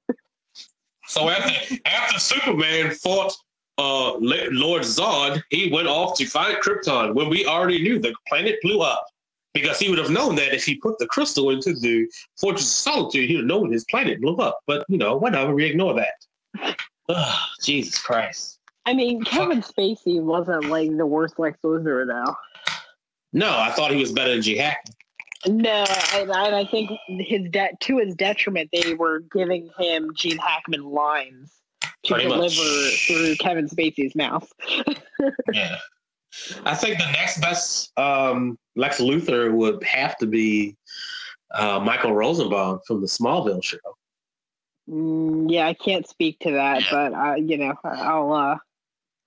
So 1.06 1.30
after 1.30 1.76
after 1.86 2.20
Superman 2.20 2.92
fought 2.92 3.34
uh, 3.78 4.14
Lord 4.20 4.84
Zod, 4.84 5.42
he 5.50 5.70
went 5.72 5.88
off 5.88 6.18
to 6.18 6.26
find 6.26 6.58
Krypton 6.58 7.14
when 7.14 7.30
we 7.30 7.46
already 7.46 7.82
knew 7.82 8.00
the 8.00 8.14
planet 8.28 8.56
blew 8.62 8.80
up. 8.82 9.06
Because 9.54 9.78
he 9.80 9.90
would 9.90 10.00
have 10.00 10.10
known 10.10 10.36
that 10.36 10.54
if 10.56 10.64
he 10.66 10.76
put 10.76 10.98
the 10.98 11.06
crystal 11.08 11.52
into 11.52 11.74
the 11.74 12.08
Fortress 12.40 12.64
of 12.64 12.94
Solitude, 12.94 13.30
he 13.30 13.36
would 13.36 13.42
have 13.44 13.48
known 13.48 13.72
his 13.72 13.86
planet 13.86 14.20
blew 14.22 14.36
up. 14.38 14.60
But 14.66 14.86
you 14.90 14.98
know, 14.98 15.16
whatever, 15.16 15.54
we 15.54 15.66
ignore 15.66 15.94
that. 15.94 16.76
Ugh, 17.10 17.40
Jesus 17.62 18.00
Christ. 18.00 18.60
I 18.86 18.94
mean, 18.94 19.24
Kevin 19.24 19.62
Spacey 19.62 20.22
wasn't 20.22 20.66
like 20.66 20.96
the 20.98 21.06
worst 21.06 21.38
Lex 21.40 21.58
Luthor 21.64 22.06
though. 22.08 22.36
No, 23.32 23.50
I 23.58 23.72
thought 23.72 23.92
he 23.92 23.98
was 24.00 24.12
better 24.12 24.32
than 24.32 24.42
G 24.42 24.58
Hack. 24.58 24.86
No, 25.46 25.86
and, 26.14 26.30
and 26.32 26.56
I 26.56 26.66
think 26.66 26.92
his 27.08 27.50
de- 27.50 27.74
to 27.82 27.98
his 27.98 28.16
detriment, 28.16 28.70
they 28.72 28.94
were 28.94 29.20
giving 29.32 29.70
him 29.78 30.12
Gene 30.16 30.38
Hackman 30.38 30.84
lines 30.86 31.52
to 31.82 32.14
Pretty 32.14 32.30
deliver 32.30 32.44
much. 32.44 33.08
through 33.08 33.36
Kevin 33.36 33.68
Spacey's 33.68 34.16
mouth. 34.16 34.52
Yeah. 35.54 35.78
I 36.66 36.76
think 36.76 36.98
the 36.98 37.12
next 37.12 37.40
best 37.42 37.98
um, 37.98 38.58
Lex 38.76 39.00
Luthor 39.00 39.52
would 39.54 39.84
have 39.84 40.18
to 40.18 40.26
be 40.26 40.76
uh, 41.54 41.80
Michael 41.80 42.14
Rosenbaum 42.14 42.80
from 42.88 43.02
the 43.02 43.08
Smallville 43.08 43.64
show. 43.64 43.78
Mm, 44.90 45.52
yeah, 45.52 45.68
I 45.68 45.74
can't 45.74 46.08
speak 46.08 46.40
to 46.40 46.52
that, 46.52 46.84
but 46.92 47.14
uh, 47.14 47.36
you 47.36 47.58
know, 47.58 47.74
I'll 47.84 48.34
uh, 48.34 48.58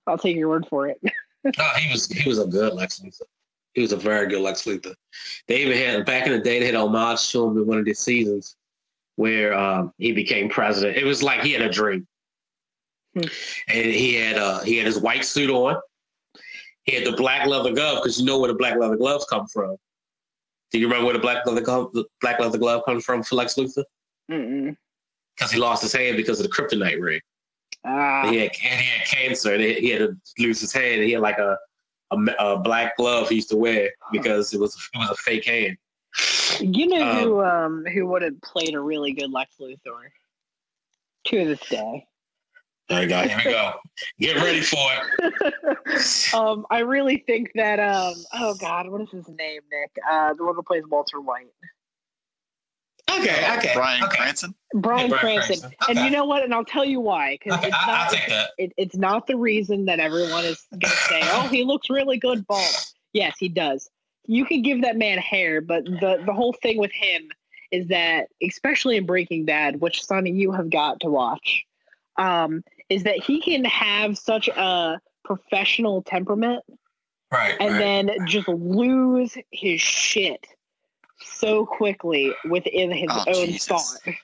I'll 0.05 0.17
take 0.17 0.35
your 0.35 0.49
word 0.49 0.67
for 0.69 0.87
it. 0.87 0.99
No, 1.03 1.11
he 1.77 1.91
was 1.91 2.07
he 2.07 2.27
was 2.27 2.39
a 2.39 2.45
good 2.45 2.73
Lex 2.73 2.99
Luthor. 2.99 3.23
He 3.73 3.81
was 3.81 3.91
a 3.91 3.97
very 3.97 4.27
good 4.27 4.41
Lex 4.41 4.65
Luthor. 4.65 4.93
They 5.47 5.61
even 5.61 5.77
had 5.77 6.05
back 6.05 6.25
in 6.25 6.33
the 6.33 6.39
day 6.39 6.59
they 6.59 6.65
had 6.65 6.75
homage 6.75 7.29
to 7.31 7.45
him 7.45 7.57
in 7.57 7.65
one 7.65 7.79
of 7.79 7.85
the 7.85 7.93
seasons 7.93 8.55
where 9.15 9.53
um, 9.53 9.93
he 9.97 10.11
became 10.11 10.49
president. 10.49 10.97
It 10.97 11.05
was 11.05 11.23
like 11.23 11.41
he 11.41 11.53
had 11.53 11.61
a 11.61 11.69
dream, 11.69 12.07
Hmm. 13.15 13.25
and 13.67 13.85
he 13.85 14.13
had 14.15 14.37
uh, 14.37 14.59
he 14.61 14.77
had 14.77 14.85
his 14.85 14.99
white 14.99 15.25
suit 15.25 15.49
on. 15.49 15.75
He 16.87 16.95
had 16.95 17.05
the 17.05 17.11
black 17.11 17.45
leather 17.45 17.73
glove 17.73 17.99
because 18.01 18.17
you 18.19 18.25
know 18.25 18.39
where 18.39 18.47
the 18.47 18.57
black 18.57 18.77
leather 18.79 18.95
gloves 18.95 19.25
come 19.25 19.45
from. 19.47 19.75
Do 20.71 20.79
you 20.79 20.87
remember 20.87 21.05
where 21.05 21.13
the 21.13 21.19
black 21.19 21.45
leather 21.45 21.61
glove, 21.61 21.93
black 22.21 22.39
leather 22.39 22.57
glove 22.57 22.83
comes 22.85 23.03
from 23.05 23.23
for 23.23 23.35
Lex 23.35 23.55
Luthor? 23.55 23.83
Because 24.27 25.51
he 25.51 25.59
lost 25.59 25.81
his 25.83 25.93
hand 25.93 26.17
because 26.17 26.39
of 26.39 26.49
the 26.49 26.51
kryptonite 26.51 26.99
ring. 27.01 27.21
Ah, 27.85 28.29
He 28.29 28.37
had 28.37 28.51
and 28.63 28.81
he 28.81 28.89
had 28.89 29.05
cancer. 29.07 29.53
And 29.53 29.61
he 29.61 29.89
had 29.89 29.99
to 29.99 30.17
lose 30.39 30.59
his 30.61 30.71
hand. 30.73 30.95
And 30.95 31.03
he 31.03 31.11
had 31.11 31.21
like 31.21 31.37
a, 31.37 31.57
a 32.11 32.17
a 32.39 32.57
black 32.59 32.95
glove 32.97 33.29
he 33.29 33.35
used 33.35 33.49
to 33.49 33.57
wear 33.57 33.91
because 34.11 34.53
it 34.53 34.59
was 34.59 34.75
it 34.93 34.97
was 34.97 35.09
a 35.09 35.15
fake 35.15 35.45
hand. 35.45 35.77
you 36.61 36.87
know 36.87 37.21
who 37.21 37.43
um 37.43 37.85
who 37.93 38.07
would 38.07 38.21
have 38.21 38.39
played 38.41 38.73
a 38.75 38.79
really 38.79 39.11
good 39.11 39.31
Lex 39.31 39.55
Luthor 39.59 40.09
to 41.25 41.45
this 41.45 41.59
day. 41.69 42.07
There 42.89 43.01
you 43.01 43.09
go. 43.09 43.21
Here 43.21 43.37
we 43.37 43.51
go. 43.51 43.73
Get 44.19 44.37
ready 44.37 44.61
for 44.61 44.77
it. 44.79 46.33
um, 46.33 46.65
I 46.69 46.79
really 46.79 47.17
think 47.27 47.51
that 47.55 47.79
um 47.79 48.15
oh 48.33 48.55
god, 48.55 48.89
what 48.89 49.01
is 49.01 49.09
his 49.09 49.27
name, 49.27 49.61
Nick? 49.71 49.91
Uh, 50.09 50.33
the 50.33 50.45
one 50.45 50.55
who 50.55 50.63
plays 50.63 50.83
Walter 50.87 51.19
White. 51.19 51.47
Okay. 53.09 53.57
Okay. 53.57 53.71
Bryan 53.73 54.03
okay. 54.03 54.17
Cranston. 54.17 54.55
Brian 54.73 55.09
Bryan 55.09 55.39
Cranston. 55.39 55.59
Cranston. 55.59 55.97
And 55.97 55.99
you 56.05 56.11
know 56.11 56.25
what? 56.25 56.43
And 56.43 56.53
I'll 56.53 56.65
tell 56.65 56.85
you 56.85 56.99
why. 56.99 57.37
Because 57.41 57.57
Okay, 57.59 57.67
it's, 57.67 57.75
I, 57.75 57.91
I'll 57.91 57.97
not, 58.03 58.11
take 58.11 58.27
that. 58.27 58.49
it, 58.57 58.73
it's 58.77 58.95
not 58.95 59.27
the 59.27 59.37
reason 59.37 59.85
that 59.85 59.99
everyone 59.99 60.45
is 60.45 60.65
going 60.71 60.81
to 60.81 60.87
say, 60.89 61.21
oh, 61.23 61.47
he 61.49 61.63
looks 61.63 61.89
really 61.89 62.17
good 62.17 62.45
bald. 62.47 62.65
Yes, 63.13 63.35
he 63.39 63.49
does. 63.49 63.89
You 64.25 64.45
can 64.45 64.61
give 64.61 64.81
that 64.81 64.97
man 64.97 65.17
hair, 65.17 65.61
but 65.61 65.85
the, 65.85 66.21
the 66.25 66.33
whole 66.33 66.53
thing 66.61 66.77
with 66.77 66.91
him 66.91 67.29
is 67.71 67.87
that, 67.87 68.27
especially 68.43 68.97
in 68.97 69.05
Breaking 69.05 69.45
Bad, 69.45 69.79
which 69.79 70.03
Sonny, 70.03 70.31
you 70.31 70.51
have 70.51 70.69
got 70.69 70.99
to 71.01 71.09
watch, 71.09 71.65
um, 72.17 72.63
is 72.89 73.03
that 73.03 73.21
he 73.21 73.41
can 73.41 73.65
have 73.65 74.17
such 74.17 74.47
a 74.47 74.99
professional 75.23 76.01
temperament 76.03 76.63
Right. 77.31 77.55
and 77.59 77.73
right. 77.73 77.79
then 77.79 78.25
just 78.27 78.47
lose 78.47 79.35
his 79.51 79.81
shit 79.81 80.45
so 81.19 81.65
quickly 81.65 82.33
within 82.49 82.91
his 82.91 83.09
Oh, 83.11 83.23
own 83.27 83.47
Jesus. 83.47 83.67
thought. 83.67 84.15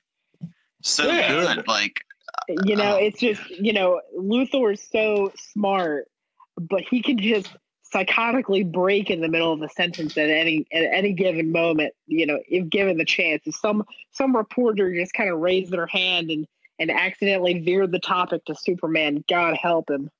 So 0.82 1.10
Yeah. 1.10 1.28
good. 1.28 1.68
Like 1.68 2.00
You 2.48 2.76
know, 2.76 2.94
Oh. 2.94 2.98
it's 2.98 3.20
just 3.20 3.48
you 3.50 3.72
know, 3.72 4.00
Luthor 4.18 4.74
is 4.74 4.82
so 4.82 5.32
smart, 5.36 6.08
but 6.58 6.82
he 6.82 7.02
can 7.02 7.18
just 7.18 7.50
psychotically 7.92 8.70
break 8.70 9.08
in 9.10 9.20
the 9.20 9.28
middle 9.28 9.52
of 9.52 9.62
a 9.62 9.68
sentence 9.68 10.16
at 10.18 10.28
any 10.28 10.66
at 10.72 10.84
any 10.92 11.12
given 11.12 11.52
moment. 11.52 11.94
You 12.06 12.26
know, 12.26 12.38
if 12.48 12.68
given 12.68 12.98
the 12.98 13.04
chance, 13.04 13.42
if 13.46 13.56
some 13.56 13.84
some 14.12 14.36
reporter 14.36 14.92
just 14.94 15.12
kind 15.14 15.30
of 15.30 15.38
raised 15.38 15.70
their 15.70 15.86
hand 15.86 16.30
and 16.30 16.46
and 16.78 16.90
accidentally 16.90 17.60
veered 17.60 17.92
the 17.92 17.98
topic 18.00 18.44
to 18.46 18.54
Superman, 18.54 19.24
God 19.28 19.56
help 19.56 19.90
him. 19.90 20.10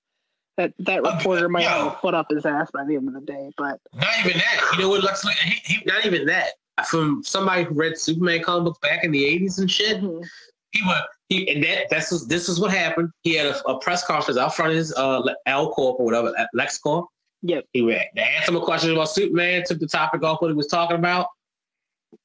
That 0.56 0.72
that 0.80 1.00
Oh, 1.04 1.16
reporter 1.16 1.48
might 1.48 1.64
have 1.64 1.86
a 1.94 1.96
foot 1.96 2.14
up 2.14 2.26
his 2.30 2.46
ass 2.46 2.70
by 2.70 2.84
the 2.84 2.94
end 2.94 3.08
of 3.08 3.14
the 3.14 3.20
day, 3.20 3.50
but 3.58 3.80
Not 3.92 4.08
even 4.24 4.38
that. 4.38 4.70
You 4.72 4.82
know 4.82 4.88
what 4.88 5.02
Lex 5.02 5.24
Luthor? 5.24 5.32
He, 5.42 5.74
he, 5.74 5.84
not 5.84 6.06
even 6.06 6.26
that. 6.26 6.52
From 6.88 7.22
somebody 7.24 7.64
who 7.64 7.74
read 7.74 7.98
Superman 7.98 8.42
comic 8.42 8.64
books 8.66 8.78
back 8.80 9.02
in 9.04 9.10
the 9.10 9.24
'80s 9.24 9.58
and 9.58 9.68
shit. 9.70 10.00
Mhm. 10.00 10.24
He 10.70 10.82
went. 10.86 11.00
He 11.28 11.48
and 11.52 11.62
that. 11.64 11.88
That's 11.90 12.24
this 12.26 12.48
is 12.48 12.60
what 12.60 12.70
happened. 12.70 13.10
He 13.22 13.34
had 13.34 13.46
a, 13.46 13.68
a 13.68 13.78
press 13.80 14.04
conference 14.06 14.38
out 14.38 14.54
front 14.54 14.70
of 14.72 14.76
his 14.76 14.92
uh, 14.94 15.22
L 15.46 15.72
Corp 15.72 15.98
or 15.98 16.04
whatever 16.06 16.32
Lex 16.52 16.78
Corp. 16.78 17.06
Yep. 17.42 17.64
He 17.72 17.82
went. 17.82 18.02
They 18.14 18.22
asked 18.22 18.48
him 18.48 18.56
a 18.56 18.60
question 18.60 18.92
about 18.92 19.10
Superman. 19.10 19.64
Took 19.66 19.80
the 19.80 19.86
topic 19.88 20.22
off 20.22 20.40
what 20.40 20.48
he 20.48 20.54
was 20.54 20.66
talking 20.68 20.96
about. 20.96 21.26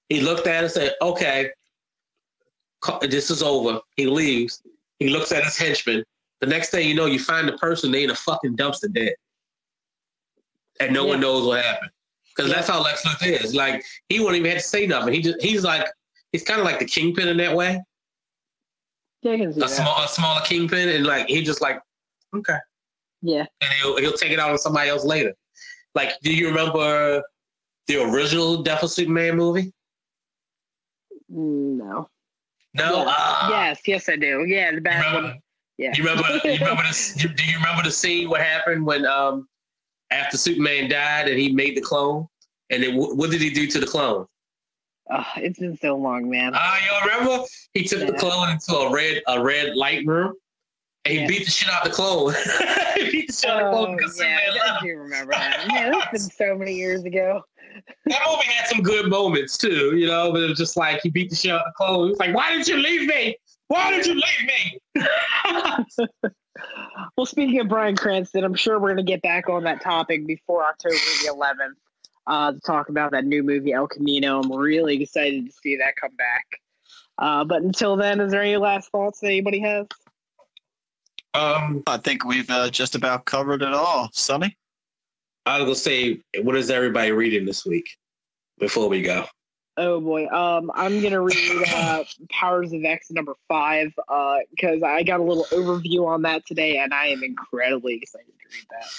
He 0.09 0.21
looked 0.21 0.45
at 0.47 0.63
it 0.63 0.65
and 0.65 0.71
said, 0.71 0.93
"Okay, 1.01 1.49
this 3.01 3.29
is 3.31 3.41
over." 3.43 3.79
He 3.95 4.05
leaves. 4.05 4.61
He 4.99 5.09
looks 5.09 5.31
at 5.31 5.43
his 5.43 5.57
henchman. 5.57 6.03
The 6.41 6.47
next 6.47 6.69
thing 6.69 6.87
you 6.87 6.93
know, 6.95 7.05
you 7.05 7.19
find 7.19 7.47
the 7.47 7.57
person 7.57 7.91
they 7.91 8.03
in 8.03 8.09
a 8.09 8.15
fucking 8.15 8.55
dumpster 8.57 8.91
dead, 8.93 9.13
and 10.79 10.93
no 10.93 11.05
one 11.05 11.19
knows 11.19 11.45
what 11.45 11.63
happened. 11.63 11.91
Because 12.35 12.51
that's 12.51 12.67
how 12.69 12.81
Lex 12.81 13.03
Luthor 13.05 13.43
is. 13.43 13.53
Like 13.53 13.83
he 14.07 14.19
won't 14.19 14.35
even 14.35 14.51
have 14.51 14.61
to 14.61 14.67
say 14.67 14.87
nothing. 14.87 15.13
He 15.13 15.21
just 15.21 15.41
he's 15.41 15.63
like 15.63 15.85
he's 16.31 16.43
kind 16.43 16.59
of 16.59 16.65
like 16.65 16.79
the 16.79 16.85
kingpin 16.85 17.27
in 17.27 17.37
that 17.37 17.55
way, 17.55 17.81
yeah, 19.21 19.33
I 19.33 19.37
can 19.37 19.51
see 19.53 19.59
a 19.59 19.63
that. 19.63 19.69
small 19.69 20.03
a 20.03 20.07
smaller 20.07 20.41
kingpin, 20.41 20.89
and 20.89 21.05
like 21.05 21.27
he 21.27 21.41
just 21.43 21.61
like 21.61 21.81
okay, 22.35 22.57
yeah. 23.21 23.45
and 23.61 23.73
he'll 23.81 23.97
he'll 23.97 24.13
take 24.13 24.31
it 24.31 24.39
out 24.39 24.51
on 24.51 24.57
somebody 24.57 24.89
else 24.89 25.03
later. 25.03 25.33
Like, 25.95 26.13
do 26.21 26.33
you 26.33 26.47
remember 26.47 27.21
the 27.87 27.97
original 28.03 28.61
Death 28.63 28.83
of 28.83 28.91
Superman 28.91 29.35
movie? 29.35 29.73
Mm, 31.31 31.77
No. 31.77 32.09
No. 32.79 32.97
Yeah. 32.97 33.05
Ah. 33.07 33.49
yes, 33.49 33.79
yes, 33.85 34.09
I 34.09 34.15
do. 34.15 34.45
Yeah, 34.47 34.71
the 34.71 34.77
You 34.81 35.13
one. 35.13 35.41
Yeah. 35.77 35.91
you 35.95 36.03
remember? 36.03 36.27
You 36.45 36.53
remember 36.59 36.83
this? 36.83 37.13
Do 37.13 37.27
you 37.43 37.55
remember 37.57 37.83
the 37.83 37.91
scene? 37.91 38.29
What 38.29 38.41
happened 38.41 38.85
when 38.85 39.05
um 39.05 39.47
after 40.11 40.37
Superman 40.37 40.89
died 40.89 41.27
and 41.29 41.39
he 41.39 41.51
made 41.51 41.77
the 41.77 41.81
clone? 41.81 42.27
And 42.69 42.83
then 42.83 42.93
wh- 42.95 43.15
what 43.17 43.31
did 43.31 43.41
he 43.41 43.49
do 43.49 43.67
to 43.67 43.79
the 43.79 43.87
clone? 43.87 44.25
Uh, 45.09 45.23
it's 45.37 45.57
been 45.59 45.75
so 45.77 45.95
long, 45.95 46.29
man. 46.29 46.51
Ah, 46.53 46.77
y'all 46.85 47.01
remember? 47.19 47.45
He 47.73 47.83
took 47.83 48.05
the 48.05 48.13
clone 48.13 48.49
into 48.49 48.73
a 48.75 48.91
red 48.93 49.21
a 49.27 49.41
red 49.41 49.75
light 49.75 50.05
room, 50.05 50.33
he 51.09 51.19
Yeah. 51.19 51.27
beat 51.27 51.45
the 51.45 51.51
shit 51.51 51.69
out 51.69 51.85
of 51.85 51.89
the 51.91 51.95
clothes. 51.95 52.35
he 52.95 53.11
beat 53.11 53.27
the 53.27 53.33
shit 53.33 53.49
out 53.49 53.61
of 53.61 53.71
the 53.71 53.77
clone 53.77 53.99
Oh, 54.01 54.23
yeah, 54.23 54.39
I 54.79 54.79
do 54.81 54.97
remember 54.97 55.33
that. 55.33 55.65
Man, 55.67 55.91
that's 55.91 56.11
been 56.11 56.19
so 56.21 56.55
many 56.57 56.73
years 56.73 57.03
ago. 57.03 57.41
That 58.05 58.19
movie 58.27 58.43
had 58.47 58.67
some 58.67 58.81
good 58.81 59.09
moments 59.09 59.57
too, 59.57 59.95
you 59.95 60.07
know. 60.07 60.31
But 60.31 60.41
it 60.41 60.49
was 60.49 60.57
just 60.57 60.75
like 60.77 61.01
he 61.01 61.09
beat 61.09 61.29
the 61.29 61.35
shit 61.35 61.51
out 61.51 61.61
of 61.61 61.65
the 61.67 61.73
clothes. 61.77 62.05
He 62.07 62.09
was 62.11 62.19
like, 62.19 62.35
"Why 62.35 62.51
did 62.55 62.67
you 62.67 62.77
leave 62.77 63.07
me? 63.07 63.37
Why 63.67 63.91
did 63.91 64.05
you 64.07 64.15
leave 64.15 64.47
me?" 64.95 65.05
Well, 67.15 67.25
speaking 67.25 67.59
of 67.61 67.69
Bryan 67.69 67.95
Cranston, 67.95 68.43
I'm 68.43 68.53
sure 68.55 68.79
we're 68.79 68.89
going 68.93 69.05
to 69.05 69.09
get 69.09 69.21
back 69.21 69.47
on 69.49 69.63
that 69.63 69.81
topic 69.81 70.27
before 70.27 70.65
October 70.65 70.95
the 70.95 71.31
11th 71.33 71.73
uh, 72.27 72.51
to 72.53 72.59
talk 72.59 72.89
about 72.89 73.11
that 73.11 73.23
new 73.25 73.43
movie 73.43 73.71
El 73.71 73.87
Camino. 73.87 74.41
I'm 74.41 74.51
really 74.51 75.01
excited 75.01 75.45
to 75.45 75.51
see 75.51 75.77
that 75.77 75.95
come 75.95 76.15
back. 76.17 76.45
Uh, 77.17 77.45
but 77.45 77.61
until 77.61 77.95
then, 77.95 78.19
is 78.19 78.31
there 78.31 78.41
any 78.41 78.57
last 78.57 78.91
thoughts 78.91 79.19
that 79.21 79.27
anybody 79.27 79.59
has? 79.59 79.87
Um, 81.33 81.83
I 81.87 81.97
think 81.97 82.25
we've 82.25 82.49
uh, 82.49 82.69
just 82.69 82.95
about 82.95 83.25
covered 83.25 83.61
it 83.61 83.73
all. 83.73 84.09
Sonny? 84.13 84.57
I 85.45 85.61
will 85.61 85.75
say, 85.75 86.21
what 86.41 86.55
is 86.55 86.69
everybody 86.69 87.11
reading 87.11 87.45
this 87.45 87.65
week? 87.65 87.89
Before 88.59 88.89
we 88.89 89.01
go, 89.01 89.25
Oh 89.79 90.01
boy, 90.01 90.27
um, 90.27 90.69
I'm 90.75 91.01
gonna 91.01 91.21
read 91.21 91.63
uh, 91.73 92.03
Powers 92.29 92.73
of 92.73 92.83
X 92.83 93.11
number 93.11 93.33
five 93.47 93.93
because 94.49 94.83
I 94.83 95.03
got 95.03 95.21
a 95.21 95.23
little 95.23 95.45
overview 95.53 96.05
on 96.05 96.21
that 96.23 96.45
today, 96.45 96.79
and 96.79 96.93
I 96.93 97.07
am 97.07 97.23
incredibly 97.23 97.95
excited 97.95 98.27
to 98.27 98.57
read 98.57 98.65
that. 98.71 98.89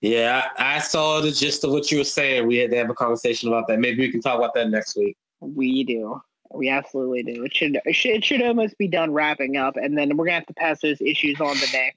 yeah, 0.00 0.48
I, 0.56 0.76
I 0.76 0.78
saw 0.78 1.20
the 1.20 1.32
gist 1.32 1.64
of 1.64 1.72
what 1.72 1.90
you 1.90 1.98
were 1.98 2.04
saying. 2.04 2.46
We 2.46 2.58
had 2.58 2.70
to 2.70 2.76
have 2.76 2.88
a 2.88 2.94
conversation 2.94 3.48
about 3.48 3.66
that. 3.66 3.80
Maybe 3.80 3.98
we 3.98 4.12
can 4.12 4.20
talk 4.20 4.38
about 4.38 4.54
that 4.54 4.70
next 4.70 4.96
week. 4.96 5.16
We 5.40 5.82
do. 5.82 6.22
We 6.54 6.68
absolutely 6.68 7.22
do. 7.22 7.44
It 7.44 7.54
should, 7.54 7.78
it 7.84 7.94
should 7.94 8.12
it 8.12 8.24
should 8.24 8.42
almost 8.42 8.78
be 8.78 8.88
done 8.88 9.12
wrapping 9.12 9.56
up, 9.56 9.76
and 9.76 9.96
then 9.96 10.16
we're 10.16 10.26
gonna 10.26 10.36
have 10.36 10.46
to 10.46 10.54
pass 10.54 10.80
those 10.80 11.00
issues 11.00 11.40
on 11.40 11.56
to 11.56 11.72
Nick 11.72 11.96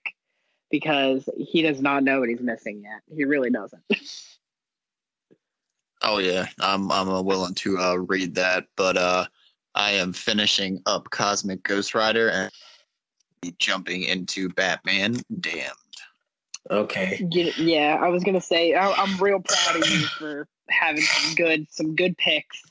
because 0.72 1.28
he 1.38 1.62
does 1.62 1.82
not 1.82 2.03
know 2.03 2.20
what 2.20 2.30
he's 2.30 2.41
missing 2.41 2.84
yet. 2.84 3.01
He 3.16 3.26
really 3.26 3.49
doesn't. 3.49 3.84
Oh 6.01 6.20
yeah, 6.20 6.45
I'm 6.60 6.91
I'm 6.91 7.10
uh, 7.10 7.22
willing 7.22 7.56
to 7.56 7.80
uh, 7.80 7.95
read 7.95 8.36
that, 8.36 8.66
but 8.76 8.95
uh, 8.95 9.26
I 9.74 9.91
am 9.91 10.14
finishing 10.14 10.82
up 10.86 11.10
Cosmic 11.10 11.64
Ghost 11.64 11.95
Rider 11.95 12.30
and 12.30 12.51
jumping 13.58 14.03
into 14.03 14.49
Batman 14.49 15.18
Damned. 15.39 15.72
Okay. 16.70 17.28
Yeah, 17.32 17.99
I 18.01 18.10
was 18.10 18.24
gonna 18.24 18.41
say 18.41 18.76
I, 18.76 18.91
I'm 18.91 19.18
real 19.18 19.39
proud 19.39 19.82
of 19.82 19.89
you 19.89 20.06
for 20.06 20.47
having 20.70 21.01
some 21.01 21.36
good 21.36 21.68
some 21.72 21.95
good 21.95 22.16
picks. 22.18 22.62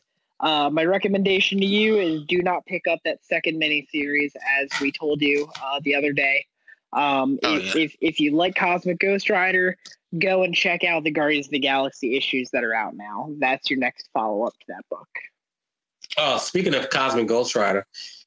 Uh, 0.40 0.68
my 0.70 0.84
recommendation 0.84 1.58
to 1.60 1.66
you 1.66 1.96
is 1.98 2.22
do 2.24 2.42
not 2.42 2.66
pick 2.66 2.86
up 2.88 2.98
that 3.04 3.24
second 3.24 3.60
miniseries 3.60 4.32
as 4.60 4.68
we 4.80 4.90
told 4.92 5.20
you 5.22 5.48
uh, 5.62 5.80
the 5.84 5.94
other 5.94 6.12
day. 6.12 6.44
Um, 6.92 7.38
Oh, 7.42 7.56
if, 7.56 7.74
yeah. 7.74 7.82
if 7.82 7.96
if 8.00 8.20
you 8.20 8.32
like 8.32 8.54
Cosmic 8.54 8.98
Ghost 8.98 9.30
Rider, 9.30 9.76
go 10.18 10.42
and 10.42 10.54
check 10.54 10.84
out 10.84 11.02
the 11.04 11.10
Guardians 11.10 11.46
of 11.46 11.52
the 11.52 11.58
Galaxy 11.58 12.16
issues 12.16 12.50
that 12.50 12.62
are 12.64 12.74
out 12.74 12.96
now. 12.96 13.30
That's 13.38 13.68
your 13.70 13.78
next 13.78 14.08
follow 14.12 14.44
up 14.46 14.52
to 14.60 14.66
that 14.68 14.82
book. 14.90 15.08
Oh, 16.18 16.38
speaking 16.38 16.74
of 16.74 16.90
Cosmic 16.90 17.26
Ghost 17.26 17.54
Rider, 17.56 17.86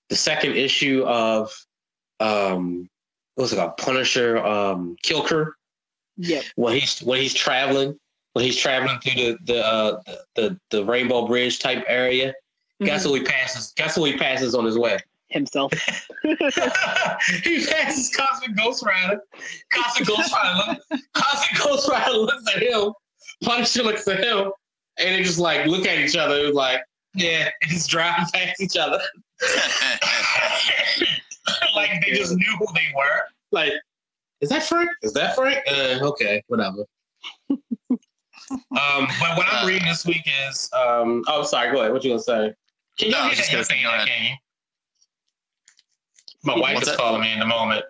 the 0.09 0.15
second 0.15 0.53
issue 0.53 1.03
of 1.05 1.53
um, 2.19 2.89
what 3.35 3.43
was 3.43 3.53
it 3.53 3.57
called? 3.57 3.77
Punisher, 3.77 4.37
um, 4.43 4.95
Kill 5.03 5.21
Krew. 5.23 5.51
Yep. 6.19 6.45
when 6.55 6.73
he's 6.79 6.99
when 7.01 7.21
he's 7.21 7.33
traveling 7.35 7.99
when 8.33 8.45
he's 8.45 8.57
traveling 8.57 8.99
through 8.99 9.13
the 9.15 9.37
the 9.45 9.65
uh, 9.65 10.01
the, 10.35 10.59
the 10.69 10.83
Rainbow 10.85 11.27
Bridge 11.27 11.59
type 11.59 11.83
area. 11.87 12.33
Guess 12.83 13.03
Mhm. 13.03 13.07
who 13.09 13.13
he 13.15 13.23
passes? 13.23 13.73
Guess 13.75 13.95
who 13.95 14.05
he 14.05 14.15
passes 14.17 14.53
on 14.53 14.63
his 14.65 14.77
way? 14.77 14.99
Himself. 15.29 15.71
he 16.23 17.65
passes 17.65 18.15
Cosmic 18.15 18.55
Ghost 18.55 18.85
Rider. 18.85 19.19
Cosmic 19.73 20.07
Ghost 20.07 20.31
Rider. 20.33 20.79
Cosmic 21.13 21.61
Ghost 21.63 21.89
Rider 21.89 22.11
looks 22.11 22.43
at 22.55 22.61
him. 22.61 22.93
Punisher 23.43 23.83
looks 23.83 24.07
at 24.07 24.19
him, 24.23 24.51
and 24.99 25.15
they 25.15 25.23
just 25.23 25.39
like 25.39 25.65
look 25.65 25.85
at 25.87 25.97
each 25.97 26.15
other. 26.15 26.51
Like, 26.53 26.81
yeah, 27.15 27.49
and 27.61 27.71
just 27.71 27.89
driving 27.89 28.25
past 28.33 28.61
each 28.61 28.77
other. 28.77 28.99
like 31.75 31.89
they 32.05 32.11
just 32.13 32.35
knew 32.35 32.55
who 32.59 32.65
they 32.73 32.87
were. 32.95 33.21
Like, 33.51 33.73
is 34.41 34.49
that 34.49 34.63
Frank? 34.63 34.89
Is 35.01 35.13
that 35.13 35.35
Frank? 35.35 35.59
Uh, 35.69 35.99
okay, 36.09 36.43
whatever. 36.47 36.85
Um, 38.51 39.07
but 39.19 39.37
what 39.37 39.45
I'm 39.49 39.67
reading 39.67 39.87
this 39.87 40.05
week 40.05 40.27
is 40.49 40.69
um. 40.73 41.23
Oh, 41.27 41.43
sorry. 41.43 41.71
Go 41.71 41.79
ahead. 41.81 41.93
What 41.93 42.03
you 42.03 42.11
gonna 42.11 42.21
say? 42.21 42.53
Can 42.97 43.07
you 43.07 43.11
No, 43.11 43.17
I 43.19 43.21
hear 43.21 43.29
was 43.29 43.37
just 43.37 43.49
that 43.51 43.55
gonna 43.55 43.65
thing? 43.65 43.77
say, 43.77 43.83
go 43.83 43.89
ahead. 43.89 44.07
Can 44.07 44.25
you? 44.25 44.33
My 46.43 46.57
wife 46.57 46.75
What's 46.75 46.87
is 46.87 46.93
that? 46.93 46.97
calling 46.97 47.21
me 47.21 47.33
in 47.33 47.41
a 47.41 47.45
moment. 47.45 47.83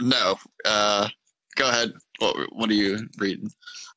no, 0.00 0.36
uh, 0.64 1.08
go 1.56 1.68
ahead. 1.68 1.92
What 2.18 2.36
what 2.52 2.70
are 2.70 2.74
you 2.74 3.08
reading? 3.18 3.50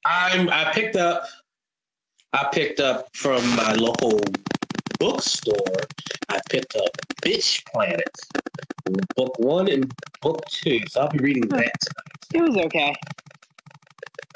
I'm. 0.05 0.49
I 0.49 0.71
picked 0.73 0.95
up. 0.95 1.23
I 2.33 2.47
picked 2.53 2.79
up 2.79 3.07
from 3.15 3.45
my 3.55 3.73
local 3.73 4.19
bookstore. 4.99 5.55
I 6.29 6.39
picked 6.49 6.75
up 6.75 6.89
Bitch 7.21 7.65
Planet, 7.65 8.07
book 9.15 9.37
one 9.39 9.67
and 9.67 9.91
book 10.21 10.41
two. 10.49 10.79
So 10.87 11.01
I'll 11.01 11.09
be 11.09 11.19
reading 11.19 11.47
that. 11.49 11.73
It 12.33 12.41
was 12.41 12.55
okay. 12.55 12.95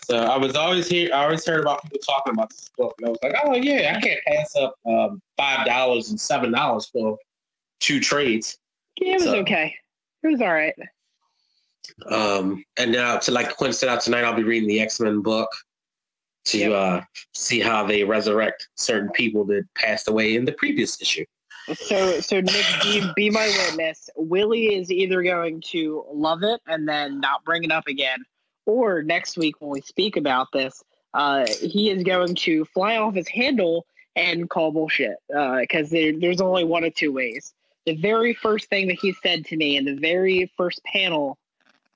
So 0.05 0.17
I 0.17 0.37
was 0.37 0.55
always 0.55 0.87
here. 0.87 1.09
I 1.13 1.23
always 1.23 1.43
heard 1.45 1.61
about 1.61 1.81
people 1.81 1.97
talking 2.05 2.33
about 2.33 2.51
this 2.51 2.69
book, 2.77 2.93
and 2.99 3.07
I 3.07 3.09
was 3.09 3.19
like, 3.23 3.33
"Oh 3.43 3.55
yeah, 3.55 3.95
I 3.97 3.99
can't 4.01 4.19
pass 4.27 4.55
up 4.55 4.75
um, 4.85 5.19
five 5.35 5.65
dollars 5.65 6.11
and 6.11 6.19
seven 6.19 6.51
dollars 6.51 6.85
for 6.93 7.17
two 7.79 7.99
trades." 7.99 8.57
It 8.97 9.15
was 9.15 9.23
So- 9.23 9.37
okay. 9.37 9.75
It 10.23 10.27
was 10.27 10.41
all 10.41 10.53
right. 10.53 10.75
Um, 12.11 12.63
and 12.77 12.91
now, 12.91 13.17
to 13.17 13.31
like 13.31 13.55
Quinn 13.57 13.73
said 13.73 13.89
out 13.89 14.01
tonight, 14.01 14.23
I'll 14.23 14.35
be 14.35 14.43
reading 14.43 14.67
the 14.69 14.79
X 14.79 14.99
Men 14.99 15.21
book 15.21 15.49
to 16.45 16.57
Yep. 16.59 16.71
uh, 16.71 17.01
see 17.33 17.59
how 17.59 17.85
they 17.85 18.03
resurrect 18.03 18.67
certain 18.75 19.09
people 19.11 19.43
that 19.45 19.63
passed 19.75 20.07
away 20.07 20.35
in 20.35 20.45
the 20.45 20.51
previous 20.53 21.01
issue. 21.01 21.25
So, 21.73 22.19
so 22.21 22.41
Nick, 22.41 22.65
be, 22.83 23.03
be 23.15 23.29
my 23.31 23.47
witness. 23.67 24.07
Willie 24.15 24.75
is 24.75 24.91
either 24.91 25.23
going 25.23 25.61
to 25.71 26.05
love 26.11 26.43
it 26.43 26.61
and 26.67 26.87
then 26.87 27.19
not 27.19 27.43
bring 27.43 27.63
it 27.63 27.71
up 27.71 27.87
again, 27.87 28.19
or 28.65 29.03
next 29.03 29.37
week 29.37 29.59
when 29.59 29.71
we 29.71 29.81
speak 29.81 30.17
about 30.17 30.51
this, 30.51 30.83
uh, 31.13 31.45
he 31.47 31.89
is 31.89 32.03
going 32.03 32.35
to 32.35 32.65
fly 32.65 32.97
off 32.97 33.15
his 33.15 33.27
handle 33.27 33.85
and 34.15 34.49
call 34.49 34.71
bullshit. 34.71 35.17
Because 35.27 35.89
there, 35.89 36.17
there's 36.17 36.41
only 36.41 36.63
one 36.63 36.83
of 36.83 36.93
two 36.95 37.11
ways. 37.11 37.53
The 37.85 37.95
very 37.95 38.33
first 38.33 38.69
thing 38.69 38.87
that 38.87 38.97
he 38.99 39.13
said 39.13 39.45
to 39.45 39.57
me 39.57 39.77
in 39.77 39.85
the 39.85 39.95
very 39.95 40.51
first 40.57 40.83
panel 40.83 41.37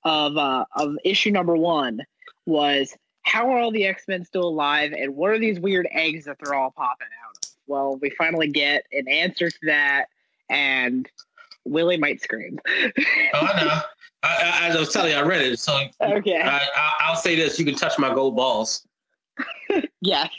of 0.04 0.38
uh, 0.38 0.66
of 0.76 0.96
issue 1.04 1.32
number 1.32 1.56
one 1.56 2.02
was, 2.46 2.96
"How 3.24 3.50
are 3.50 3.60
all 3.60 3.72
the 3.72 3.86
X 3.86 4.04
Men 4.08 4.24
still 4.24 4.48
alive? 4.48 4.94
And 4.94 5.16
what 5.16 5.32
are 5.32 5.40
these 5.40 5.60
weird 5.60 5.88
eggs 5.92 6.26
that 6.26 6.38
they're 6.40 6.54
all 6.54 6.72
popping 6.72 7.08
out 7.26 7.38
of?" 7.44 7.52
Well, 7.68 7.98
we 7.98 8.12
finally 8.12 8.50
get 8.50 8.86
an 8.92 9.08
answer 9.08 9.50
to 9.50 9.60
that, 9.64 10.06
and 10.50 11.10
Willie 11.66 11.98
might 11.98 12.22
scream. 12.22 12.60
Oh, 12.68 12.92
I 13.34 13.64
know. 13.66 13.82
I, 14.24 14.28
I, 14.64 14.68
as 14.68 14.76
I 14.76 14.80
was 14.80 14.92
telling 14.92 15.12
you, 15.12 15.18
I 15.18 15.22
read 15.22 15.42
it. 15.42 15.60
So 15.60 15.80
okay. 16.02 16.42
I, 16.42 16.58
I, 16.58 16.94
I'll 17.02 17.16
say 17.16 17.36
this: 17.36 17.58
you 17.58 17.66
can 17.66 17.76
touch 17.76 17.98
my 17.98 18.14
gold 18.14 18.36
balls. 18.36 18.86
yes. 20.02 20.30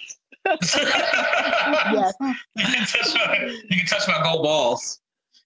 yes. 0.46 2.14
You 2.20 2.64
can 2.64 2.86
touch 2.86 3.14
my, 3.14 3.58
you 3.70 3.76
can 3.78 3.86
touch 3.86 4.08
my 4.08 4.20
gold 4.22 4.42
balls 4.42 5.00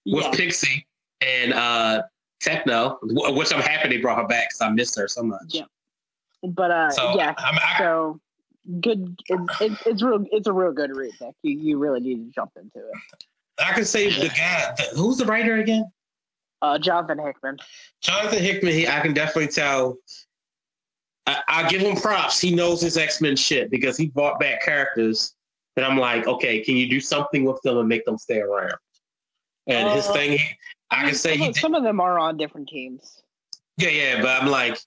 with 0.05 0.25
Yes. 0.25 0.35
Pixie 0.35 0.85
and 1.21 1.53
uh, 1.53 2.03
Techno, 2.41 2.99
which 3.01 3.53
I'm 3.53 3.61
happy 3.61 3.89
they 3.89 3.97
brought 3.97 4.17
her 4.17 4.27
back 4.27 4.49
because 4.49 4.61
I 4.61 4.69
missed 4.69 4.97
her 4.97 5.07
so 5.07 5.23
much. 5.23 5.47
Yeah. 5.49 5.63
But 6.43 6.71
uh, 6.71 6.91
So 6.91 7.15
yeah. 7.17 7.33
I'm, 7.37 7.55
I, 7.55 7.77
So 7.79 8.19
good. 8.81 9.17
It's, 9.27 9.61
it's, 9.61 9.81
it's 9.85 10.01
real. 10.03 10.25
It's 10.31 10.47
a 10.47 10.53
real 10.53 10.71
good 10.71 10.95
read, 10.95 11.13
Nick. 11.21 11.35
You 11.41 11.57
you 11.57 11.77
really 11.77 11.99
need 12.01 12.25
to 12.25 12.31
jump 12.31 12.51
into 12.55 12.79
it. 12.79 13.25
I 13.59 13.73
can 13.73 13.85
say 13.85 14.09
the 14.09 14.27
guy. 14.27 14.73
The, 14.77 14.97
who's 14.97 15.17
the 15.17 15.25
writer 15.25 15.55
again? 15.55 15.89
Uh, 16.65 16.79
Jonathan 16.79 17.19
Hickman. 17.19 17.57
Jonathan 18.01 18.39
Hickman. 18.39 18.73
He, 18.73 18.87
I 18.87 18.99
can 18.99 19.13
definitely 19.13 19.47
tell. 19.47 19.97
I, 21.27 21.41
I 21.47 21.69
give 21.69 21.81
him 21.81 21.95
props. 21.95 22.41
He 22.41 22.53
knows 22.53 22.81
his 22.81 22.97
X 22.97 23.21
Men 23.21 23.35
shit 23.35 23.69
because 23.69 23.97
he 23.97 24.07
brought 24.07 24.39
back 24.39 24.63
characters 24.63 25.35
that 25.75 25.85
I'm 25.85 25.97
like, 25.97 26.27
okay, 26.27 26.61
can 26.61 26.75
you 26.75 26.89
do 26.89 26.99
something 26.99 27.43
with 27.45 27.61
them 27.61 27.77
and 27.77 27.87
make 27.87 28.05
them 28.05 28.17
stay 28.17 28.39
around? 28.39 28.73
And 29.67 29.89
his 29.91 30.07
Uh, 30.07 30.13
thing, 30.13 30.37
he, 30.37 30.45
I 30.91 31.05
can 31.05 31.15
say 31.15 31.31
some, 31.31 31.39
he 31.39 31.47
of, 31.47 31.53
did, 31.53 31.61
some 31.61 31.75
of 31.75 31.83
them 31.83 31.99
are 31.99 32.17
on 32.17 32.37
different 32.37 32.69
teams. 32.69 33.21
Yeah, 33.77 33.89
yeah, 33.89 34.21
but 34.21 34.41
I'm 34.41 34.47
like, 34.49 34.77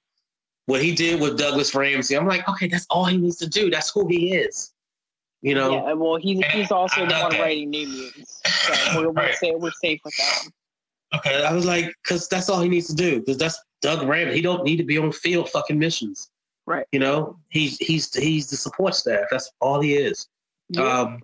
what 0.66 0.82
he 0.82 0.94
did 0.94 1.20
with 1.20 1.38
Douglas 1.38 1.74
Ramsey, 1.74 2.16
I'm 2.16 2.26
like, 2.26 2.48
okay, 2.48 2.68
that's 2.68 2.86
all 2.90 3.04
he 3.04 3.16
needs 3.18 3.36
to 3.36 3.48
do. 3.48 3.70
That's 3.70 3.90
who 3.90 4.06
he 4.08 4.34
is. 4.34 4.72
You 5.42 5.54
know? 5.54 5.72
Yeah. 5.72 5.92
Well, 5.92 6.16
he's 6.16 6.40
And 6.40 6.52
he's 6.52 6.72
also 6.72 7.02
I 7.02 7.06
the 7.06 7.14
one 7.14 7.30
that. 7.32 7.40
writing 7.40 7.70
New 7.70 7.86
Mutants. 7.86 8.40
So 8.44 9.00
we're, 9.00 9.10
we're, 9.10 9.32
safe, 9.34 9.54
we're 9.58 9.70
safe 9.82 10.00
with 10.04 10.16
that. 10.16 10.48
Okay, 11.14 11.42
I 11.42 11.52
was 11.52 11.64
like, 11.64 11.92
because 12.02 12.28
that's 12.28 12.48
all 12.48 12.60
he 12.60 12.68
needs 12.68 12.86
to 12.88 12.94
do. 12.94 13.20
Because 13.20 13.38
that's 13.38 13.58
Doug 13.80 14.06
Ramsey. 14.06 14.34
He 14.36 14.42
don't 14.42 14.64
need 14.64 14.76
to 14.76 14.84
be 14.84 14.98
on 14.98 15.12
field 15.12 15.48
fucking 15.50 15.78
missions. 15.78 16.30
Right. 16.66 16.86
You 16.92 16.98
know, 17.00 17.38
he's 17.48 17.78
he's 17.78 18.14
he's 18.14 18.50
the 18.50 18.56
support 18.56 18.94
staff. 18.94 19.24
That's 19.30 19.50
all 19.60 19.80
he 19.80 19.94
is. 19.94 20.28
Yeah. 20.68 20.82
Um, 20.82 21.22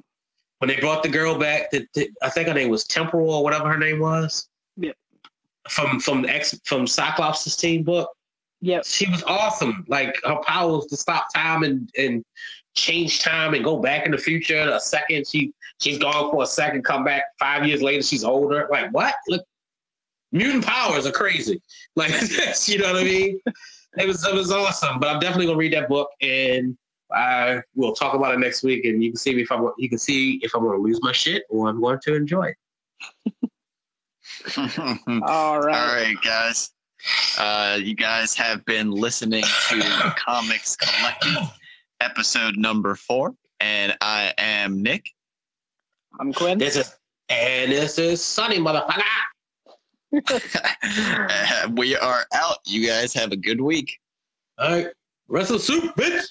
when 0.59 0.69
they 0.69 0.81
brought 0.81 1.03
the 1.03 1.11
girl 1.11 1.39
back, 1.39 1.71
that 1.73 1.87
I 2.23 2.31
think 2.31 2.49
her 2.49 2.55
name 2.55 2.71
was 2.71 2.85
Temporal 2.85 3.31
or 3.31 3.45
whatever 3.45 3.71
her 3.71 3.79
name 3.79 4.01
was. 4.01 4.49
Yep. 4.79 4.97
From 5.69 6.01
from 6.01 6.23
the 6.23 6.31
X 6.31 6.59
from 6.65 6.87
Cyclops' 6.87 7.57
team 7.57 7.83
book, 7.83 8.11
Yep. 8.63 8.87
she 8.87 9.11
was 9.11 9.23
awesome. 9.25 9.85
Like 9.89 10.17
her 10.25 10.37
power 10.47 10.73
was 10.73 10.87
to 10.87 10.97
stop 10.97 11.27
time 11.35 11.63
and 11.63 11.91
and 11.99 12.25
change 12.75 13.21
time 13.21 13.53
and 13.53 13.63
go 13.63 13.77
back 13.79 14.07
in 14.07 14.13
the 14.13 14.19
future. 14.19 14.71
A 14.73 14.81
second, 14.81 15.27
she 15.29 15.53
she's 15.83 15.99
gone 15.99 16.31
for 16.31 16.43
a 16.45 16.47
second, 16.47 16.85
come 16.85 17.05
back 17.05 17.25
five 17.39 17.67
years 17.67 17.83
later, 17.83 18.03
she's 18.03 18.25
older. 18.25 18.67
Like 18.71 18.91
what? 18.95 19.15
Look, 19.29 19.45
mutant 20.35 20.67
powers 20.67 21.07
are 21.07 21.13
crazy. 21.13 21.63
Like 21.97 22.11
you 22.67 22.79
know 22.79 22.93
what 22.93 23.03
I 23.03 23.05
mean? 23.05 23.41
It 23.97 24.09
was 24.09 24.27
it 24.27 24.35
was 24.35 24.51
awesome. 24.51 24.99
But 24.99 25.11
I'm 25.11 25.21
definitely 25.21 25.47
gonna 25.47 25.59
read 25.59 25.73
that 25.75 25.89
book 25.89 26.11
and 26.21 26.77
I 27.13 27.63
will 27.77 27.95
talk 27.95 28.15
about 28.15 28.35
it 28.35 28.41
next 28.41 28.65
week. 28.65 28.85
And 28.85 29.03
you 29.03 29.13
can 29.13 29.17
see 29.17 29.41
if 29.41 29.53
I'm 29.53 29.71
you 29.79 29.89
can 29.89 29.99
see 29.99 30.41
if 30.43 30.53
I'm 30.55 30.65
gonna 30.65 30.79
lose 30.79 31.01
my 31.03 31.13
shit 31.13 31.45
or 31.49 31.69
I'm 31.69 31.81
going 31.81 32.01
to 32.05 32.15
enjoy 32.17 32.53
it. 32.53 33.51
All 34.57 35.23
All 35.23 35.61
right. 35.61 36.05
right, 36.05 36.17
guys. 36.25 36.73
Uh, 37.39 37.79
you 37.81 37.95
guys 37.95 38.35
have 38.35 38.65
been 38.65 38.91
listening 38.91 39.45
to 39.69 40.15
Comics 40.17 40.75
Collective, 40.75 41.49
episode 42.01 42.57
number 42.57 42.95
four, 42.97 43.35
and 43.61 43.97
I 44.01 44.33
am 44.39 44.83
Nick. 44.83 45.11
I'm 46.19 46.33
Quinn. 46.33 46.59
This 46.59 46.77
is 46.77 46.97
and 47.29 47.71
this 47.71 47.99
is 47.99 48.25
Sunny 48.25 48.59
motherfucker. 48.59 49.03
We 51.77 51.97
are 51.97 52.25
out. 52.35 52.59
You 52.67 52.87
guys 52.87 53.13
have 53.15 53.33
a 53.33 53.37
good 53.37 53.61
week. 53.61 53.99
All 54.59 54.71
right, 54.71 54.89
wrestle 55.29 55.59
soup, 55.59 55.95
bitch. 55.97 56.27